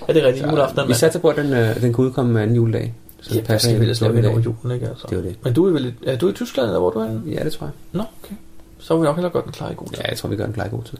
[0.07, 0.45] Ja, det er rigtigt.
[0.51, 2.93] Juleaften vi satser på, at den, øh, den kan udkomme anden juledag.
[3.21, 4.31] Så Ja, det passer passer skal vi ind ellers lave i hen dag.
[4.31, 4.87] over julen, ikke?
[4.87, 5.07] Altså.
[5.09, 5.35] Det var det.
[5.43, 7.19] Men du er vel i- er du i Tyskland, eller hvor du er?
[7.25, 7.73] Ja, det tror jeg.
[7.91, 8.35] Nå, okay.
[8.79, 9.97] Så vil vi nok hellere godt den klar i god tid.
[10.03, 10.97] Ja, jeg tror, vi gør en klar god tid.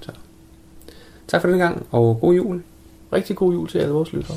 [0.00, 0.10] Så.
[1.28, 2.62] Tak for den gang, og god jul.
[3.12, 4.36] Rigtig god jul til alle vores lyttere.